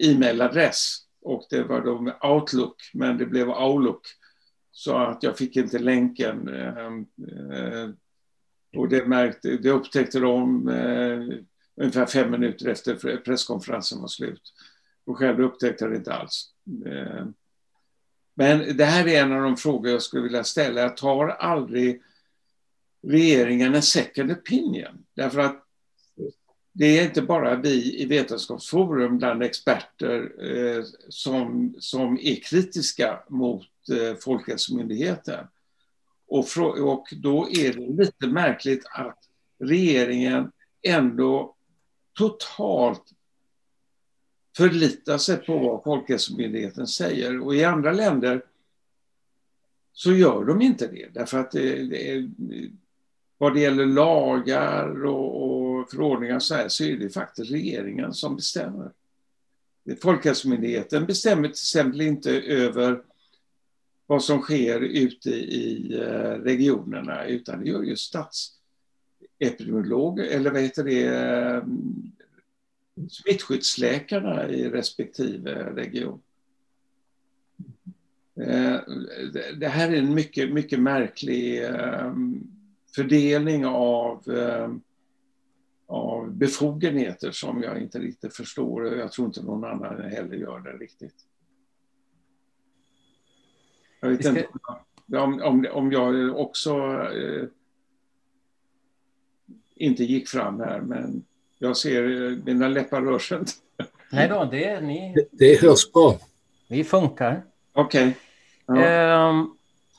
e-mailadress 0.00 0.96
och 1.22 1.46
det 1.50 1.62
var 1.62 1.80
då 1.80 2.00
med 2.00 2.14
Outlook 2.22 2.90
men 2.94 3.18
det 3.18 3.26
blev 3.26 3.48
Outlook 3.48 4.06
så 4.72 4.96
att 4.96 5.22
jag 5.22 5.38
fick 5.38 5.56
inte 5.56 5.78
länken. 5.78 6.48
Och 8.76 8.88
det, 8.88 9.06
märkte, 9.06 9.56
det 9.56 9.70
upptäckte 9.70 10.20
de 10.20 10.68
ungefär 11.76 12.06
fem 12.06 12.30
minuter 12.30 12.68
efter 12.68 13.16
presskonferensen 13.16 14.00
var 14.00 14.08
slut. 14.08 14.42
Och 15.04 15.18
själv 15.18 15.40
upptäckte 15.40 15.84
jag 15.84 15.92
det 15.92 15.96
inte 15.96 16.14
alls. 16.14 16.52
Men 18.34 18.76
det 18.76 18.84
här 18.84 19.08
är 19.08 19.22
en 19.22 19.32
av 19.32 19.42
de 19.42 19.56
frågor 19.56 19.90
jag 19.90 20.02
skulle 20.02 20.22
vilja 20.22 20.44
ställa. 20.44 20.80
Jag 20.80 20.96
tar 20.96 21.28
aldrig 21.28 22.02
regeringen 23.02 23.74
en 23.74 23.82
second 23.82 24.32
opinion. 24.32 25.04
Därför 25.14 25.40
att 25.40 25.62
det 26.72 26.98
är 26.98 27.04
inte 27.04 27.22
bara 27.22 27.56
vi 27.56 28.02
i 28.02 28.06
Vetenskapsforum 28.06 29.18
bland 29.18 29.42
experter 29.42 30.32
eh, 30.40 30.84
som, 31.08 31.74
som 31.78 32.18
är 32.22 32.42
kritiska 32.42 33.22
mot 33.28 33.68
eh, 33.90 34.16
Folkhälsomyndigheten. 34.20 35.46
Och, 36.26 36.46
och 36.80 37.08
då 37.16 37.48
är 37.50 37.72
det 37.72 38.02
lite 38.02 38.26
märkligt 38.26 38.86
att 38.90 39.18
regeringen 39.58 40.52
ändå 40.82 41.56
totalt 42.18 43.04
förlita 44.56 45.18
sig 45.18 45.36
på 45.36 45.58
vad 45.58 45.82
Folkhälsomyndigheten 45.82 46.86
säger. 46.86 47.40
Och 47.40 47.54
i 47.54 47.64
andra 47.64 47.92
länder 47.92 48.42
så 49.92 50.12
gör 50.12 50.44
de 50.44 50.62
inte 50.62 50.86
det. 50.86 51.08
Därför 51.14 51.38
att 51.38 51.50
det, 51.50 51.84
det 51.84 52.10
är, 52.10 52.30
vad 53.38 53.54
det 53.54 53.60
gäller 53.60 53.86
lagar 53.86 55.04
och, 55.04 55.42
och 55.42 55.90
förordningar 55.90 56.38
så, 56.38 56.54
här, 56.54 56.68
så 56.68 56.84
är 56.84 56.96
det 56.96 57.10
faktiskt 57.10 57.50
regeringen 57.50 58.12
som 58.12 58.36
bestämmer. 58.36 58.90
Folkhälsomyndigheten 60.02 61.06
bestämmer 61.06 61.42
till 61.42 61.50
exempel 61.50 62.00
inte 62.00 62.40
över 62.40 63.02
vad 64.06 64.24
som 64.24 64.40
sker 64.40 64.80
ute 64.80 65.30
i 65.30 65.94
eh, 65.94 66.32
regionerna 66.42 67.26
utan 67.26 67.60
det 67.60 67.66
gör 67.70 67.82
ju 67.82 67.96
statsepidemiologer, 67.96 70.24
eller 70.24 70.50
vad 70.50 70.62
heter 70.62 70.84
det, 70.84 71.06
eh, 71.06 71.62
smittskyddsläkarna 73.10 74.48
i 74.48 74.70
respektive 74.70 75.74
region. 75.74 76.22
Eh, 78.40 78.80
det 79.56 79.68
här 79.68 79.92
är 79.92 79.96
en 79.96 80.14
mycket, 80.14 80.52
mycket 80.52 80.80
märklig 80.80 81.64
eh, 81.64 82.14
fördelning 82.94 83.66
av, 83.66 84.24
av 85.86 86.32
befogenheter 86.32 87.30
som 87.30 87.62
jag 87.62 87.82
inte 87.82 87.98
riktigt 87.98 88.36
förstår. 88.36 88.86
Jag 88.86 89.12
tror 89.12 89.26
inte 89.26 89.42
någon 89.42 89.64
annan 89.64 90.10
heller 90.10 90.36
gör 90.36 90.60
det 90.60 90.72
riktigt. 90.72 91.26
Jag 94.00 94.08
vet 94.08 94.24
inte 94.24 94.46
om, 95.06 95.42
om, 95.42 95.66
om 95.72 95.92
jag 95.92 96.36
också 96.36 97.06
inte 99.74 100.04
gick 100.04 100.28
fram 100.28 100.60
här, 100.60 100.80
men 100.80 101.24
jag 101.62 101.76
ser 101.76 102.30
eh, 102.30 102.36
mina 102.44 102.68
läppar 102.68 103.00
rör 103.00 103.18
sig 103.18 103.38
inte. 103.38 103.52
Nej 104.10 104.28
då, 104.28 104.48
det, 104.50 104.64
är 104.64 104.80
ni... 104.80 105.14
det, 105.14 105.28
det 105.30 105.62
hörs 105.62 105.92
bra. 105.92 106.18
Vi 106.68 106.84
funkar. 106.84 107.42
Okej. 107.72 108.16
Okay. 108.66 108.82
Ja. 108.84 109.30
Uh, 109.30 109.44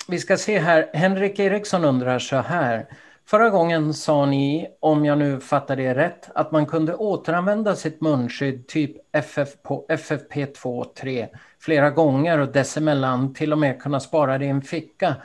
vi 0.07 0.19
ska 0.19 0.37
se 0.37 0.59
här. 0.59 0.89
Henrik 0.93 1.39
Eriksson 1.39 1.85
undrar 1.85 2.19
så 2.19 2.35
här. 2.35 2.85
Förra 3.25 3.49
gången 3.49 3.93
sa 3.93 4.25
ni, 4.25 4.67
om 4.79 5.05
jag 5.05 5.17
nu 5.17 5.39
fattar 5.39 5.75
det 5.75 5.95
rätt, 5.95 6.29
att 6.35 6.51
man 6.51 6.65
kunde 6.65 6.95
återanvända 6.95 7.75
sitt 7.75 8.01
munskydd 8.01 8.67
typ 8.67 8.91
FF 9.11 9.49
på 9.63 9.85
FFP2 9.89 10.85
3 10.93 11.27
flera 11.59 11.89
gånger 11.89 12.39
och 12.39 12.51
dessemellan 12.51 13.33
till 13.33 13.51
och 13.51 13.59
med 13.59 13.81
kunna 13.81 13.99
spara 13.99 14.37
det 14.37 14.45
i 14.45 14.49
en 14.49 14.61
ficka. 14.61 15.15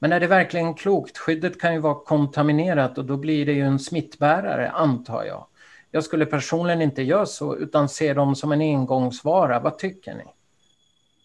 Men 0.00 0.12
är 0.12 0.20
det 0.20 0.26
verkligen 0.26 0.74
klokt? 0.74 1.18
Skyddet 1.18 1.60
kan 1.60 1.74
ju 1.74 1.80
vara 1.80 1.94
kontaminerat 1.94 2.98
och 2.98 3.04
då 3.04 3.16
blir 3.16 3.46
det 3.46 3.52
ju 3.52 3.62
en 3.62 3.78
smittbärare, 3.78 4.70
antar 4.70 5.24
jag. 5.24 5.46
Jag 5.90 6.04
skulle 6.04 6.26
personligen 6.26 6.82
inte 6.82 7.02
göra 7.02 7.26
så, 7.26 7.56
utan 7.56 7.88
se 7.88 8.14
dem 8.14 8.34
som 8.34 8.52
en 8.52 8.60
engångsvara. 8.60 9.60
Vad 9.60 9.78
tycker 9.78 10.14
ni? 10.14 10.24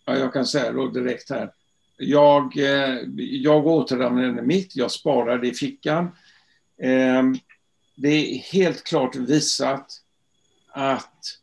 Ja, 0.05 0.17
jag 0.17 0.33
kan 0.33 0.45
säga 0.45 0.71
då 0.71 0.87
direkt 0.87 1.29
här. 1.29 1.51
Jag, 1.97 2.57
eh, 2.57 2.97
jag 3.17 3.67
återanvänder 3.67 4.43
mitt, 4.43 4.75
jag 4.75 4.91
sparar 4.91 5.37
det 5.37 5.47
i 5.47 5.53
fickan. 5.53 6.05
Eh, 6.77 7.23
det 7.95 8.07
är 8.09 8.37
helt 8.37 8.83
klart 8.83 9.15
visat 9.15 9.87
att 10.71 11.39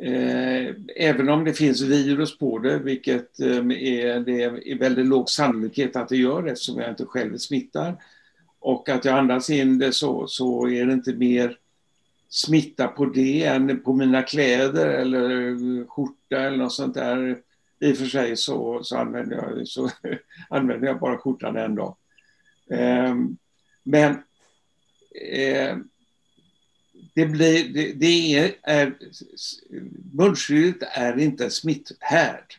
Eh, 0.00 0.74
även 0.96 1.28
om 1.28 1.44
det 1.44 1.52
finns 1.52 1.80
virus 1.82 2.38
på 2.38 2.58
det, 2.58 2.78
vilket 2.78 3.40
eh, 3.40 3.56
är, 3.56 4.20
det 4.20 4.42
är 4.42 4.78
väldigt 4.78 5.06
låg 5.06 5.30
sannolikhet 5.30 5.96
att 5.96 6.08
det 6.08 6.16
gör 6.16 6.46
eftersom 6.46 6.80
jag 6.80 6.90
inte 6.90 7.04
själv 7.04 7.36
smittar 7.36 7.96
och 8.58 8.88
att 8.88 9.04
jag 9.04 9.18
andas 9.18 9.50
in 9.50 9.78
det 9.78 9.92
så, 9.92 10.26
så 10.26 10.68
är 10.68 10.86
det 10.86 10.92
inte 10.92 11.14
mer 11.14 11.58
smitta 12.34 12.88
på 12.88 13.04
det 13.06 13.44
än 13.44 13.80
på 13.80 13.92
mina 13.92 14.22
kläder 14.22 14.86
eller 14.86 15.86
skjorta 15.86 16.40
eller 16.40 16.56
något 16.56 16.72
sånt 16.72 16.94
där. 16.94 17.38
I 17.80 17.92
och 17.92 17.96
för 17.96 18.06
sig 18.06 18.36
så, 18.36 18.80
så, 18.84 18.96
använder, 18.96 19.36
jag, 19.36 19.68
så 19.68 19.90
använder 20.48 20.86
jag 20.86 21.00
bara 21.00 21.18
skjortan 21.18 21.56
en 21.56 21.74
dag. 21.74 21.96
Eh, 22.70 23.14
men 23.82 24.12
eh, 25.32 25.76
det, 27.14 27.26
blir, 27.26 27.68
det, 27.74 27.92
det 27.92 28.34
är, 28.34 28.54
är, 28.62 28.94
munskyddet 30.12 30.88
är 30.92 31.18
inte 31.18 31.44
en 31.44 31.50
smitthärd. 31.50 32.54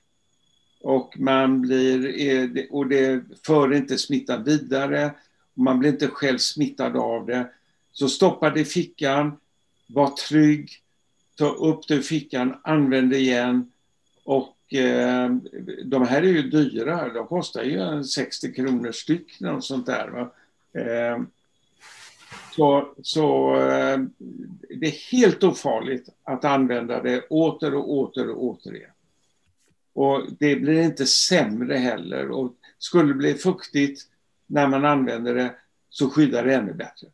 Och, 0.81 1.19
man 1.19 1.61
blir, 1.61 2.21
eh, 2.29 2.65
och 2.69 2.87
det 2.87 3.23
för 3.45 3.73
inte 3.73 3.97
smittan 3.97 4.43
vidare. 4.43 5.11
Och 5.55 5.63
man 5.63 5.79
blir 5.79 5.89
inte 5.89 6.07
själv 6.07 6.37
smittad 6.37 6.97
av 6.97 7.25
det. 7.25 7.51
Så 7.91 8.09
stoppa 8.09 8.49
det 8.49 8.59
i 8.59 8.65
fickan, 8.65 9.37
var 9.87 10.09
trygg, 10.09 10.71
ta 11.37 11.49
upp 11.49 11.87
det 11.87 11.93
ur 11.93 12.01
fickan, 12.01 12.55
använd 12.63 13.09
det 13.09 13.17
igen. 13.17 13.71
Och 14.23 14.73
eh, 14.73 15.29
de 15.85 16.07
här 16.07 16.21
är 16.21 16.27
ju 16.27 16.41
dyra, 16.41 17.13
de 17.13 17.27
kostar 17.27 17.63
ju 17.63 18.03
60 18.03 18.53
kronor 18.53 18.91
styck, 18.91 19.39
något 19.39 19.63
sånt 19.63 19.85
där. 19.85 20.29
Eh, 20.73 21.21
så, 22.55 22.93
så 23.01 23.55
eh, 23.55 23.99
det 24.79 24.87
är 24.87 25.11
helt 25.11 25.43
ofarligt 25.43 26.09
att 26.23 26.45
använda 26.45 27.01
det 27.01 27.21
åter 27.21 27.75
och 27.75 27.93
åter 27.93 28.29
och 28.29 28.43
åter 28.43 28.75
igen. 28.75 28.91
Och 29.93 30.23
det 30.39 30.55
blir 30.55 30.81
inte 30.81 31.05
sämre 31.05 31.77
heller. 31.77 32.31
Och 32.31 32.53
skulle 32.77 33.07
det 33.07 33.13
bli 33.13 33.33
fuktigt 33.33 34.01
när 34.47 34.67
man 34.67 34.85
använder 34.85 35.35
det 35.35 35.55
så 35.89 36.09
skyddar 36.09 36.45
det 36.45 36.55
ännu 36.55 36.73
bättre. 36.73 37.07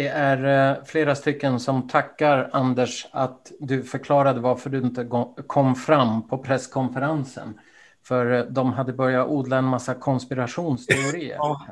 Det 0.00 0.08
är 0.08 0.70
eh, 0.70 0.84
flera 0.84 1.14
stycken 1.14 1.60
som 1.60 1.88
tackar 1.88 2.50
Anders 2.52 3.06
att 3.10 3.52
du 3.60 3.82
förklarade 3.82 4.40
varför 4.40 4.70
du 4.70 4.78
inte 4.78 5.08
kom 5.46 5.74
fram 5.74 6.28
på 6.28 6.38
presskonferensen. 6.38 7.60
För 8.04 8.32
eh, 8.32 8.44
de 8.44 8.72
hade 8.72 8.92
börjat 8.92 9.28
odla 9.28 9.58
en 9.58 9.64
massa 9.64 9.94
konspirationsteorier. 9.94 11.36
Ja. 11.38 11.66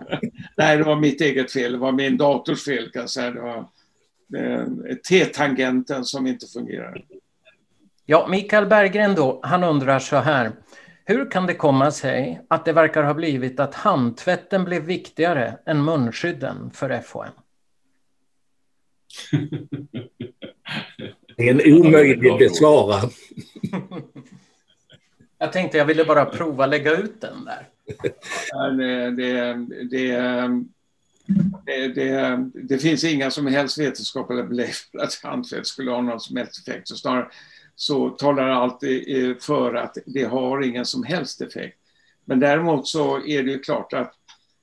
Nej, 0.56 0.76
det 0.76 0.84
var 0.84 0.96
mitt 0.96 1.20
eget 1.20 1.52
fel. 1.52 1.72
Det 1.72 1.78
var 1.78 1.92
min 1.92 2.16
dators 2.16 2.64
fel 2.64 2.90
kan 2.90 3.00
jag 3.00 3.10
säga. 3.10 3.30
Det 3.30 3.40
var 3.40 3.68
eh, 4.36 4.94
T-tangenten 5.08 6.04
som 6.04 6.26
inte 6.26 6.46
fungerade. 6.46 7.02
Ja, 8.06 8.26
Mikael 8.30 8.66
Berggren 8.66 9.14
då, 9.14 9.40
han 9.42 9.64
undrar 9.64 9.98
så 9.98 10.16
här. 10.16 10.52
Hur 11.04 11.30
kan 11.30 11.46
det 11.46 11.54
komma 11.54 11.90
sig 11.90 12.40
att 12.48 12.64
det 12.64 12.72
verkar 12.72 13.02
ha 13.02 13.14
blivit 13.14 13.60
att 13.60 13.74
handtvätten 13.74 14.64
blev 14.64 14.82
viktigare 14.82 15.58
än 15.66 15.84
munskydden 15.84 16.70
för 16.74 17.00
FHM? 17.00 17.32
Det 21.36 21.48
är 21.48 21.50
en 21.50 21.86
omöjlig 21.86 22.38
besvara. 22.38 23.10
Jag 25.40 25.52
tänkte 25.52 25.78
jag 25.78 25.84
ville 25.84 26.04
bara 26.04 26.24
prova 26.24 26.66
lägga 26.66 26.96
ut 26.96 27.20
den 27.20 27.44
där. 27.44 27.68
det, 28.76 29.10
det, 29.10 29.66
det, 31.66 31.88
det, 31.88 32.50
det, 32.54 32.78
finns 32.78 33.04
inga 33.04 33.30
som 33.30 33.46
helst 33.46 33.78
vetenskapliga 33.78 34.42
belägg 34.42 34.74
för 34.74 34.98
att 34.98 35.20
handtvätt 35.22 35.66
skulle 35.66 35.90
ha 35.90 36.00
någon 36.00 36.20
som 36.20 36.36
helst 36.36 36.68
effekt. 36.68 36.88
Så 36.88 36.96
snarare 36.96 37.28
så 37.76 38.10
talar 38.10 38.48
allt 38.48 38.80
för 39.40 39.74
att 39.74 39.98
det 40.06 40.24
har 40.24 40.62
ingen 40.62 40.84
som 40.84 41.04
helst 41.04 41.40
effekt. 41.40 41.78
Men 42.24 42.40
däremot 42.40 42.88
så 42.88 43.26
är 43.26 43.42
det 43.42 43.50
ju 43.50 43.58
klart 43.58 43.92
att 43.92 44.14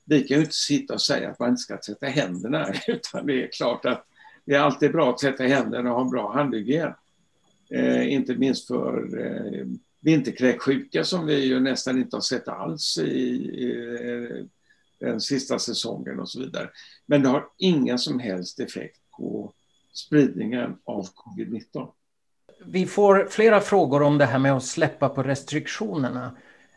vi 0.04 0.20
kan 0.22 0.36
ju 0.36 0.42
inte 0.42 0.54
sitta 0.54 0.94
och 0.94 1.02
säga 1.02 1.30
att 1.30 1.38
man 1.38 1.48
inte 1.48 1.62
ska 1.62 1.76
tvätta 1.76 2.06
händerna, 2.06 2.72
utan 2.86 3.26
det 3.26 3.42
är 3.42 3.48
klart 3.52 3.84
att 3.84 4.06
det 4.46 4.54
är 4.54 4.60
alltid 4.60 4.92
bra 4.92 5.10
att 5.10 5.18
tvätta 5.18 5.44
händerna 5.44 5.90
och 5.90 5.96
ha 5.96 6.04
en 6.04 6.10
bra 6.10 6.32
handhygien. 6.32 6.92
Eh, 7.70 8.12
inte 8.12 8.34
minst 8.34 8.66
för 8.66 9.18
eh, 9.20 9.66
vinterkräksjuka 10.00 11.04
som 11.04 11.26
vi 11.26 11.44
ju 11.44 11.60
nästan 11.60 11.98
inte 11.98 12.16
har 12.16 12.20
sett 12.20 12.48
alls 12.48 12.98
i, 12.98 13.10
i 13.10 13.70
eh, 14.00 14.44
den 14.98 15.20
sista 15.20 15.58
säsongen 15.58 16.20
och 16.20 16.28
så 16.28 16.40
vidare. 16.40 16.70
Men 17.06 17.22
det 17.22 17.28
har 17.28 17.44
ingen 17.58 17.98
som 17.98 18.18
helst 18.20 18.60
effekt 18.60 19.00
på 19.16 19.52
spridningen 19.92 20.76
av 20.84 21.08
covid-19. 21.14 21.88
Vi 22.64 22.86
får 22.86 23.26
flera 23.30 23.60
frågor 23.60 24.02
om 24.02 24.18
det 24.18 24.26
här 24.26 24.38
med 24.38 24.52
att 24.52 24.64
släppa 24.64 25.08
på 25.08 25.22
restriktionerna. 25.22 26.36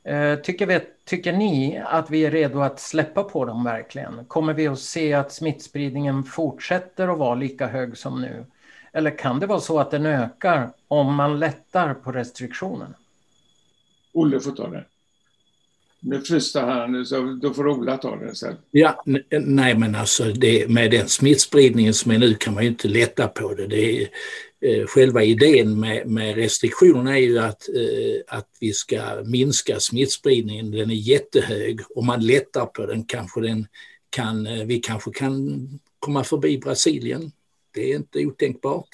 Eh, 0.10 0.36
tycker, 0.36 0.66
vi, 0.66 0.80
tycker 1.06 1.34
ni 1.34 1.82
att 1.86 2.10
vi 2.10 2.26
är 2.26 2.32
redo 2.32 2.60
att 2.60 2.80
släppa 2.80 3.24
på 3.24 3.46
dem 3.46 3.64
verkligen? 3.64 4.26
Kommer 4.26 4.54
vi 4.54 4.68
att 4.68 4.80
se 4.80 5.14
att 5.14 5.32
smittspridningen 5.32 6.24
fortsätter 6.24 7.08
att 7.08 7.18
vara 7.18 7.36
lika 7.36 7.68
hög 7.68 7.98
som 7.98 8.22
nu? 8.22 8.46
Eller 8.94 9.18
kan 9.18 9.40
det 9.40 9.48
vara 9.48 9.60
så 9.60 9.80
att 9.80 9.92
den 9.92 10.06
ökar 10.06 10.70
om 10.88 11.16
man 11.16 11.40
lättar 11.40 11.94
på 11.94 12.12
restriktionerna? 12.12 12.94
Olle 14.14 14.40
får 14.40 14.52
ta 14.52 14.70
det. 14.70 14.86
Nu 16.02 16.22
frystar 16.22 16.68
han, 16.68 17.06
så 17.06 17.38
då 17.42 17.54
får 17.54 17.68
Ola 17.68 17.98
ta 17.98 18.16
den 18.16 18.36
sen. 18.36 18.56
Ja, 18.72 19.04
nej 19.30 19.78
men 19.78 19.96
alltså 19.96 20.24
det, 20.24 20.70
med 20.70 20.92
den 20.92 21.08
smittspridningen 21.08 21.94
som 21.94 22.12
är 22.12 22.18
nu 22.18 22.34
kan 22.34 22.54
man 22.54 22.64
ju 22.64 22.70
inte 22.70 22.88
lätta 22.88 23.28
på 23.28 23.54
det. 23.54 23.68
det 23.68 24.02
är, 24.02 24.10
eh, 24.62 24.86
själva 24.86 25.24
idén 25.24 25.80
med, 25.80 26.08
med 26.08 26.36
restriktionerna 26.36 27.18
är 27.18 27.22
ju 27.22 27.40
att, 27.40 27.70
eh, 27.70 28.38
att 28.38 28.48
vi 28.60 28.74
ska 28.74 29.02
minska 29.26 29.80
smittspridningen. 29.80 30.72
Den 30.72 30.92
är 30.92 30.96
jättehög. 30.96 31.80
Om 31.96 32.06
man 32.06 32.26
lättar 32.26 32.66
på 32.66 32.86
den 32.86 33.04
kanske 33.04 33.42
den 33.42 33.68
kan, 34.10 34.48
eh, 34.48 34.66
vi 34.66 34.80
kanske 34.80 35.12
kan 35.12 35.68
komma 36.00 36.24
förbi 36.24 36.58
Brasilien. 36.58 37.32
Det 37.74 37.92
är 37.92 37.96
inte 37.96 38.26
otänkbart. 38.26 38.90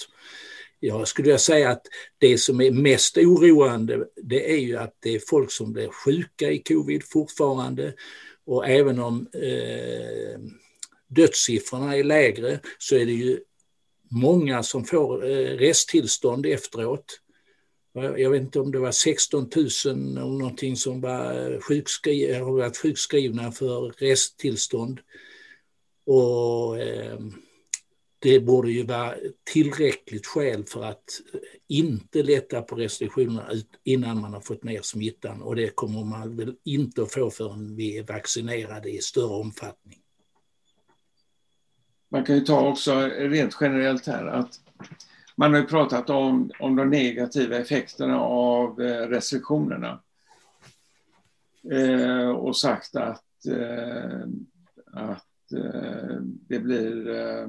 Jag 0.86 1.08
skulle 1.08 1.26
vilja 1.26 1.38
säga 1.38 1.70
att 1.70 1.88
det 2.18 2.38
som 2.38 2.62
är 2.62 2.72
mest 2.72 3.18
oroande 3.18 4.08
det 4.16 4.52
är 4.54 4.58
ju 4.58 4.78
att 4.78 4.96
det 5.00 5.16
är 5.16 5.22
folk 5.28 5.52
som 5.52 5.74
blir 5.74 5.88
sjuka 5.88 6.52
i 6.52 6.64
covid 6.64 7.04
fortfarande 7.06 7.94
och 8.46 8.68
även 8.70 9.00
om 9.00 9.28
eh, 9.34 10.40
dödssiffrorna 11.08 11.96
är 11.96 12.04
lägre 12.04 12.60
så 12.78 12.96
är 12.96 13.06
det 13.06 13.12
ju 13.12 13.40
många 14.12 14.64
som 14.64 14.86
får 14.86 15.26
eh, 15.26 15.58
resttillstånd 15.58 16.46
efteråt. 16.46 17.20
Jag 17.94 18.30
vet 18.30 18.42
inte 18.42 18.60
om 18.60 18.72
det 18.72 18.80
var 18.80 18.92
16 18.92 19.50
000 19.56 19.66
eller 19.86 20.40
någonting 20.40 20.76
som 20.76 21.02
var 21.02 21.52
eh, 21.52 21.60
sjukskri 21.60 22.34
har 22.34 22.52
varit 22.52 22.78
sjukskrivna 22.78 23.52
för 23.52 23.94
resttillstånd. 23.98 25.00
Och 26.06 26.80
eh, 26.80 27.20
det 28.26 28.40
borde 28.40 28.72
ju 28.72 28.86
vara 28.86 29.14
tillräckligt 29.44 30.26
skäl 30.26 30.64
för 30.64 30.84
att 30.84 31.04
inte 31.68 32.24
lätta 32.24 32.62
på 32.62 32.76
restriktionerna 32.76 33.50
innan 33.84 34.22
man 34.22 34.34
har 34.34 34.42
fått 34.42 34.64
ner 34.64 34.82
smittan 34.82 35.42
och 35.42 35.56
det 35.56 35.76
kommer 35.76 36.04
man 36.04 36.38
väl 36.38 36.56
inte 36.64 37.02
att 37.02 37.14
få 37.14 37.30
förrän 37.30 37.76
vi 37.76 37.98
är 37.98 38.04
vaccinerade 38.04 38.90
i 38.90 38.98
större 38.98 39.36
omfattning. 39.36 40.00
Man 42.12 42.26
kan 42.26 42.36
ju 42.36 42.42
ta 42.42 42.70
också 42.70 43.00
rent 43.08 43.58
generellt 43.62 44.08
här 44.08 44.26
att 44.26 44.60
man 45.36 45.54
har 45.54 45.60
ju 45.60 45.68
pratat 45.68 46.10
om, 46.10 46.52
om 46.60 46.76
de 46.76 46.90
negativa 46.90 47.58
effekterna 47.58 48.20
av 48.22 48.82
eh, 48.82 49.08
restriktionerna 49.08 50.04
eh, 51.72 52.30
och 52.30 52.58
sagt 52.58 52.96
att, 52.96 53.46
eh, 53.52 54.22
att 54.94 55.52
eh, 55.54 56.18
det 56.22 56.60
blir 56.60 57.10
eh, 57.10 57.48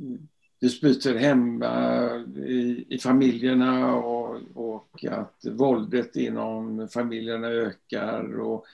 Mm. 0.00 0.28
disputer 0.60 0.88
dispyter 0.88 1.14
hemma 1.14 2.04
eh, 2.36 2.42
i, 2.42 2.86
i 2.88 2.98
familjerna 2.98 3.94
och, 3.94 4.40
och, 4.54 5.04
att 5.04 5.44
våldet 5.50 6.16
inom 6.16 6.88
familjerna 6.88 7.48
ökar 7.48 8.40
och 8.40 8.66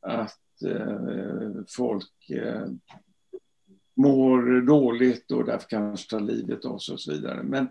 att 0.00 0.62
eh, 0.62 1.50
folk 1.68 2.30
eh, 2.30 2.66
mår 3.96 4.60
dåligt 4.60 5.30
och 5.30 5.44
därför 5.44 5.68
kanske 5.68 6.10
tar 6.10 6.20
livet 6.20 6.64
av 6.64 6.78
sig 6.78 6.92
och 6.92 7.00
så 7.00 7.12
vidare. 7.12 7.42
Men 7.42 7.68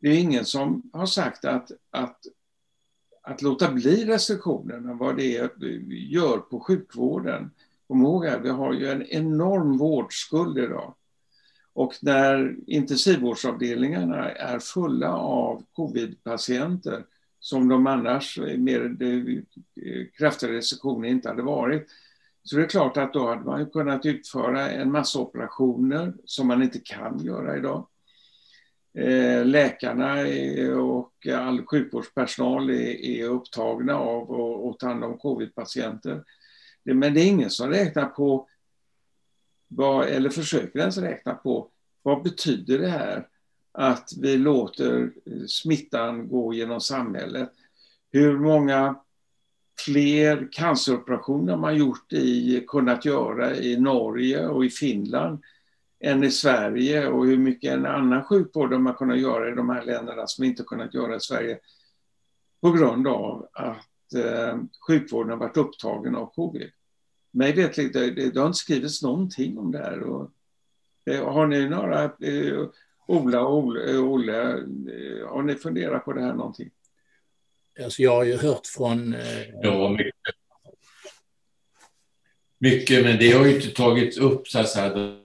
det 0.00 0.08
är 0.08 0.20
ingen 0.20 0.44
som 0.44 0.90
har 0.92 1.06
sagt 1.06 1.44
att, 1.44 1.70
att, 1.90 2.18
att 3.22 3.42
låta 3.42 3.72
bli 3.72 4.04
restriktionerna, 4.04 4.94
vad 4.94 5.16
det 5.16 5.36
är 5.36 5.50
gör 5.92 6.38
på 6.38 6.60
sjukvården. 6.60 7.50
Kom 7.86 8.02
ihåg 8.02 8.26
att 8.26 8.44
vi 8.44 8.48
har 8.48 8.72
ju 8.72 8.88
en 8.88 9.02
enorm 9.02 9.78
vårdskuld 9.78 10.58
idag. 10.58 10.94
Och 11.78 11.94
när 12.02 12.56
intensivvårdsavdelningarna 12.66 14.30
är 14.30 14.58
fulla 14.58 15.12
av 15.16 15.64
covidpatienter 15.72 17.04
som 17.40 17.68
de 17.68 17.86
annars 17.86 18.38
eh, 18.38 18.58
med 18.58 19.02
eh, 19.02 20.06
kraftiga 20.18 20.52
restriktioner 20.52 21.08
inte 21.08 21.28
hade 21.28 21.42
varit. 21.42 21.88
Så 22.42 22.56
det 22.56 22.62
är 22.62 22.66
klart 22.66 22.96
att 22.96 23.12
då 23.12 23.28
hade 23.28 23.44
man 23.44 23.70
kunnat 23.70 24.06
utföra 24.06 24.70
en 24.70 24.92
massa 24.92 25.18
operationer 25.18 26.14
som 26.24 26.46
man 26.46 26.62
inte 26.62 26.78
kan 26.78 27.24
göra 27.24 27.56
idag. 27.56 27.86
Eh, 28.98 29.44
läkarna 29.44 30.14
och 30.80 31.12
all 31.34 31.66
sjukvårdspersonal 31.66 32.70
är 32.70 33.24
upptagna 33.24 33.94
av 33.94 34.32
att 34.70 34.78
ta 34.78 34.86
hand 34.88 35.04
om 35.04 35.18
covidpatienter. 35.18 36.24
Men 36.84 37.14
det 37.14 37.20
är 37.20 37.26
ingen 37.26 37.50
som 37.50 37.70
räknar 37.70 38.06
på 38.06 38.48
vad, 39.68 40.06
eller 40.06 40.30
försöker 40.30 40.78
ens 40.78 40.98
räkna 40.98 41.34
på 41.34 41.70
vad 42.02 42.22
betyder 42.22 42.78
det 42.78 42.88
här? 42.88 43.26
Att 43.72 44.10
vi 44.20 44.36
låter 44.36 45.12
smittan 45.46 46.28
gå 46.28 46.54
genom 46.54 46.80
samhället? 46.80 47.52
Hur 48.10 48.38
många 48.38 48.96
fler 49.84 50.48
canceroperationer 50.52 51.52
har 51.52 51.60
man 51.60 51.76
gjort 51.76 52.12
i, 52.12 52.64
kunnat 52.68 53.04
göra 53.04 53.56
i 53.56 53.80
Norge 53.80 54.48
och 54.48 54.64
i 54.64 54.70
Finland 54.70 55.42
än 56.00 56.24
i 56.24 56.30
Sverige? 56.30 57.08
Och 57.08 57.26
hur 57.26 57.38
mycket 57.38 57.72
en 57.72 57.86
annan 57.86 58.24
sjukvård 58.24 58.72
har 58.72 58.78
man 58.78 58.94
kunnat 58.94 59.18
göra 59.18 59.52
i 59.52 59.54
de 59.54 59.68
här 59.68 59.84
länderna 59.84 60.26
som 60.26 60.44
inte 60.44 60.62
kunnat 60.62 60.94
göra 60.94 61.16
i 61.16 61.20
Sverige 61.20 61.58
på 62.60 62.70
grund 62.70 63.06
av 63.06 63.48
att 63.52 64.14
eh, 64.24 64.58
sjukvården 64.86 65.30
har 65.30 65.38
varit 65.38 65.56
upptagen 65.56 66.16
av 66.16 66.26
covid? 66.34 66.70
Mig 67.30 67.52
vetligt, 67.52 67.92
det, 67.92 68.10
det 68.10 68.40
har 68.40 68.46
inte 68.46 68.58
skrivits 68.58 69.02
någonting 69.02 69.58
om 69.58 69.72
det 69.72 69.78
här. 69.78 70.00
Och, 70.00 70.30
eh, 71.10 71.32
har 71.32 71.46
ni 71.46 71.68
några, 71.68 72.04
eh, 72.04 72.68
Ola 73.06 73.40
och 73.40 73.58
Olle, 73.58 73.90
eh, 73.90 74.04
Olle, 74.04 74.32
har 75.28 75.42
ni 75.42 75.54
funderat 75.54 76.04
på 76.04 76.12
det 76.12 76.22
här 76.22 76.34
någonting? 76.34 76.70
Alltså 77.84 78.02
jag 78.02 78.14
har 78.14 78.24
ju 78.24 78.36
hört 78.36 78.66
från... 78.66 79.16
Ja, 79.62 79.88
mycket. 79.88 80.14
Mycket, 82.58 83.04
men 83.04 83.18
det 83.18 83.30
har 83.30 83.46
ju 83.46 83.54
inte 83.54 83.68
tagits 83.68 84.18
upp 84.18 84.48
så 84.48 84.58
att 84.58 84.68
säga. 84.68 85.18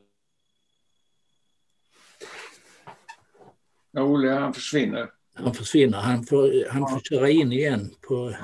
Ja, 3.91 4.01
Olle 4.01 4.29
han 4.29 4.53
försvinner. 4.53 5.09
Han 5.33 5.53
försvinner, 5.53 5.97
han 5.97 6.23
får, 6.23 6.69
han 6.69 6.89
får 6.89 6.99
köra 6.99 7.29
in 7.29 7.51
igen 7.51 7.95
på 8.07 8.35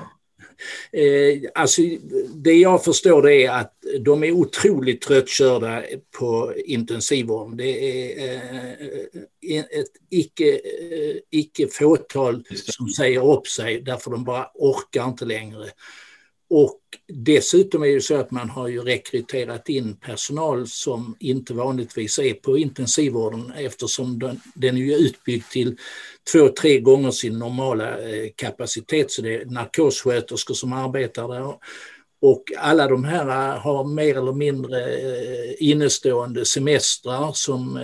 alltså, 1.54 1.82
det 2.34 2.52
jag 2.52 2.84
förstår 2.84 3.22
det 3.22 3.44
är 3.44 3.50
att 3.50 3.74
de 4.00 4.24
är 4.24 4.32
otroligt 4.32 5.02
tröttkörda 5.02 5.82
på 6.18 6.54
intensivvården. 6.56 7.56
Det 7.56 8.12
är 8.12 8.34
eh, 9.40 9.58
ett 9.58 9.92
icke, 10.10 10.52
eh, 10.54 11.16
icke 11.30 11.68
fåtal 11.68 12.44
som 12.54 12.88
säger 12.88 13.32
upp 13.36 13.46
sig 13.46 13.80
därför 13.80 14.10
de 14.10 14.24
bara 14.24 14.50
orkar 14.54 15.08
inte 15.08 15.24
längre. 15.24 15.64
Och 16.50 16.80
dessutom 17.08 17.82
är 17.82 17.94
det 17.94 18.00
så 18.00 18.16
att 18.16 18.30
man 18.30 18.50
har 18.50 18.68
ju 18.68 18.80
rekryterat 18.80 19.68
in 19.68 19.96
personal 19.96 20.66
som 20.66 21.16
inte 21.20 21.54
vanligtvis 21.54 22.18
är 22.18 22.34
på 22.34 22.58
intensivvården 22.58 23.52
eftersom 23.56 24.18
den, 24.18 24.40
den 24.54 24.76
är 24.76 24.98
utbyggd 24.98 25.44
till 25.50 25.76
två, 26.32 26.48
tre 26.48 26.80
gånger 26.80 27.10
sin 27.10 27.38
normala 27.38 27.98
eh, 27.98 28.28
kapacitet. 28.36 29.10
Så 29.10 29.22
det 29.22 29.34
är 29.34 29.44
narkossköterskor 29.44 30.54
som 30.54 30.72
arbetar 30.72 31.28
där. 31.28 31.54
Och 32.22 32.44
alla 32.58 32.88
de 32.88 33.04
här 33.04 33.28
eh, 33.28 33.60
har 33.60 33.84
mer 33.84 34.18
eller 34.18 34.32
mindre 34.32 34.94
eh, 34.94 35.54
innestående 35.58 36.44
semestrar 36.44 37.30
som, 37.34 37.80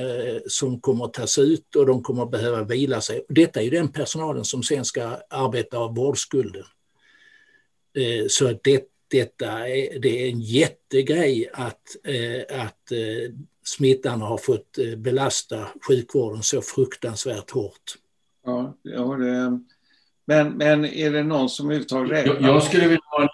som 0.47 0.81
kommer 0.81 1.05
att 1.05 1.15
tas 1.15 1.39
ut 1.39 1.77
och 1.77 1.87
de 1.87 2.03
kommer 2.03 2.23
att 2.23 2.31
behöva 2.31 2.65
vila 2.65 3.01
sig. 3.01 3.25
Detta 3.29 3.61
är 3.61 3.65
ju 3.65 3.71
den 3.71 3.89
personalen 3.89 4.45
som 4.45 4.63
sen 4.63 4.85
ska 4.85 5.19
arbeta 5.31 5.79
av 5.79 5.95
vårdskulden. 5.95 6.65
Eh, 7.97 8.27
så 8.29 8.59
det, 8.65 8.85
detta 9.11 9.69
är, 9.69 9.99
det 9.99 10.23
är 10.23 10.31
en 10.31 10.41
jättegrej 10.41 11.51
att, 11.53 11.97
eh, 12.05 12.61
att 12.61 12.93
eh, 12.93 13.35
smittan 13.65 14.21
har 14.21 14.39
fått 14.39 14.79
belasta 14.97 15.69
sjukvården 15.89 16.43
så 16.43 16.63
fruktansvärt 16.63 17.51
hårt. 17.51 17.95
Ja, 18.45 18.77
ja 18.83 19.03
det, 19.03 19.61
men, 20.25 20.53
men 20.53 20.85
är 20.85 21.11
det 21.11 21.23
någon 21.23 21.49
som 21.49 21.67
överhuvudtaget 21.67 22.11
räknar? 22.13 22.49
Jag, 22.49 22.63
skulle 22.63 22.89
vilja 22.89 23.03
ha 23.05 23.29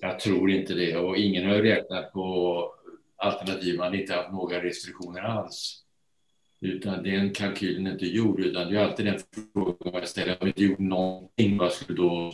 Jag 0.00 0.20
tror 0.20 0.50
inte 0.50 0.74
det 0.74 0.96
och 0.96 1.16
ingen 1.16 1.50
har 1.50 1.56
räknat 1.56 2.12
på 2.12 2.74
alternativ 3.16 3.78
man 3.78 3.94
inte 3.94 4.14
haft 4.14 4.32
några 4.32 4.62
restriktioner 4.62 5.22
alls. 5.22 5.84
Utan 6.64 7.02
den 7.02 7.32
kalkylen 7.32 7.86
är 7.86 7.92
inte 7.92 8.06
gjord, 8.06 8.40
utan 8.40 8.68
det 8.68 8.78
är 8.78 8.84
alltid 8.84 9.06
den 9.06 9.18
frågan 9.52 9.92
man 9.92 10.06
ställer. 10.06 10.36
Har 10.38 10.40
vi 10.40 10.46
inte 10.46 10.64
gjort 10.64 10.78
någonting, 10.78 11.58
vad 11.58 11.72
skulle 11.72 11.96
då, 11.98 12.32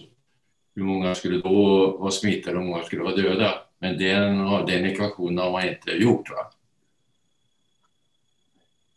hur 0.74 0.82
många 0.82 1.14
skulle 1.14 1.40
då 1.40 1.96
vara 1.98 2.10
smittade 2.10 2.56
och 2.56 2.62
hur 2.62 2.70
många 2.70 2.82
skulle 2.82 3.02
vara 3.02 3.16
döda? 3.16 3.54
Men 3.78 3.98
den, 3.98 4.38
den 4.66 4.84
ekvationen 4.84 5.38
har 5.38 5.52
man 5.52 5.68
inte 5.68 5.90
gjort. 5.90 6.30
Va? 6.30 6.50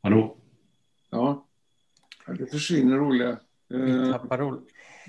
Hallå? 0.03 0.37
Ja, 1.09 1.45
det 2.37 2.51
försvinner 2.51 3.07
Olle. 3.07 3.37
Vi 3.67 4.11
tappar 4.11 4.41
Olle. 4.41 4.61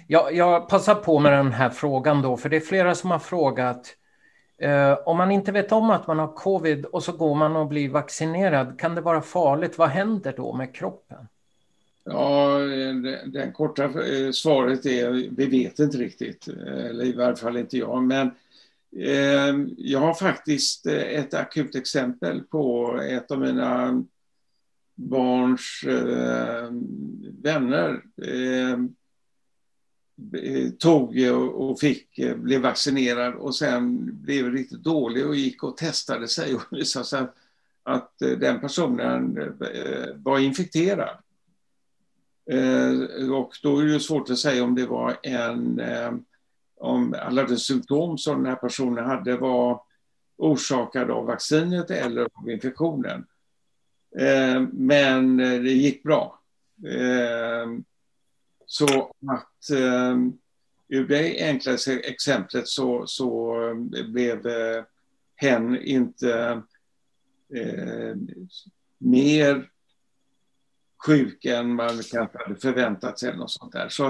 Jag, 0.09 0.35
jag 0.35 0.69
passar 0.69 0.95
på 0.95 1.19
med 1.19 1.33
den 1.33 1.53
här 1.53 1.71
frågan 1.71 2.23
då, 2.23 2.37
för 2.37 2.49
det 2.49 2.57
är 2.57 2.61
flera 2.61 2.95
som 2.95 3.11
har 3.11 3.19
frågat 3.19 3.97
Eh, 4.63 4.99
om 5.05 5.17
man 5.17 5.31
inte 5.31 5.53
vet 5.53 5.73
om 5.73 5.91
att 5.91 6.07
man 6.07 6.19
har 6.19 6.33
covid 6.33 6.85
och 6.85 7.03
så 7.03 7.13
går 7.13 7.35
man 7.35 7.57
och 7.57 7.67
blir 7.67 7.89
vaccinerad, 7.89 8.79
kan 8.79 8.95
det 8.95 9.01
vara 9.01 9.23
farligt? 9.23 9.79
Vad 9.79 9.89
händer 9.89 10.35
då 10.37 10.53
med 10.53 10.75
kroppen? 10.75 11.29
Ja, 12.05 12.61
eh, 12.61 12.95
det, 12.95 13.23
det 13.27 13.53
korta 13.55 13.85
eh, 13.85 14.31
svaret 14.33 14.87
är 14.87 15.11
vi 15.11 15.47
vet 15.47 15.79
inte 15.79 15.99
riktigt, 15.99 16.49
eh, 16.49 16.87
eller 16.87 17.05
i 17.05 17.13
varje 17.13 17.37
fall 17.37 17.57
inte 17.57 17.79
jag. 17.79 18.03
Men 18.03 18.27
eh, 18.97 19.67
jag 19.77 20.01
har 20.01 20.15
faktiskt 20.15 20.87
ett 20.87 21.35
akut 21.35 21.75
exempel 21.75 22.41
på 22.41 22.97
ett 23.11 23.31
av 23.31 23.41
mina 23.41 24.05
barns 24.95 25.85
eh, 25.87 26.71
vänner. 27.43 28.03
Eh, 30.19 30.71
tog 30.71 31.19
och 31.55 31.81
fick, 31.81 32.19
eh, 32.19 32.37
blev 32.37 32.61
vaccinerad 32.61 33.35
och 33.35 33.55
sen 33.55 34.09
blev 34.23 34.53
riktigt 34.53 34.83
dålig 34.83 35.27
och 35.27 35.35
gick 35.35 35.63
och 35.63 35.77
testade 35.77 36.29
sig 36.29 36.55
och 36.55 36.63
visade 36.71 37.05
sig 37.05 37.27
att 37.83 38.23
eh, 38.23 38.31
den 38.31 38.61
personen 38.61 39.39
var 40.17 40.39
infekterad. 40.39 41.19
Och 43.33 43.53
då 43.63 43.79
är 43.79 43.85
det 43.85 44.01
svårt 44.01 44.31
att 44.31 44.39
säga 44.39 44.65
om 44.65 44.75
det 44.75 44.87
var 44.87 45.17
en, 45.23 45.81
om 46.77 47.15
alla 47.19 47.45
de 47.45 47.57
symptom 47.57 48.19
som 48.19 48.37
den 48.37 48.47
här 48.47 48.57
personen 48.57 49.05
hade 49.05 49.37
var 49.37 49.83
orsakade 50.37 51.13
av 51.13 51.27
vaccinet 51.27 51.91
eller 51.91 52.23
av 52.23 52.51
infektionen. 52.51 53.27
Men 54.73 55.37
det 55.37 55.73
gick 55.73 56.03
bra. 56.03 56.41
Så 58.73 59.13
att 59.29 59.71
eh, 59.71 60.17
ur 60.89 61.09
det 61.09 61.45
enkla 61.45 61.77
exemplet 62.03 62.69
så, 62.69 63.07
så 63.07 63.61
eh, 63.69 64.05
blev 64.05 64.47
eh, 64.47 64.85
hen 65.37 65.83
inte 65.83 66.63
eh, 67.55 68.17
mer 68.99 69.71
sjuk 71.07 71.45
än 71.45 71.75
man 71.75 72.03
kanske 72.13 72.39
hade 72.39 72.61
förväntat 72.61 73.19
sig. 73.19 73.37
Något 73.37 73.51
sånt 73.51 73.73
där. 73.73 73.89
Så 73.89 74.07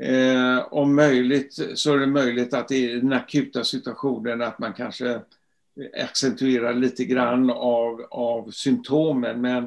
eh, 0.00 0.58
om 0.58 0.94
möjligt 0.94 1.78
så 1.78 1.94
är 1.94 1.98
det 1.98 2.06
möjligt 2.06 2.54
att 2.54 2.70
i 2.70 2.86
den 2.86 3.12
akuta 3.12 3.64
situationen 3.64 4.42
att 4.42 4.58
man 4.58 4.72
kanske 4.72 5.20
accentuerar 5.96 6.74
lite 6.74 7.04
grann 7.04 7.50
av, 7.50 8.06
av 8.10 8.50
symptomen 8.50 9.40
men 9.40 9.64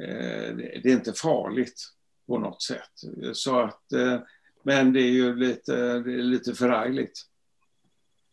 eh, 0.00 0.56
det 0.56 0.84
är 0.84 0.92
inte 0.92 1.12
farligt 1.12 1.94
på 2.30 2.38
något 2.38 2.62
sätt. 2.62 2.92
Så 3.32 3.60
att, 3.60 3.92
eh, 3.92 4.20
men 4.62 4.92
det 4.92 5.00
är 5.00 5.10
ju 5.10 5.36
lite, 5.36 5.72
det 5.98 6.12
är 6.12 6.22
lite 6.22 6.54
förargligt. 6.54 7.18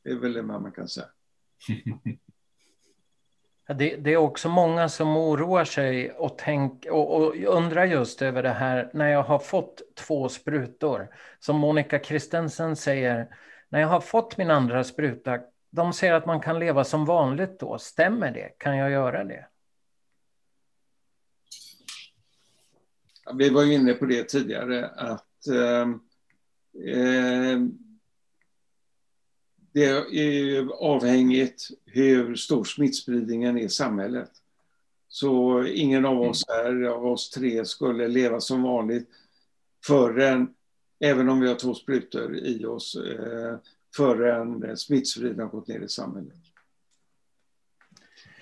Det 0.04 0.10
är 0.10 0.16
väl 0.16 0.34
det 0.34 0.42
man 0.42 0.72
kan 0.72 0.88
säga. 0.88 1.08
Det, 3.68 3.96
det, 3.96 4.14
är 4.14 4.18
också 4.18 4.50
många 4.50 4.90
som 4.90 5.18
oroar 5.18 5.66
sig 5.66 6.12
och, 6.12 6.38
tänk, 6.38 6.86
och, 6.86 7.16
och, 7.16 7.36
undrar 7.36 7.86
just 7.86 8.22
över 8.22 8.44
det 8.44 8.50
här 8.50 8.90
när 8.94 9.08
jag 9.08 9.24
har 9.24 9.40
fått 9.40 9.82
två 9.96 10.30
sprutor. 10.30 11.08
Som 11.40 11.56
Monica 11.56 12.00
Kristensen 12.00 12.76
säger, 12.76 13.28
när 13.70 13.80
jag 13.80 13.88
har 13.88 14.00
fått 14.00 14.38
min 14.38 14.52
andra 14.52 14.84
spruta, 14.84 15.40
de 15.70 15.94
säger 15.94 16.14
att 16.14 16.26
man 16.26 16.40
kan 16.40 16.60
leva 16.60 16.84
som 16.84 17.06
vanligt 17.06 17.60
då. 17.60 17.78
Stämmer 17.78 18.32
det? 18.32 18.50
Kan 18.58 18.78
jag 18.78 18.92
göra 18.92 19.24
det? 19.24 19.46
Vi 23.34 23.50
var 23.50 23.64
ju 23.64 23.74
inne 23.74 23.94
på 23.94 24.06
det 24.06 24.24
tidigare 24.24 24.88
att 24.88 25.48
eh, 25.48 25.88
det 29.74 29.86
är 29.86 30.68
avhängigt 30.72 31.68
hur 31.86 32.36
stor 32.36 32.64
smittspridningen 32.64 33.58
är 33.58 33.62
i 33.62 33.70
samhället. 33.70 34.32
Så 35.08 35.64
ingen 35.66 36.06
av 36.06 36.22
oss 36.22 36.44
här, 36.48 36.84
av 36.84 37.06
oss 37.06 37.30
tre, 37.30 37.66
skulle 37.66 38.08
leva 38.08 38.40
som 38.40 38.64
vanligt 38.64 39.10
förrän, 39.86 40.54
även 41.00 41.30
om 41.30 41.40
vi 41.40 41.48
har 41.48 41.56
två 41.56 41.74
sprutor 41.74 42.38
i 42.38 42.66
oss, 42.66 42.96
eh, 42.96 43.58
förrän 43.96 44.78
smittspridningen 44.78 45.44
har 45.44 45.52
gått 45.52 45.68
ner 45.68 45.80
i 45.80 45.90
samhället. 45.90 46.38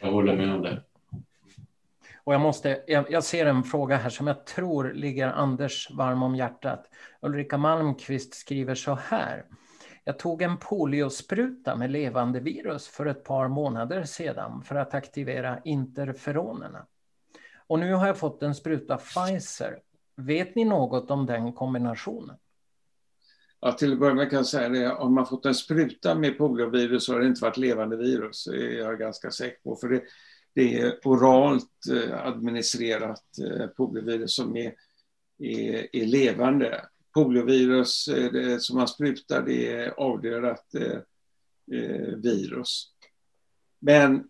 Jag 0.01 0.11
håller 0.11 0.35
med 0.35 0.53
om 0.53 0.61
det. 0.61 0.83
Och 2.25 2.33
jag, 2.33 2.41
måste, 2.41 2.83
jag, 2.87 3.11
jag, 3.11 3.23
ser 3.23 3.45
en 3.45 3.63
fråga 3.63 3.97
här 3.97 4.09
som 4.09 4.27
jag 4.27 4.45
tror 4.45 4.93
ligger 4.93 5.27
Anders 5.27 5.89
varm 5.91 6.23
om 6.23 6.35
hjärtat. 6.35 6.89
Ulrika 7.21 7.57
Malmqvist 7.57 8.33
skriver 8.33 8.75
så 8.75 8.95
här. 8.95 9.45
Jag 10.03 10.19
tog 10.19 10.41
en 10.41 10.57
poliospruta 10.57 11.75
med 11.75 11.91
levande 11.91 12.39
virus 12.39 12.87
för 12.87 13.05
ett 13.05 13.23
par 13.23 13.47
månader 13.47 14.03
sedan 14.03 14.61
för 14.63 14.75
att 14.75 14.93
aktivera 14.93 15.59
interferonerna. 15.63 16.85
Och 17.67 17.79
nu 17.79 17.93
har 17.93 18.07
jag 18.07 18.17
fått 18.17 18.43
en 18.43 18.55
spruta 18.55 18.97
Pfizer. 18.97 19.79
Vet 20.15 20.55
ni 20.55 20.65
något 20.65 21.11
om 21.11 21.25
den 21.25 21.53
kombinationen? 21.53 22.37
Ja, 23.59 23.71
till 23.71 23.93
att 23.93 23.99
börja 23.99 24.13
med 24.13 24.29
kan 24.29 24.37
jag 24.37 24.45
säga 24.45 24.69
det, 24.69 24.91
om 24.91 25.13
man 25.15 25.25
fått 25.25 25.45
en 25.45 25.55
spruta 25.55 26.15
med 26.15 26.37
poliovirus 26.37 27.05
så 27.05 27.13
har 27.13 27.19
det 27.19 27.27
inte 27.27 27.43
varit 27.43 27.57
levande 27.57 27.97
virus. 27.97 28.45
Det 28.45 28.57
är 28.57 28.79
jag 28.79 28.99
ganska 28.99 29.31
säker 29.31 29.59
på. 29.63 29.75
För 29.75 29.87
det, 29.89 30.01
det 30.55 30.79
är 30.79 30.99
oralt 31.03 31.87
eh, 31.91 32.27
administrerat 32.27 33.23
eh, 33.39 33.67
poliovirus 33.67 34.35
som 34.35 34.57
är, 34.57 34.73
är, 35.39 35.95
är 35.95 36.05
levande. 36.05 36.85
Poliovirus 37.13 38.05
det, 38.31 38.61
som 38.61 38.77
man 38.77 38.87
sprutar, 38.87 39.41
det 39.41 39.73
är 39.73 39.89
avdödat 39.99 40.75
eh, 40.75 40.99
virus. 42.17 42.91
Men 43.79 44.27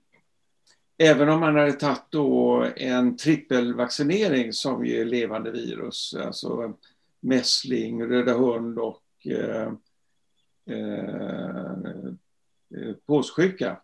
även 0.97 1.29
om 1.29 1.39
man 1.39 1.55
hade 1.55 1.73
tagit 1.73 2.05
då 2.09 2.67
en 2.75 3.17
trippelvaccinering 3.17 4.53
som 4.53 4.85
ger 4.85 5.05
levande 5.05 5.51
virus, 5.51 6.15
alltså 6.19 6.77
mässling, 7.19 8.03
röda 8.03 8.33
hund 8.33 8.79
och 8.79 9.03
eh, 9.25 9.71
eh, 10.69 11.75
påssjuka, 13.05 13.81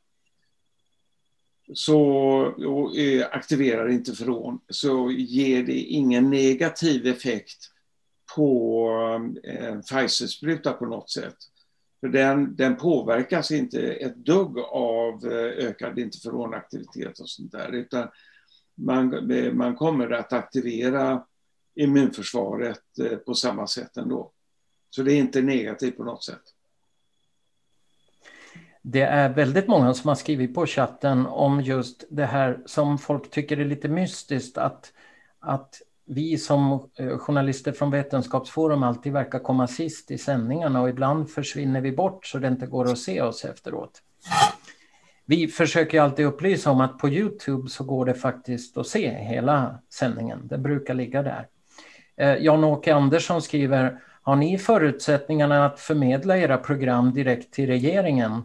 så 1.73 2.45
eh, 2.97 3.27
aktiverar 3.31 3.89
inte 3.89 4.13
från 4.13 4.59
så 4.69 5.11
ger 5.11 5.63
det 5.63 5.79
ingen 5.79 6.29
negativ 6.29 7.07
effekt 7.07 7.71
på 8.35 8.89
eh, 9.43 9.65
en 9.65 9.81
Pfizer-spruta 9.81 10.73
på 10.73 10.85
något 10.85 11.09
sätt. 11.09 11.37
För 11.99 12.07
den, 12.07 12.55
den 12.55 12.75
påverkas 12.75 13.51
inte 13.51 13.93
ett 13.93 14.15
dugg 14.15 14.59
av 14.59 15.25
eh, 15.25 15.67
ökad 15.67 15.99
interferonaktivitet 15.99 17.19
och 17.19 17.29
sånt 17.29 17.51
där 17.51 17.71
utan 17.71 18.07
man, 18.75 19.31
man 19.53 19.75
kommer 19.75 20.11
att 20.11 20.33
aktivera 20.33 21.25
immunförsvaret 21.75 22.83
på 23.25 23.33
samma 23.33 23.67
sätt 23.67 23.97
ändå. 23.97 24.31
Så 24.89 25.03
det 25.03 25.13
är 25.13 25.17
inte 25.17 25.41
negativt 25.41 25.97
på 25.97 26.03
något 26.03 26.23
sätt. 26.23 26.41
Det 28.81 29.01
är 29.01 29.29
väldigt 29.29 29.67
många 29.67 29.93
som 29.93 30.07
har 30.07 30.15
skrivit 30.15 30.55
på 30.55 30.65
chatten 30.65 31.25
om 31.25 31.61
just 31.61 32.03
det 32.09 32.25
här 32.25 32.59
som 32.65 32.97
folk 32.97 33.31
tycker 33.31 33.59
är 33.59 33.65
lite 33.65 33.87
mystiskt 33.87 34.57
att, 34.57 34.93
att 35.39 35.75
vi 36.05 36.37
som 36.37 36.89
eh, 36.99 37.17
journalister 37.17 37.71
från 37.71 37.91
Vetenskapsforum 37.91 38.83
alltid 38.83 39.13
verkar 39.13 39.39
komma 39.39 39.67
sist 39.67 40.11
i 40.11 40.17
sändningarna 40.17 40.81
och 40.81 40.89
ibland 40.89 41.29
försvinner 41.29 41.81
vi 41.81 41.91
bort 41.91 42.25
så 42.25 42.37
det 42.37 42.47
inte 42.47 42.67
går 42.67 42.91
att 42.91 42.97
se 42.97 43.21
oss 43.21 43.45
efteråt. 43.45 44.01
Vi 45.25 45.47
försöker 45.47 46.01
alltid 46.01 46.25
upplysa 46.25 46.71
om 46.71 46.81
att 46.81 46.97
på 46.97 47.09
Youtube 47.09 47.69
så 47.69 47.83
går 47.83 48.05
det 48.05 48.13
faktiskt 48.13 48.77
att 48.77 48.87
se 48.87 49.09
hela 49.09 49.79
sändningen. 49.89 50.47
Det 50.47 50.57
brukar 50.57 50.93
ligga 50.93 51.23
där. 51.23 51.47
Eh, 52.17 52.35
Jan-Åke 52.35 52.93
Andersson 52.93 53.41
skriver, 53.41 53.99
har 54.21 54.35
ni 54.35 54.57
förutsättningarna 54.57 55.65
att 55.65 55.79
förmedla 55.79 56.37
era 56.37 56.57
program 56.57 57.13
direkt 57.13 57.53
till 57.53 57.67
regeringen? 57.67 58.41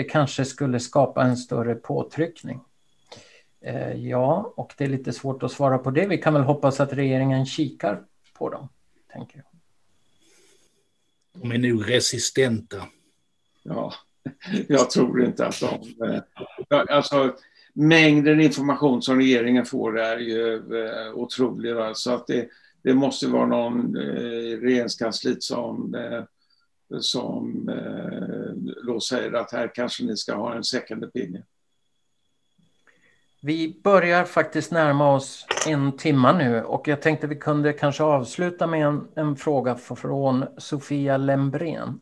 Det 0.00 0.04
kanske 0.04 0.44
skulle 0.44 0.80
skapa 0.80 1.22
en 1.22 1.36
större 1.36 1.74
påtryckning. 1.74 2.60
Eh, 3.60 3.92
ja, 3.92 4.52
och 4.56 4.72
det 4.76 4.84
är 4.84 4.88
lite 4.88 5.12
svårt 5.12 5.42
att 5.42 5.52
svara 5.52 5.78
på 5.78 5.90
det. 5.90 6.06
Vi 6.06 6.18
kan 6.18 6.34
väl 6.34 6.42
hoppas 6.42 6.80
att 6.80 6.92
regeringen 6.92 7.46
kikar 7.46 8.02
på 8.38 8.50
dem, 8.50 8.68
tänker 9.12 9.36
jag. 9.36 9.46
De 11.42 11.52
är 11.52 11.58
nog 11.58 11.90
resistenta. 11.90 12.86
Ja, 13.62 13.92
jag 14.68 14.90
tror 14.90 15.24
inte 15.24 15.46
att 15.46 15.60
de... 15.60 16.04
Eh, 16.06 16.96
alltså, 16.96 17.36
mängden 17.72 18.40
information 18.40 19.02
som 19.02 19.16
regeringen 19.16 19.64
får 19.64 19.98
är 19.98 20.18
ju 20.18 20.54
eh, 20.54 21.14
otrolig. 21.14 21.74
Va? 21.74 21.94
Så 21.94 22.14
att 22.14 22.26
det, 22.26 22.48
det 22.82 22.94
måste 22.94 23.28
vara 23.28 23.46
någon 23.46 23.96
i 23.96 24.56
regeringskansliet 24.62 25.42
som, 25.42 25.94
som 27.00 27.70
då 28.86 29.00
säger 29.00 29.32
att 29.32 29.52
här 29.52 29.74
kanske 29.74 30.04
ni 30.04 30.16
ska 30.16 30.34
ha 30.34 30.54
en 30.54 30.64
second 30.64 31.04
opinion. 31.04 31.42
Vi 33.42 33.80
börjar 33.84 34.24
faktiskt 34.24 34.70
närma 34.70 35.14
oss 35.14 35.46
en 35.66 35.96
timma 35.96 36.32
nu 36.32 36.62
och 36.62 36.88
jag 36.88 37.02
tänkte 37.02 37.26
vi 37.26 37.36
kunde 37.36 37.72
kanske 37.72 38.02
avsluta 38.02 38.66
med 38.66 38.86
en, 38.86 39.08
en 39.14 39.36
fråga 39.36 39.74
från 39.74 40.44
Sofia 40.58 41.16
Lembrén 41.16 42.00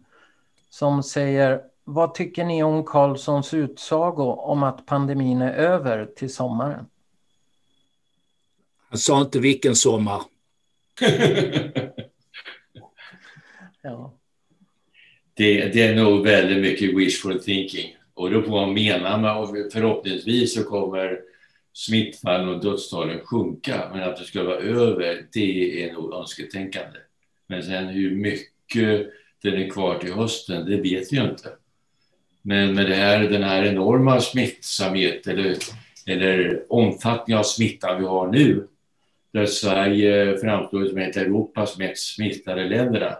som 0.70 1.03
säger 1.03 1.62
vad 1.84 2.14
tycker 2.14 2.45
ni 2.45 2.62
om 2.62 2.84
Karlssons 2.84 3.55
utsago 3.55 4.32
om 4.32 4.62
att 4.62 4.86
pandemin 4.86 5.43
är 5.43 5.53
över 5.53 6.07
till 6.07 6.34
sommaren? 6.34 6.86
Han 8.89 8.99
sa 8.99 9.20
inte 9.20 9.39
vilken 9.39 9.76
sommar. 9.76 10.22
ja 13.82 14.17
det, 15.39 15.68
det 15.72 15.82
är 15.82 15.95
nog 15.95 16.24
väldigt 16.24 16.62
mycket 16.62 16.97
wishful 16.97 17.41
thinking. 17.41 17.97
Och 18.14 18.30
då 18.30 18.43
får 18.43 18.51
man 18.51 18.74
mena 18.74 19.18
med, 19.18 19.36
och 19.36 19.72
förhoppningsvis 19.72 20.55
så 20.55 20.64
kommer 20.64 21.20
smittfallen 21.72 22.49
och 22.49 22.62
dödstalen 22.62 23.20
sjunka, 23.24 23.91
men 23.93 24.03
att 24.03 24.16
det 24.16 24.24
ska 24.24 24.43
vara 24.43 24.57
över, 24.57 25.26
det 25.32 25.82
är 25.82 25.93
nog 25.93 26.14
önsketänkande. 26.14 26.99
Men 27.47 27.62
sen 27.62 27.86
hur 27.86 28.16
mycket 28.16 29.11
den 29.43 29.55
är 29.55 29.70
kvar 29.70 29.99
till 29.99 30.12
hösten, 30.12 30.70
det 30.70 30.76
vet 30.76 31.12
vi 31.12 31.16
ju 31.16 31.22
inte. 31.22 31.49
Men 32.43 32.74
med 32.74 32.86
det 32.86 32.95
här, 32.95 33.20
den 33.20 33.43
här 33.43 33.64
enorma 33.64 34.20
smittsamhet 34.20 35.26
eller, 35.26 35.57
eller 36.07 36.62
omfattning 36.68 37.36
av 37.36 37.43
smittan 37.43 38.01
vi 38.01 38.07
har 38.07 38.32
nu, 38.32 38.66
där 39.32 39.47
Sverige 39.47 40.39
framstår 40.39 40.84
som 40.84 40.99
ett 40.99 41.16
av 41.16 41.22
Europas 41.22 41.78
mest 41.78 42.14
smittade 42.14 42.68
länderna, 42.68 43.16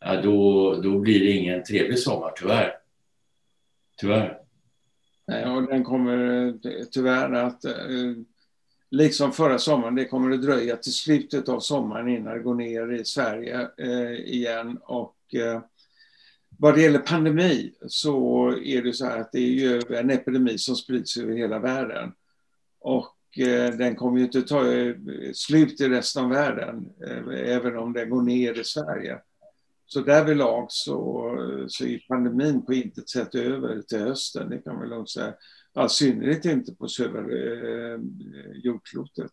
ja, 0.00 0.22
då, 0.22 0.74
då 0.82 0.98
blir 0.98 1.20
det 1.20 1.30
ingen 1.30 1.64
trevlig 1.64 1.98
sommar, 1.98 2.32
tyvärr. 2.36 2.78
Tyvärr. 3.96 4.38
Nej, 5.26 5.44
och 5.44 5.62
den 5.62 5.84
kommer 5.84 6.46
eh, 6.46 6.52
tyvärr 6.90 7.32
att, 7.32 7.64
liksom 8.90 9.32
förra 9.32 9.58
sommaren, 9.58 9.94
det 9.94 10.04
kommer 10.04 10.30
att 10.30 10.42
dröja 10.42 10.76
till 10.76 10.94
slutet 10.94 11.48
av 11.48 11.60
sommaren 11.60 12.08
innan 12.08 12.34
det 12.34 12.42
går 12.42 12.54
ner 12.54 12.92
i 12.92 13.04
Sverige 13.04 13.68
eh, 13.78 14.12
igen. 14.12 14.78
Och 14.82 15.14
vad 16.58 16.74
det 16.74 16.82
gäller 16.82 16.98
pandemi 16.98 17.74
så 17.86 18.48
är 18.64 18.82
det 18.82 18.92
så 18.92 19.04
här 19.04 19.20
att 19.20 19.32
det 19.32 19.38
är 19.38 19.48
ju 19.48 19.82
en 19.90 20.10
epidemi 20.10 20.58
som 20.58 20.76
sprids 20.76 21.16
över 21.16 21.34
hela 21.34 21.58
världen. 21.58 22.12
Och 22.80 23.14
den 23.78 23.96
kommer 23.96 24.18
ju 24.18 24.24
inte 24.24 24.42
ta 24.42 24.62
slut 25.34 25.80
i 25.80 25.88
resten 25.88 26.24
av 26.24 26.30
världen, 26.30 26.88
även 27.34 27.76
om 27.76 27.92
den 27.92 28.10
går 28.10 28.22
ner 28.22 28.60
i 28.60 28.64
Sverige. 28.64 29.18
Så 29.90 30.00
därvidlag 30.00 30.66
så, 30.68 31.30
så 31.68 31.84
är 31.84 32.04
pandemin 32.08 32.66
på 32.66 32.74
intet 32.74 33.08
sätt 33.08 33.34
över 33.34 33.82
till 33.82 33.98
hösten, 33.98 34.50
det 34.50 34.58
kan 34.58 34.76
man 34.76 34.88
lugnt 34.88 35.10
säga. 35.10 35.34
I 35.86 35.88
synnerhet 35.88 36.44
inte 36.44 36.74
på 36.74 36.88
södra 36.88 37.20
eh, 37.20 38.00
jordklotet. 38.54 39.30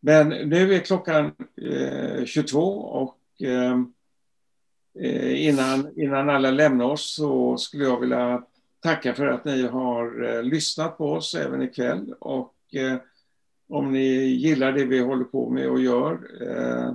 Men 0.00 0.28
nu 0.28 0.74
är 0.74 0.78
klockan 0.78 1.32
eh, 1.62 2.24
22 2.24 2.60
och 2.78 3.42
eh, 3.42 3.80
eh, 5.00 5.46
innan, 5.46 6.00
innan 6.00 6.30
alla 6.30 6.50
lämnar 6.50 6.84
oss 6.84 7.14
så 7.14 7.56
skulle 7.56 7.84
jag 7.84 8.00
vilja 8.00 8.44
tacka 8.80 9.14
för 9.14 9.26
att 9.26 9.44
ni 9.44 9.62
har 9.62 10.24
eh, 10.24 10.42
lyssnat 10.42 10.98
på 10.98 11.12
oss 11.12 11.34
även 11.34 11.62
ikväll. 11.62 12.14
Och 12.20 12.74
eh, 12.74 12.96
om 13.68 13.92
ni 13.92 14.08
gillar 14.24 14.72
det 14.72 14.84
vi 14.84 14.98
håller 14.98 15.24
på 15.24 15.50
med 15.50 15.68
och 15.68 15.80
gör 15.80 16.42
eh, 16.42 16.94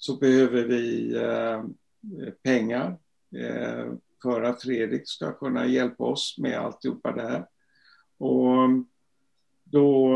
så 0.00 0.16
behöver 0.16 0.64
vi 0.64 1.14
eh, 1.16 1.64
pengar 2.42 2.98
eh, 3.36 3.92
för 4.22 4.42
att 4.42 4.62
Fredrik 4.62 5.08
ska 5.08 5.32
kunna 5.32 5.66
hjälpa 5.66 6.04
oss 6.04 6.36
med 6.38 6.58
alltihopa 6.58 7.12
det 7.12 7.22
här. 7.22 7.46
Och 8.18 8.68
då 9.64 10.14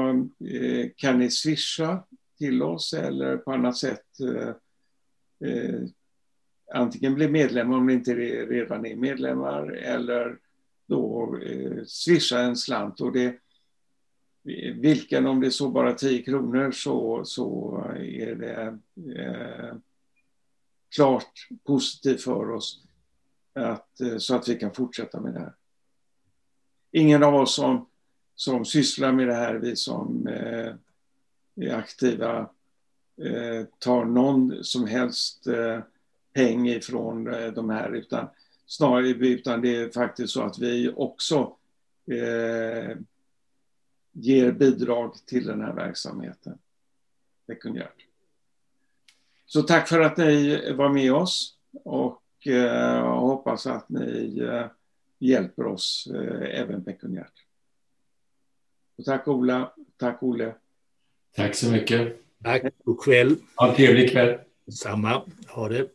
eh, 0.51 0.91
kan 0.97 1.18
ni 1.18 1.30
swisha 1.30 2.05
till 2.39 2.62
oss 2.62 2.93
eller 2.93 3.37
på 3.37 3.53
annat 3.53 3.76
sätt 3.76 4.07
antingen 6.74 7.14
bli 7.14 7.28
medlemmar, 7.28 7.76
om 7.76 7.87
ni 7.87 7.93
inte 7.93 8.14
redan 8.14 8.87
är 8.87 8.97
medlemmar 8.97 9.70
eller 9.70 10.39
då 10.87 11.39
swisha 11.87 12.39
en 12.39 12.57
slant. 12.57 13.01
Och 13.01 13.12
det, 13.12 13.39
vilken, 14.75 15.27
om 15.27 15.41
det 15.41 15.47
är 15.47 15.51
så 15.51 15.69
bara 15.69 15.93
10 15.93 16.23
kronor 16.23 16.71
så, 16.71 17.25
så 17.25 17.79
är 17.97 18.35
det 18.35 18.79
eh, 19.21 19.77
klart 20.95 21.49
positivt 21.65 22.23
för 22.23 22.51
oss 22.51 22.83
att, 23.53 24.01
eh, 24.01 24.17
så 24.19 24.37
att 24.37 24.49
vi 24.49 24.55
kan 24.55 24.75
fortsätta 24.75 25.21
med 25.21 25.35
det 25.35 25.41
här. 25.41 25.55
Ingen 26.91 27.23
av 27.23 27.35
oss 27.35 27.55
som, 27.55 27.89
som 28.35 28.65
sysslar 28.65 29.13
med 29.13 29.29
det 29.29 29.35
här, 29.35 29.55
vi 29.55 29.77
som 29.77 30.27
eh, 30.27 30.75
är 31.57 31.75
aktiva, 31.75 32.39
eh, 33.23 33.67
tar 33.79 34.05
någon 34.05 34.65
som 34.65 34.87
helst 34.87 35.47
eh, 35.47 35.81
peng 36.33 36.69
ifrån 36.69 37.35
eh, 37.35 37.53
de 37.53 37.71
här, 37.71 37.95
utan 37.95 38.29
snarare 38.67 39.09
utan 39.09 39.61
det 39.61 39.77
är 39.77 39.89
faktiskt 39.89 40.33
så 40.33 40.43
att 40.43 40.59
vi 40.59 40.93
också 40.97 41.57
eh, 42.11 42.97
ger 44.15 44.53
bidrag 44.53 45.15
till 45.27 45.47
den 45.47 45.61
här 45.61 45.73
verksamheten 45.73 46.59
pekuniärt. 47.47 48.07
Så 49.47 49.62
tack 49.62 49.89
för 49.89 50.01
att 50.01 50.17
ni 50.17 50.73
var 50.73 50.89
med 50.89 51.12
oss 51.12 51.55
och 51.85 52.47
eh, 52.47 53.19
hoppas 53.19 53.67
att 53.67 53.89
ni 53.89 54.39
eh, 54.39 54.67
hjälper 55.19 55.67
oss 55.67 56.09
eh, 56.15 56.61
även 56.61 56.85
pekuniärt. 56.85 57.33
Och 58.99 59.05
tack 59.05 59.29
Ola, 59.29 59.73
tack 59.97 60.23
Olle. 60.23 60.55
Tack 61.37 61.55
så 61.55 61.71
mycket. 61.71 62.21
Tack, 62.43 62.62
god 62.85 63.03
kväll. 63.03 63.37
Ha 63.57 63.69
en 63.69 63.75
trevlig 63.75 64.11
kväll. 64.11 64.39
Samma, 64.73 65.23
ha 65.49 65.69
det. 65.69 65.89